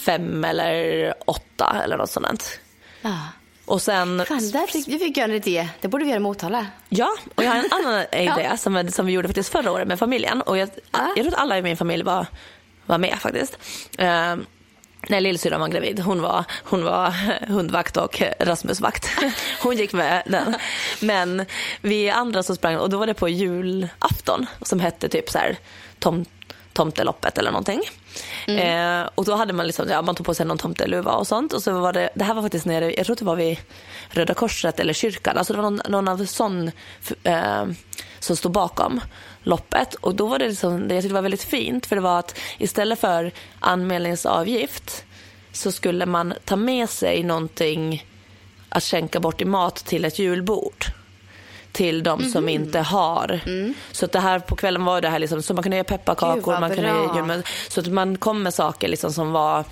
fem 0.04 0.44
eller 0.44 1.14
åtta 1.26 1.80
eller 1.84 1.96
något 1.96 2.10
sånt. 2.10 2.60
Ja. 3.02 3.18
Och 3.64 3.82
sen, 3.82 4.24
Fan, 4.28 4.50
där 4.50 4.66
fick, 4.66 4.86
du 4.86 4.98
fick 4.98 5.16
göra 5.16 5.24
en 5.30 5.36
idé. 5.36 5.68
Det 5.80 5.88
borde 5.88 6.04
vi 6.04 6.10
göra 6.10 6.16
i 6.16 6.20
Motala. 6.22 6.66
ja, 6.88 7.16
och 7.34 7.44
jag 7.44 7.50
har 7.50 7.56
en 7.56 7.72
annan 7.72 8.04
idé 8.12 8.56
som, 8.58 8.88
som 8.92 9.06
vi 9.06 9.12
gjorde 9.12 9.28
faktiskt 9.28 9.52
förra 9.52 9.72
året 9.72 9.88
med 9.88 9.98
familjen. 9.98 10.42
Och 10.42 10.58
jag, 10.58 10.68
Ja. 10.90 11.12
jag 11.16 11.24
tror 11.24 11.34
att 11.34 11.40
alla 11.40 11.58
i 11.58 11.62
min 11.62 11.76
familj 11.76 12.02
var, 12.02 12.26
var 12.86 12.98
med 12.98 13.18
faktiskt. 13.20 13.58
Uh, 14.00 14.36
när 15.08 15.20
lillsyrran 15.20 15.60
var 15.60 15.68
gravid, 15.68 16.00
hon 16.00 16.22
var, 16.22 16.44
hon 16.64 16.84
var 16.84 17.10
hundvakt 17.46 17.96
och 17.96 18.22
Rasmusvakt. 18.40 19.08
Hon 19.62 19.76
gick 19.76 19.92
med 19.92 20.22
den. 20.26 20.54
Men 21.00 21.44
vi 21.80 22.10
andra 22.10 22.42
som 22.42 22.56
sprang, 22.56 22.76
och 22.76 22.90
då 22.90 22.98
var 22.98 23.06
det 23.06 23.14
på 23.14 23.28
julafton 23.28 24.46
som 24.62 24.80
hette 24.80 25.08
typ 25.08 25.30
så 25.30 25.38
här 25.38 25.56
tom, 25.98 26.24
tomteloppet 26.72 27.38
eller 27.38 27.50
någonting. 27.50 27.80
Mm. 28.46 29.02
Eh, 29.02 29.08
och 29.14 29.24
då 29.24 29.34
hade 29.34 29.52
man 29.52 29.66
liksom, 29.66 29.88
ja 29.88 30.02
man 30.02 30.14
tog 30.14 30.26
på 30.26 30.34
sig 30.34 30.46
någon 30.46 30.58
tomteluva 30.58 31.12
och 31.12 31.26
sånt. 31.26 31.52
Och 31.52 31.62
så 31.62 31.80
var 31.80 31.92
det, 31.92 32.10
det 32.14 32.24
här 32.24 32.34
var 32.34 32.42
faktiskt 32.42 32.66
nere, 32.66 32.94
jag 32.94 33.06
tror 33.06 33.14
att 33.14 33.18
det 33.18 33.24
var 33.24 33.36
vid 33.36 33.58
Röda 34.08 34.34
Korset 34.34 34.80
eller 34.80 34.92
kyrkan. 34.92 35.38
Alltså 35.38 35.52
det 35.52 35.62
var 35.62 35.70
någon, 35.70 35.80
någon 35.88 36.08
av 36.08 36.24
sån 36.24 36.70
eh, 37.22 37.64
som 38.18 38.36
stod 38.36 38.52
bakom 38.52 39.00
loppet. 39.42 39.94
Och 39.94 40.14
då 40.14 40.26
var 40.26 40.38
det 40.38 40.48
liksom, 40.48 40.88
det 40.88 40.94
jag 40.94 41.02
tyckte 41.02 41.14
var 41.14 41.22
väldigt 41.22 41.42
fint 41.42 41.86
för 41.86 41.96
det 41.96 42.02
var 42.02 42.18
att 42.18 42.38
istället 42.58 43.00
för 43.00 43.32
anmälningsavgift 43.60 45.04
så 45.52 45.72
skulle 45.72 46.06
man 46.06 46.34
ta 46.44 46.56
med 46.56 46.90
sig 46.90 47.22
någonting 47.22 48.06
att 48.68 48.84
skänka 48.84 49.20
bort 49.20 49.40
i 49.40 49.44
mat 49.44 49.76
till 49.76 50.04
ett 50.04 50.18
julbord 50.18 50.86
till 51.76 52.02
de 52.02 52.22
som 52.30 52.48
inte 52.48 52.78
har. 52.80 53.40
Så 53.92 54.04
att 54.04 54.12
det 54.12 54.20
här 54.20 54.38
på 54.38 54.56
kvällen 54.56 54.84
var 54.84 55.00
det 55.00 55.08
här 55.08 55.18
liksom, 55.18 55.42
så 55.42 55.54
man 55.54 55.62
kunde 55.62 55.76
göra 55.76 55.84
pepparkakor, 55.84 56.60
man 56.60 56.70
kunde 56.74 56.88
göra 56.88 57.16
julmust. 57.16 57.48
Så 57.68 57.80
att 57.80 57.86
man 57.86 58.18
kom 58.18 58.42
med 58.42 58.54
saker 58.54 58.88
liksom 58.88 59.12
som 59.12 59.32
var 59.32 59.64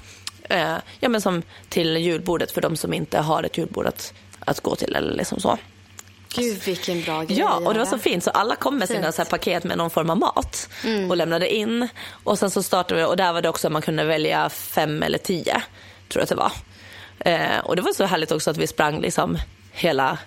eh, 0.48 0.74
ja, 1.00 1.08
men 1.08 1.20
som 1.20 1.42
till 1.68 1.96
julbordet 1.96 2.50
för 2.50 2.60
de 2.60 2.76
som 2.76 2.92
inte 2.92 3.18
har 3.18 3.42
ett 3.42 3.58
julbord 3.58 3.86
att, 3.86 4.12
att 4.40 4.60
gå 4.60 4.76
till 4.76 4.94
eller 4.94 5.14
liksom 5.14 5.40
så. 5.40 5.58
Gud, 6.34 6.62
vilken 6.64 7.02
bra 7.02 7.22
grej 7.22 7.38
Ja, 7.38 7.56
och 7.66 7.72
det 7.72 7.78
var 7.78 7.86
så 7.86 7.98
fint. 7.98 8.24
Så 8.24 8.30
alla 8.30 8.56
kom 8.56 8.78
med 8.78 8.88
sina 8.88 9.12
så 9.12 9.24
paket 9.24 9.64
med 9.64 9.78
någon 9.78 9.90
form 9.90 10.10
av 10.10 10.18
mat 10.18 10.68
och 11.10 11.16
lämnade 11.16 11.54
in. 11.54 11.88
Och 12.24 12.38
sen 12.38 12.50
så 12.50 12.62
startade 12.62 13.00
vi 13.00 13.06
och 13.06 13.16
där 13.16 13.32
var 13.32 13.42
det 13.42 13.48
också 13.48 13.66
att 13.68 13.72
man 13.72 13.82
kunde 13.82 14.04
välja 14.04 14.48
fem 14.48 15.02
eller 15.02 15.18
tio, 15.18 15.62
tror 16.08 16.20
jag 16.20 16.22
att 16.22 16.28
det 16.28 16.34
var. 16.34 16.52
Eh, 17.18 17.58
och 17.64 17.76
det 17.76 17.82
var 17.82 17.92
så 17.92 18.04
härligt 18.04 18.32
också 18.32 18.50
att 18.50 18.56
vi 18.56 18.66
sprang 18.66 19.00
liksom 19.00 19.38
hela 19.72 20.18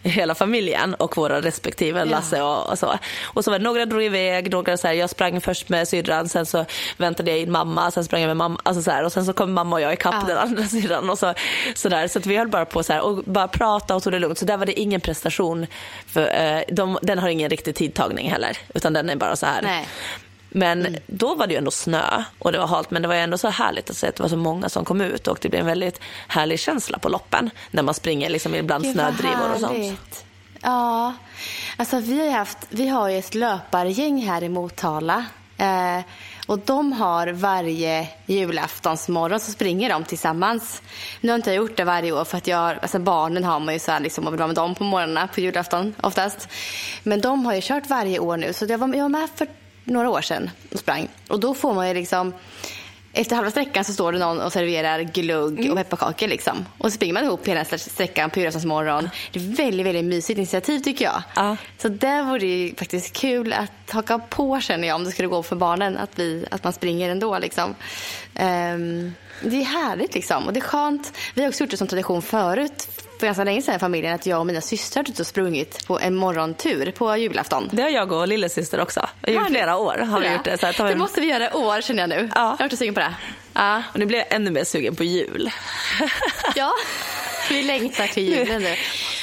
hela 0.10 0.34
familjen 0.34 0.94
och 0.94 1.16
våra 1.16 1.40
respektive, 1.40 2.04
Lasse 2.04 2.42
och, 2.42 2.70
och, 2.70 2.78
så. 2.78 2.98
Och 3.22 3.44
så 3.44 3.50
var 3.50 3.58
det, 3.58 3.64
några 3.64 3.86
drog 3.86 4.02
iväg, 4.02 4.52
några 4.52 4.76
så 4.76 4.86
här, 4.86 4.94
jag 4.94 5.10
sprang 5.10 5.40
först 5.40 5.68
med 5.68 5.88
syrran, 5.88 6.28
sen 6.28 6.46
så 6.46 6.64
väntade 6.96 7.30
jag 7.30 7.40
in 7.40 7.52
mamma, 7.52 7.90
sen 7.90 8.04
sprang 8.04 8.20
jag 8.20 8.28
med 8.28 8.36
mamma, 8.36 8.60
alltså 8.62 8.82
så 8.82 8.90
här, 8.90 9.04
och 9.04 9.12
sen 9.12 9.24
så 9.24 9.32
kom 9.32 9.52
mamma 9.52 9.76
och 9.76 9.82
jag 9.82 9.92
ikapp 9.92 10.14
ja. 10.20 10.26
den 10.26 10.38
andra 10.38 10.62
syrran 10.68 11.10
och 11.10 11.18
så, 11.18 11.34
så 11.74 11.88
där. 11.88 12.08
Så 12.08 12.18
att 12.18 12.26
vi 12.26 12.36
höll 12.36 12.48
bara 12.48 12.64
på 12.64 12.82
så 12.82 12.92
här, 12.92 13.00
och 13.00 13.24
bara 13.24 13.48
prata 13.48 13.96
och 13.96 14.02
tog 14.02 14.12
det 14.12 14.18
lugnt. 14.18 14.38
Så 14.38 14.44
där 14.44 14.56
var 14.56 14.66
det 14.66 14.80
ingen 14.80 15.00
prestation, 15.00 15.66
för 16.06 16.42
eh, 16.42 16.62
de, 16.68 16.98
den 17.02 17.18
har 17.18 17.28
ingen 17.28 17.50
riktig 17.50 17.74
tidtagning 17.74 18.30
heller, 18.30 18.58
utan 18.74 18.92
den 18.92 19.10
är 19.10 19.16
bara 19.16 19.36
så 19.36 19.46
här. 19.46 19.62
Nej. 19.62 19.88
Men 20.50 20.86
mm. 20.86 21.00
då 21.06 21.34
var 21.34 21.46
det 21.46 21.52
ju 21.52 21.58
ändå 21.58 21.70
snö 21.70 22.24
och 22.38 22.52
det 22.52 22.58
var 22.58 22.66
halt 22.66 22.90
men 22.90 23.02
det 23.02 23.08
var 23.08 23.14
ändå 23.14 23.38
så 23.38 23.48
härligt 23.48 23.90
att 23.90 23.96
se 23.96 24.06
att 24.06 24.16
det 24.16 24.22
var 24.22 24.30
så 24.30 24.36
många 24.36 24.68
som 24.68 24.84
kom 24.84 25.00
ut 25.00 25.28
och 25.28 25.38
det 25.40 25.48
blev 25.48 25.60
en 25.60 25.66
väldigt 25.66 26.00
härlig 26.28 26.60
känsla 26.60 26.98
på 26.98 27.08
loppen 27.08 27.50
när 27.70 27.82
man 27.82 27.94
springer 27.94 28.30
liksom 28.30 28.54
ibland 28.54 28.84
Gud, 28.84 28.92
snödrivor 28.92 29.52
och 29.54 29.60
sånt. 29.60 30.24
Ja, 30.62 31.14
alltså 31.76 32.00
vi 32.00 32.28
har, 32.28 32.38
haft, 32.38 32.58
vi 32.68 32.88
har 32.88 33.08
ju 33.08 33.18
ett 33.18 33.34
löpargäng 33.34 34.22
här 34.22 34.42
i 34.42 34.48
Motala. 34.48 35.24
Eh, 35.56 36.00
och 36.46 36.58
de 36.58 36.92
har 36.92 37.26
varje 37.26 38.08
julaftonsmorgon 38.26 39.40
så 39.40 39.52
springer 39.52 39.90
de 39.90 40.04
tillsammans. 40.04 40.82
Nu 41.20 41.28
har 41.28 41.36
inte 41.36 41.50
jag 41.50 41.56
gjort 41.56 41.76
det 41.76 41.84
varje 41.84 42.12
år 42.12 42.24
för 42.24 42.38
att 42.38 42.46
jag, 42.46 42.78
alltså 42.82 42.98
barnen 42.98 43.44
har 43.44 43.60
man 43.60 43.74
ju 43.74 43.80
så 43.80 43.92
här 43.92 44.00
liksom 44.00 44.26
och 44.26 44.32
vill 44.32 44.38
vara 44.38 44.46
med 44.46 44.56
dem 44.56 44.74
på 44.74 44.84
morgnarna 44.84 45.28
på 45.28 45.40
julafton 45.40 45.94
oftast. 46.02 46.48
Men 47.02 47.20
de 47.20 47.46
har 47.46 47.54
ju 47.54 47.60
kört 47.60 47.88
varje 47.88 48.18
år 48.18 48.36
nu 48.36 48.52
så 48.52 48.64
jag 48.64 48.78
var, 48.78 48.94
jag 48.94 49.02
var 49.02 49.08
med 49.08 49.28
för 49.34 49.48
några 49.84 50.10
år 50.10 50.20
sedan 50.20 50.50
och 50.72 50.78
sprang. 50.78 51.08
Och 51.28 51.40
då 51.40 51.54
får 51.54 51.74
man 51.74 51.88
ju 51.88 51.94
liksom 51.94 52.32
efter 53.12 53.36
halva 53.36 53.50
sträckan 53.50 53.84
så 53.84 53.92
står 53.92 54.12
det 54.12 54.18
någon 54.18 54.40
och 54.40 54.52
serverar 54.52 55.00
glugg 55.00 55.58
mm. 55.58 55.70
och 55.70 55.76
pepparkakor. 55.76 56.28
Liksom. 56.28 56.66
Och 56.78 56.90
så 56.90 56.96
springer 56.96 57.14
man 57.14 57.24
ihop 57.24 57.48
hela 57.48 57.64
sträckan 57.64 58.30
på 58.30 58.40
morgon. 58.40 59.08
Det 59.32 59.38
är 59.40 59.56
väldigt, 59.56 59.86
väldigt 59.86 60.04
mysigt 60.04 60.38
initiativ 60.38 60.78
tycker 60.78 61.04
jag. 61.04 61.22
Ja. 61.36 61.56
Så 61.78 61.88
där 61.88 62.22
vore 62.22 62.38
det 62.38 62.74
faktiskt 62.78 63.16
kul 63.16 63.52
att 63.52 63.90
haka 63.90 64.18
på 64.18 64.60
känner 64.60 64.88
jag 64.88 64.94
om 64.94 65.04
det 65.04 65.10
skulle 65.10 65.28
gå 65.28 65.42
för 65.42 65.56
barnen. 65.56 65.96
Att, 65.96 66.18
vi, 66.18 66.46
att 66.50 66.64
man 66.64 66.72
springer 66.72 67.10
ändå. 67.10 67.38
Liksom. 67.38 67.74
Um, 68.40 69.14
det 69.40 69.56
är 69.56 69.64
härligt 69.64 70.14
liksom. 70.14 70.46
Och 70.46 70.52
det 70.52 70.60
är 70.60 70.64
skönt. 70.64 71.12
Vi 71.34 71.42
har 71.42 71.48
också 71.48 71.64
gjort 71.64 71.70
det 71.70 71.76
som 71.76 71.88
tradition 71.88 72.22
förut 72.22 72.88
för 73.18 73.26
ganska 73.26 73.44
länge 73.44 73.62
sedan 73.62 73.76
i 73.76 73.78
familjen 73.78 74.14
att 74.14 74.26
jag 74.26 74.40
och 74.40 74.46
mina 74.46 74.60
systrar 74.60 75.04
har 75.16 75.24
sprungit 75.24 75.86
på 75.86 76.00
en 76.00 76.14
morgontur 76.14 76.90
på 76.90 77.16
julafton. 77.16 77.68
Det 77.72 77.82
har 77.82 77.90
jag 77.90 78.12
och 78.12 78.28
lillasyster 78.28 78.80
också. 78.80 79.08
I 79.26 79.38
flera 79.48 79.76
år 79.76 79.96
har 79.96 80.20
vi 80.20 80.32
gjort 80.32 80.44
det. 80.44 80.58
Så 80.58 80.66
att 80.66 80.76
det 80.76 80.96
måste 80.96 81.20
vi 81.20 81.26
göra 81.26 81.50
i 81.50 81.52
år 81.52 81.80
känner 81.80 82.02
jag 82.02 82.08
nu. 82.08 82.30
Ja. 82.34 82.40
Jag 82.40 82.44
har 82.44 82.58
varit 82.58 82.78
sugen 82.78 82.94
på 82.94 83.00
det. 83.00 83.14
Ja. 83.52 83.82
Och 83.92 83.98
nu 83.98 84.06
blir 84.06 84.18
jag 84.18 84.32
ännu 84.32 84.50
mer 84.50 84.64
sugen 84.64 84.96
på 84.96 85.04
jul. 85.04 85.50
ja, 86.54 86.72
vi 87.50 87.62
längtar 87.62 88.06
till 88.06 88.28
julen 88.28 88.62
nu. 88.62 88.76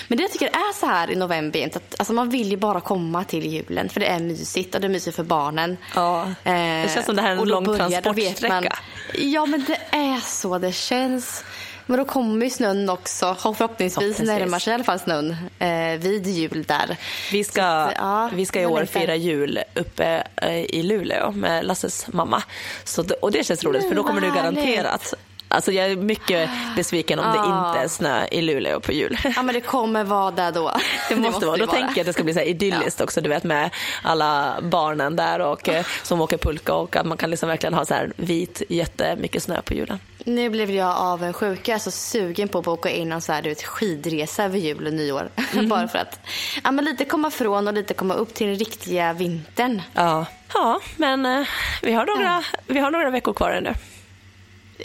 Men 0.07 0.18
det 0.18 0.24
jag 0.24 0.32
tycker 0.32 0.47
är 0.47 0.74
så 0.74 0.86
här 0.86 1.11
i 1.11 1.15
november 1.15 1.68
att 1.76 1.95
alltså 1.99 2.13
man 2.13 2.30
vill 2.30 2.51
ju 2.51 2.57
bara 2.57 2.82
komma 2.82 3.24
till 3.24 3.45
julen 3.45 3.89
för 3.89 3.99
det 3.99 4.05
är 4.05 4.20
mysigt 4.20 4.76
och 4.76 4.82
det 4.82 4.88
är 4.88 4.89
mysigt 4.89 5.15
för 5.15 5.24
barnen. 5.24 5.78
Ja, 5.95 6.34
det 6.43 6.91
känns 6.93 7.05
som 7.05 7.15
det 7.15 7.22
här 7.22 7.32
är 7.32 7.41
en 7.41 7.47
lång 7.47 7.78
transportsträcka. 7.78 8.80
Ja 9.13 9.45
men 9.45 9.65
det 9.67 9.97
är 9.97 10.19
så 10.19 10.57
det 10.57 10.71
känns. 10.71 11.43
Men 11.85 11.97
då 11.97 12.05
kommer 12.05 12.45
ju 12.45 12.49
snön 12.49 12.89
också. 12.89 13.35
Förhoppningsvis 13.39 14.19
närmar 14.19 14.59
sig 14.59 14.71
i 14.71 14.73
alla 14.73 14.83
fall 14.83 14.99
snön 14.99 15.35
eh, 15.59 15.99
vid 15.99 16.27
jul 16.27 16.63
där. 16.63 16.97
Vi 17.31 17.43
ska, 17.43 17.63
att, 17.63 17.93
ja, 17.97 18.29
vi 18.33 18.45
ska 18.45 18.61
i 18.61 18.65
år 18.65 18.85
fira 18.85 19.15
jul 19.15 19.59
uppe 19.75 20.27
eh, 20.35 20.61
i 20.61 20.83
Luleå 20.83 21.31
med 21.31 21.65
Lasses 21.65 22.07
mamma. 22.07 22.43
Så, 22.83 23.05
och 23.21 23.31
det 23.31 23.43
känns 23.45 23.63
roligt 23.63 23.87
för 23.87 23.95
då 23.95 24.03
kommer 24.03 24.21
du 24.21 24.27
garanterat 24.27 25.13
Alltså 25.47 25.71
jag 25.71 25.91
är 25.91 25.95
mycket 25.95 26.49
besviken 26.75 27.19
om 27.19 27.25
ah. 27.25 27.31
det 27.31 27.37
inte 27.37 27.83
är 27.83 27.87
snö 27.87 28.25
i 28.31 28.41
Luleå 28.41 28.79
på 28.79 28.91
jul. 28.91 29.17
Ja 29.35 29.43
men 29.43 29.55
det 29.55 29.61
kommer 29.61 30.03
vara 30.03 30.31
där 30.31 30.51
då. 30.51 30.61
Det 31.09 31.15
måste, 31.15 31.15
det 31.15 31.31
måste 31.31 31.45
vara. 31.45 31.57
Då 31.57 31.67
tänker 31.67 31.93
jag 31.95 31.99
att 31.99 32.05
det 32.05 32.13
ska 32.13 32.23
bli 32.23 32.33
så 32.33 32.39
idylliskt 32.39 32.99
ja. 32.99 33.03
också, 33.03 33.21
du 33.21 33.29
vet 33.29 33.43
med 33.43 33.69
alla 34.01 34.55
barnen 34.61 35.15
där 35.15 35.39
och 35.39 35.69
eh, 35.69 35.85
som 36.03 36.21
åker 36.21 36.37
pulka 36.37 36.73
och 36.73 36.95
att 36.95 37.05
man 37.05 37.17
kan 37.17 37.29
liksom 37.29 37.49
verkligen 37.49 37.73
ha 37.73 37.85
så 37.85 37.93
här 37.93 38.13
vit 38.15 38.61
jättemycket 38.69 39.43
snö 39.43 39.61
på 39.61 39.73
julen. 39.73 39.99
Nu 40.25 40.49
blev 40.49 40.71
jag 40.71 40.97
avundsjuk. 40.97 41.67
Jag 41.67 41.75
är 41.75 41.79
så 41.79 41.91
sugen 41.91 42.47
på 42.47 42.59
att 42.59 42.67
åka 42.67 42.89
in 42.89 43.11
en 43.11 43.21
så 43.21 43.33
här, 43.33 43.41
du 43.41 43.49
vet, 43.49 43.63
skidresa 43.63 44.43
över 44.43 44.57
jul 44.57 44.87
och 44.87 44.93
nyår. 44.93 45.29
Mm. 45.53 45.69
Bara 45.69 45.87
för 45.87 45.99
att 45.99 46.19
ja, 46.63 46.71
men 46.71 46.85
lite 46.85 47.05
komma 47.05 47.31
från 47.31 47.67
och 47.67 47.73
lite 47.73 47.93
komma 47.93 48.13
upp 48.13 48.33
till 48.33 48.47
den 48.47 48.55
riktiga 48.55 49.13
vintern. 49.13 49.81
Ja, 49.93 50.25
ja 50.53 50.79
men 50.95 51.25
eh, 51.25 51.47
vi, 51.81 51.93
har 51.93 52.05
några, 52.05 52.23
ja. 52.23 52.59
vi 52.67 52.79
har 52.79 52.91
några 52.91 53.09
veckor 53.09 53.33
kvar 53.33 53.51
ännu. 53.51 53.73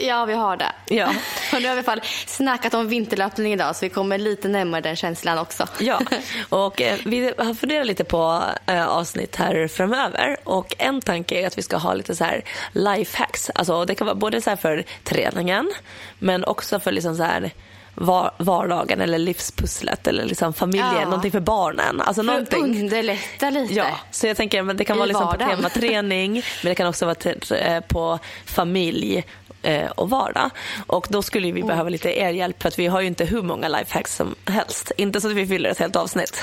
Ja, 0.01 0.24
vi 0.24 0.32
har 0.32 0.57
det. 0.57 0.72
Ja. 0.88 1.09
Och 1.53 1.53
nu 1.53 1.55
har 1.55 1.61
vi 1.61 1.66
i 1.66 1.68
alla 1.68 1.82
fall 1.82 2.01
snackat 2.26 2.74
om 2.74 2.88
vinterlöpning 2.88 3.53
idag 3.53 3.76
så 3.76 3.84
vi 3.84 3.88
kommer 3.88 4.18
lite 4.18 4.49
närmare 4.49 4.80
den 4.80 4.97
känslan 4.97 5.38
också. 5.38 5.66
Ja, 5.80 6.01
och 6.49 6.80
eh, 6.80 6.99
vi 7.05 7.32
har 7.38 7.55
funderat 7.55 7.86
lite 7.86 8.05
på 8.05 8.43
eh, 8.66 8.88
avsnitt 8.88 9.36
här 9.36 9.68
framöver 9.68 10.36
och 10.45 10.74
en 10.78 11.01
tanke 11.01 11.43
är 11.43 11.47
att 11.47 11.59
vi 11.59 11.62
ska 11.62 11.76
ha 11.76 11.95
lite 11.95 12.14
så 12.14 12.24
här 12.24 12.45
lifehacks. 12.72 13.51
Alltså 13.55 13.84
det 13.84 13.95
kan 13.95 14.07
vara 14.07 14.14
både 14.14 14.40
så 14.40 14.57
för 14.57 14.84
träningen 15.05 15.70
men 16.18 16.45
också 16.45 16.80
för 16.80 16.93
liksom 16.93 17.16
så 17.16 17.22
här 17.22 17.53
var, 17.95 18.30
vardagen 18.38 19.01
eller 19.01 19.18
livspusslet 19.18 20.07
eller 20.07 20.24
liksom 20.24 20.53
familjen, 20.53 20.95
ja. 20.95 21.05
någonting 21.05 21.32
för 21.32 21.40
barnen. 21.40 22.01
Alltså 22.01 22.22
för 22.22 22.26
någonting. 22.26 22.62
att 22.62 22.68
underlätta 22.68 23.51
lite. 23.51 23.74
Ja, 23.74 23.99
så 24.11 24.26
jag 24.26 24.36
tänker 24.36 24.70
att 24.70 24.78
det 24.78 24.84
kan 24.84 24.97
I 24.97 24.99
vara 24.99 25.07
liksom 25.07 25.28
på 25.28 25.36
tema 25.36 25.68
träning 25.68 26.32
men 26.32 26.70
det 26.70 26.74
kan 26.74 26.86
också 26.86 27.07
vara 27.07 27.59
eh, 27.59 27.80
på 27.80 28.18
familj 28.45 29.24
eh, 29.62 29.90
och 29.90 30.11
vardag. 30.11 30.51
Och 30.86 31.07
då 31.11 31.22
skulle 31.22 31.53
vi 31.53 31.61
mm. 31.61 31.68
behöva 31.68 31.88
lite 31.88 32.20
er 32.20 32.30
hjälp 32.30 32.62
för 32.62 32.68
att 32.68 32.78
vi 32.78 32.86
har 32.86 33.01
ju 33.01 33.07
inte 33.07 33.24
hur 33.24 33.43
många 33.43 33.68
lifehacks 33.68 34.16
som 34.16 34.34
helst. 34.45 34.93
Inte 34.97 35.20
så 35.20 35.28
att 35.28 35.34
vi 35.34 35.47
fyller 35.47 35.70
ett 35.70 35.78
helt 35.78 35.97
avsnitt. 35.97 36.43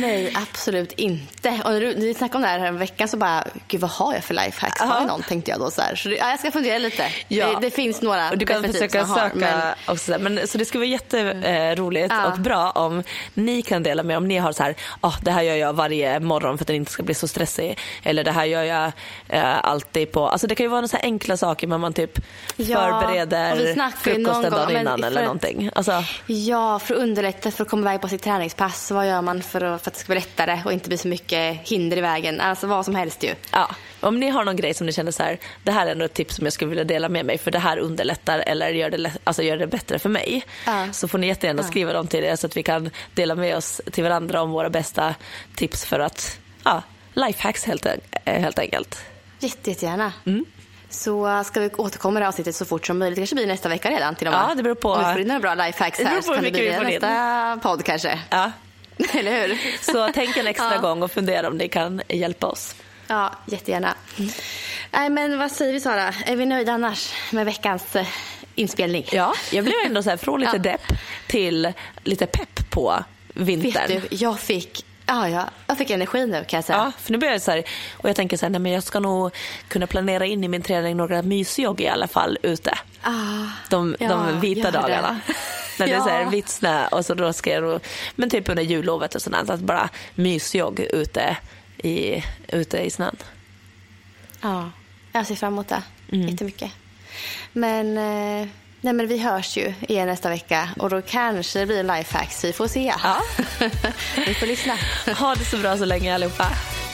Nej, 0.00 0.32
absolut 0.34 0.92
inte. 0.92 1.48
Och 1.64 1.72
när, 1.72 1.94
vi 1.94 2.14
snackade 2.14 2.36
om 2.36 2.42
det 2.42 2.48
här, 2.48 2.58
här 2.58 2.72
veckan 2.72 3.08
så 3.08 3.16
bara, 3.16 3.44
gud 3.68 3.80
vad 3.80 3.90
har 3.90 4.14
jag 4.14 4.24
för 4.24 4.34
lifehacks? 4.34 4.80
Har 4.80 4.98
jag 4.98 5.06
någon? 5.06 5.22
Tänkte 5.22 5.50
jag 5.50 5.60
då 5.60 5.70
så 5.70 5.82
här. 5.82 5.94
Så 5.94 6.10
ja, 6.10 6.30
jag 6.30 6.38
ska 6.38 6.50
fundera 6.50 6.78
lite. 6.78 7.04
Ja. 7.28 7.46
Det, 7.46 7.58
det, 7.60 7.70
finns 7.70 8.02
några 8.02 8.30
och 8.30 8.38
Du 8.38 8.46
kan 8.46 8.62
försöka 8.62 9.06
söka 9.06 9.22
har, 9.22 9.30
men... 9.34 9.74
också. 9.86 10.18
Men, 10.20 10.48
så 10.48 10.58
det 10.58 10.64
skulle 10.64 10.80
vara 10.80 10.90
jätteroligt 10.90 12.06
ja. 12.10 12.32
och 12.32 12.38
bra 12.38 12.70
om 12.70 13.02
ni 13.34 13.62
kan 13.62 13.82
dela 13.82 14.02
med 14.02 14.16
om 14.16 14.28
ni 14.28 14.38
har 14.38 14.52
så 14.52 14.62
här, 14.62 14.74
oh, 15.00 15.16
det 15.22 15.30
här 15.30 15.42
gör 15.42 15.56
jag 15.56 15.72
varje 15.72 16.20
morgon 16.20 16.58
för 16.58 16.62
att 16.62 16.66
den 16.66 16.76
inte 16.76 16.92
ska 16.92 17.02
bli 17.02 17.14
så 17.14 17.28
stressig. 17.28 17.78
Eller 18.02 18.24
det 18.24 18.32
här 18.32 18.44
gör 18.44 18.62
jag 18.62 18.92
eh, 19.28 19.64
alltid 19.64 20.12
på, 20.12 20.28
alltså 20.28 20.46
det 20.46 20.54
kan 20.54 20.64
ju 20.64 20.70
vara 20.70 20.88
så 20.88 20.96
enkla 21.02 21.36
saker 21.36 21.66
men 21.66 21.80
man 21.80 21.92
typ 21.92 22.18
ja. 22.56 22.78
förbereder 22.78 23.74
frukosten 23.96 24.52
dagen 24.52 24.76
innan 24.76 25.04
eller 25.04 25.22
någonting. 25.22 25.70
Alltså... 25.74 26.04
Ja, 26.26 26.78
för 26.78 26.94
att 26.94 27.00
underlätta 27.00 27.50
för 27.50 27.64
att 27.64 27.70
komma 27.70 27.90
iväg 27.90 28.00
på 28.00 28.08
sitt 28.08 28.22
träningspass. 28.22 28.90
Vad 28.90 29.08
gör 29.08 29.22
man 29.22 29.42
för, 29.50 29.60
att, 29.60 29.82
för 29.82 29.90
att 29.90 29.94
det 29.94 30.00
ska 30.00 30.06
bli 30.06 30.20
lättare 30.20 30.62
och 30.64 30.72
inte 30.72 30.88
bli 30.88 30.98
så 30.98 31.08
mycket 31.08 31.68
hinder 31.68 31.96
i 31.96 32.00
vägen. 32.00 32.40
Alltså 32.40 32.66
vad 32.66 32.84
som 32.84 32.94
helst 32.94 33.22
ju. 33.22 33.34
Ja. 33.52 33.70
Om 34.00 34.20
ni 34.20 34.30
har 34.30 34.44
någon 34.44 34.56
grej 34.56 34.74
som 34.74 34.86
ni 34.86 34.92
känner 34.92 35.12
så 35.12 35.22
här, 35.22 35.38
det 35.62 35.72
här 35.72 35.86
är 35.86 35.92
ändå 35.92 36.04
ett 36.04 36.14
tips 36.14 36.36
som 36.36 36.46
jag 36.46 36.52
skulle 36.52 36.68
vilja 36.68 36.84
dela 36.84 37.08
med 37.08 37.26
mig 37.26 37.38
för 37.38 37.50
det 37.50 37.58
här 37.58 37.78
underlättar 37.78 38.38
eller 38.38 38.68
gör 38.70 38.90
det, 38.90 39.12
alltså 39.24 39.42
gör 39.42 39.56
det 39.56 39.66
bättre 39.66 39.98
för 39.98 40.08
mig. 40.08 40.44
Ja. 40.66 40.92
Så 40.92 41.08
får 41.08 41.18
ni 41.18 41.26
jättegärna 41.26 41.62
skriva 41.62 41.92
dem 41.92 42.06
till 42.06 42.24
er 42.24 42.36
så 42.36 42.46
att 42.46 42.56
vi 42.56 42.62
kan 42.62 42.90
dela 43.14 43.34
med 43.34 43.56
oss 43.56 43.80
till 43.92 44.04
varandra 44.04 44.42
om 44.42 44.50
våra 44.50 44.70
bästa 44.70 45.14
tips 45.54 45.84
för 45.84 46.00
att, 46.00 46.38
ja, 46.64 46.82
lifehacks 47.12 47.64
helt, 47.64 47.86
helt 48.24 48.58
enkelt. 48.58 49.04
Jätte, 49.38 49.70
jättegärna. 49.70 50.12
Mm. 50.26 50.44
Så 50.90 51.44
ska 51.44 51.60
vi 51.60 51.70
återkomma 51.76 52.18
i 52.18 52.22
det 52.22 52.28
avsnittet 52.28 52.56
så 52.56 52.64
fort 52.64 52.86
som 52.86 52.98
möjligt. 52.98 53.16
Det 53.16 53.20
kanske 53.20 53.36
blir 53.36 53.46
nästa 53.46 53.68
vecka 53.68 53.90
redan 53.90 54.14
till 54.14 54.26
och 54.26 54.32
med. 54.32 54.42
Ja, 54.48 54.54
det 54.54 54.62
beror 54.62 54.74
på. 54.74 54.92
Om 54.92 54.98
vi 54.98 55.12
får 55.12 55.20
in 55.20 55.28
några 55.28 55.40
bra 55.40 55.54
lifehacks 55.54 56.00
här 56.00 56.20
så 56.20 56.34
kan 56.34 56.44
det 56.44 56.50
bli 56.50 56.70
nästa 56.70 57.58
podd 57.62 57.84
kanske. 57.84 58.18
Ja. 58.30 58.52
Eller 59.14 59.48
hur? 59.48 59.58
Så 59.92 60.10
tänk 60.14 60.36
en 60.36 60.46
extra 60.46 60.74
ja. 60.74 60.80
gång 60.80 61.02
och 61.02 61.10
fundera 61.10 61.48
om 61.48 61.58
det 61.58 61.68
kan 61.68 62.02
hjälpa 62.08 62.46
oss. 62.46 62.74
Ja, 63.06 63.32
jättegärna. 63.46 63.94
Nej, 64.90 65.10
men 65.10 65.38
vad 65.38 65.52
säger 65.52 65.72
vi 65.72 65.80
Sara? 65.80 66.14
Är 66.26 66.36
vi 66.36 66.46
nöjda 66.46 66.72
annars 66.72 67.12
med 67.30 67.46
veckans 67.46 67.96
eh, 67.96 68.06
inspelning? 68.54 69.06
Ja, 69.12 69.34
jag 69.52 69.64
blev 69.64 69.76
ändå 69.86 70.02
så 70.02 70.10
här, 70.10 70.16
från 70.16 70.40
lite 70.40 70.56
ja. 70.56 70.62
depp 70.62 70.82
till 71.26 71.72
lite 72.04 72.26
pepp 72.26 72.70
på 72.70 73.04
vintern. 73.34 73.88
Vet 73.88 74.10
du, 74.10 74.16
jag 74.16 74.40
fick 74.40 74.84
Ja, 75.10 75.28
ja, 75.28 75.48
jag 75.66 75.78
fick 75.78 75.90
energi 75.90 76.26
nu 76.26 76.44
kan 76.44 76.56
jag 76.58 76.64
säga. 76.64 76.78
Ja, 76.78 76.92
för 76.98 77.12
nu 77.12 77.18
börjar 77.18 77.32
jag 77.32 77.42
så 77.42 77.50
här, 77.50 77.64
och 77.96 78.08
jag 78.08 78.16
tänker 78.16 78.36
så 78.36 78.46
här, 78.46 78.50
nej, 78.50 78.60
men 78.60 78.72
jag 78.72 78.82
ska 78.82 79.00
nog 79.00 79.34
kunna 79.68 79.86
planera 79.86 80.26
in 80.26 80.44
i 80.44 80.48
min 80.48 80.62
träning 80.62 80.96
några 80.96 81.22
mysjogg 81.22 81.80
i 81.80 81.88
alla 81.88 82.08
fall 82.08 82.38
ute. 82.42 82.78
Ah, 83.02 83.10
de, 83.70 83.96
ja, 84.00 84.08
de 84.08 84.40
vita 84.40 84.70
dagarna. 84.70 85.20
När 85.80 85.86
det 85.86 85.94
är 85.94 86.00
så 86.00 86.08
här 86.08 86.30
vitt 86.30 86.48
snö 86.48 86.86
och 86.86 87.06
så 87.06 87.14
då 87.14 87.32
ska 87.32 87.50
jag, 87.50 87.80
men 88.16 88.30
typ 88.30 88.48
under 88.48 88.62
jullovet 88.62 89.14
och 89.14 89.22
sådant, 89.22 89.50
att 89.50 89.60
bara 89.60 89.88
mysjogg 90.14 90.80
ute 90.80 91.36
i, 91.82 92.24
ute 92.48 92.78
i 92.78 92.90
snön. 92.90 93.16
Ja, 94.40 94.70
jag 95.12 95.26
ser 95.26 95.34
fram 95.34 95.52
emot 95.52 95.68
det 95.68 95.82
mm. 96.12 96.28
jättemycket. 96.28 96.70
Men, 97.52 97.98
eh, 97.98 98.48
nej 98.80 98.92
men 98.92 99.06
vi 99.06 99.18
hörs 99.18 99.56
ju 99.56 99.74
igen 99.80 100.08
nästa 100.08 100.28
vecka 100.28 100.68
och 100.78 100.90
då 100.90 101.02
kanske 101.02 101.58
det 101.58 101.66
blir 101.66 101.80
en 101.80 101.86
lifehacks. 101.86 102.44
Vi 102.44 102.52
får 102.52 102.68
se. 102.68 102.94
Ja. 103.02 103.16
vi 104.26 104.34
får 104.34 104.46
lyssna. 104.46 104.76
Ha 105.18 105.34
det 105.34 105.44
så 105.44 105.56
bra 105.56 105.76
så 105.76 105.84
länge 105.84 106.14
allihopa. 106.14 106.46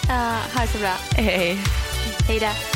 Ja, 0.08 0.36
ha 0.54 0.60
det 0.60 0.68
så 0.68 0.78
bra. 0.78 0.94
Hej. 1.10 1.58
Hej 2.28 2.40
då. 2.40 2.75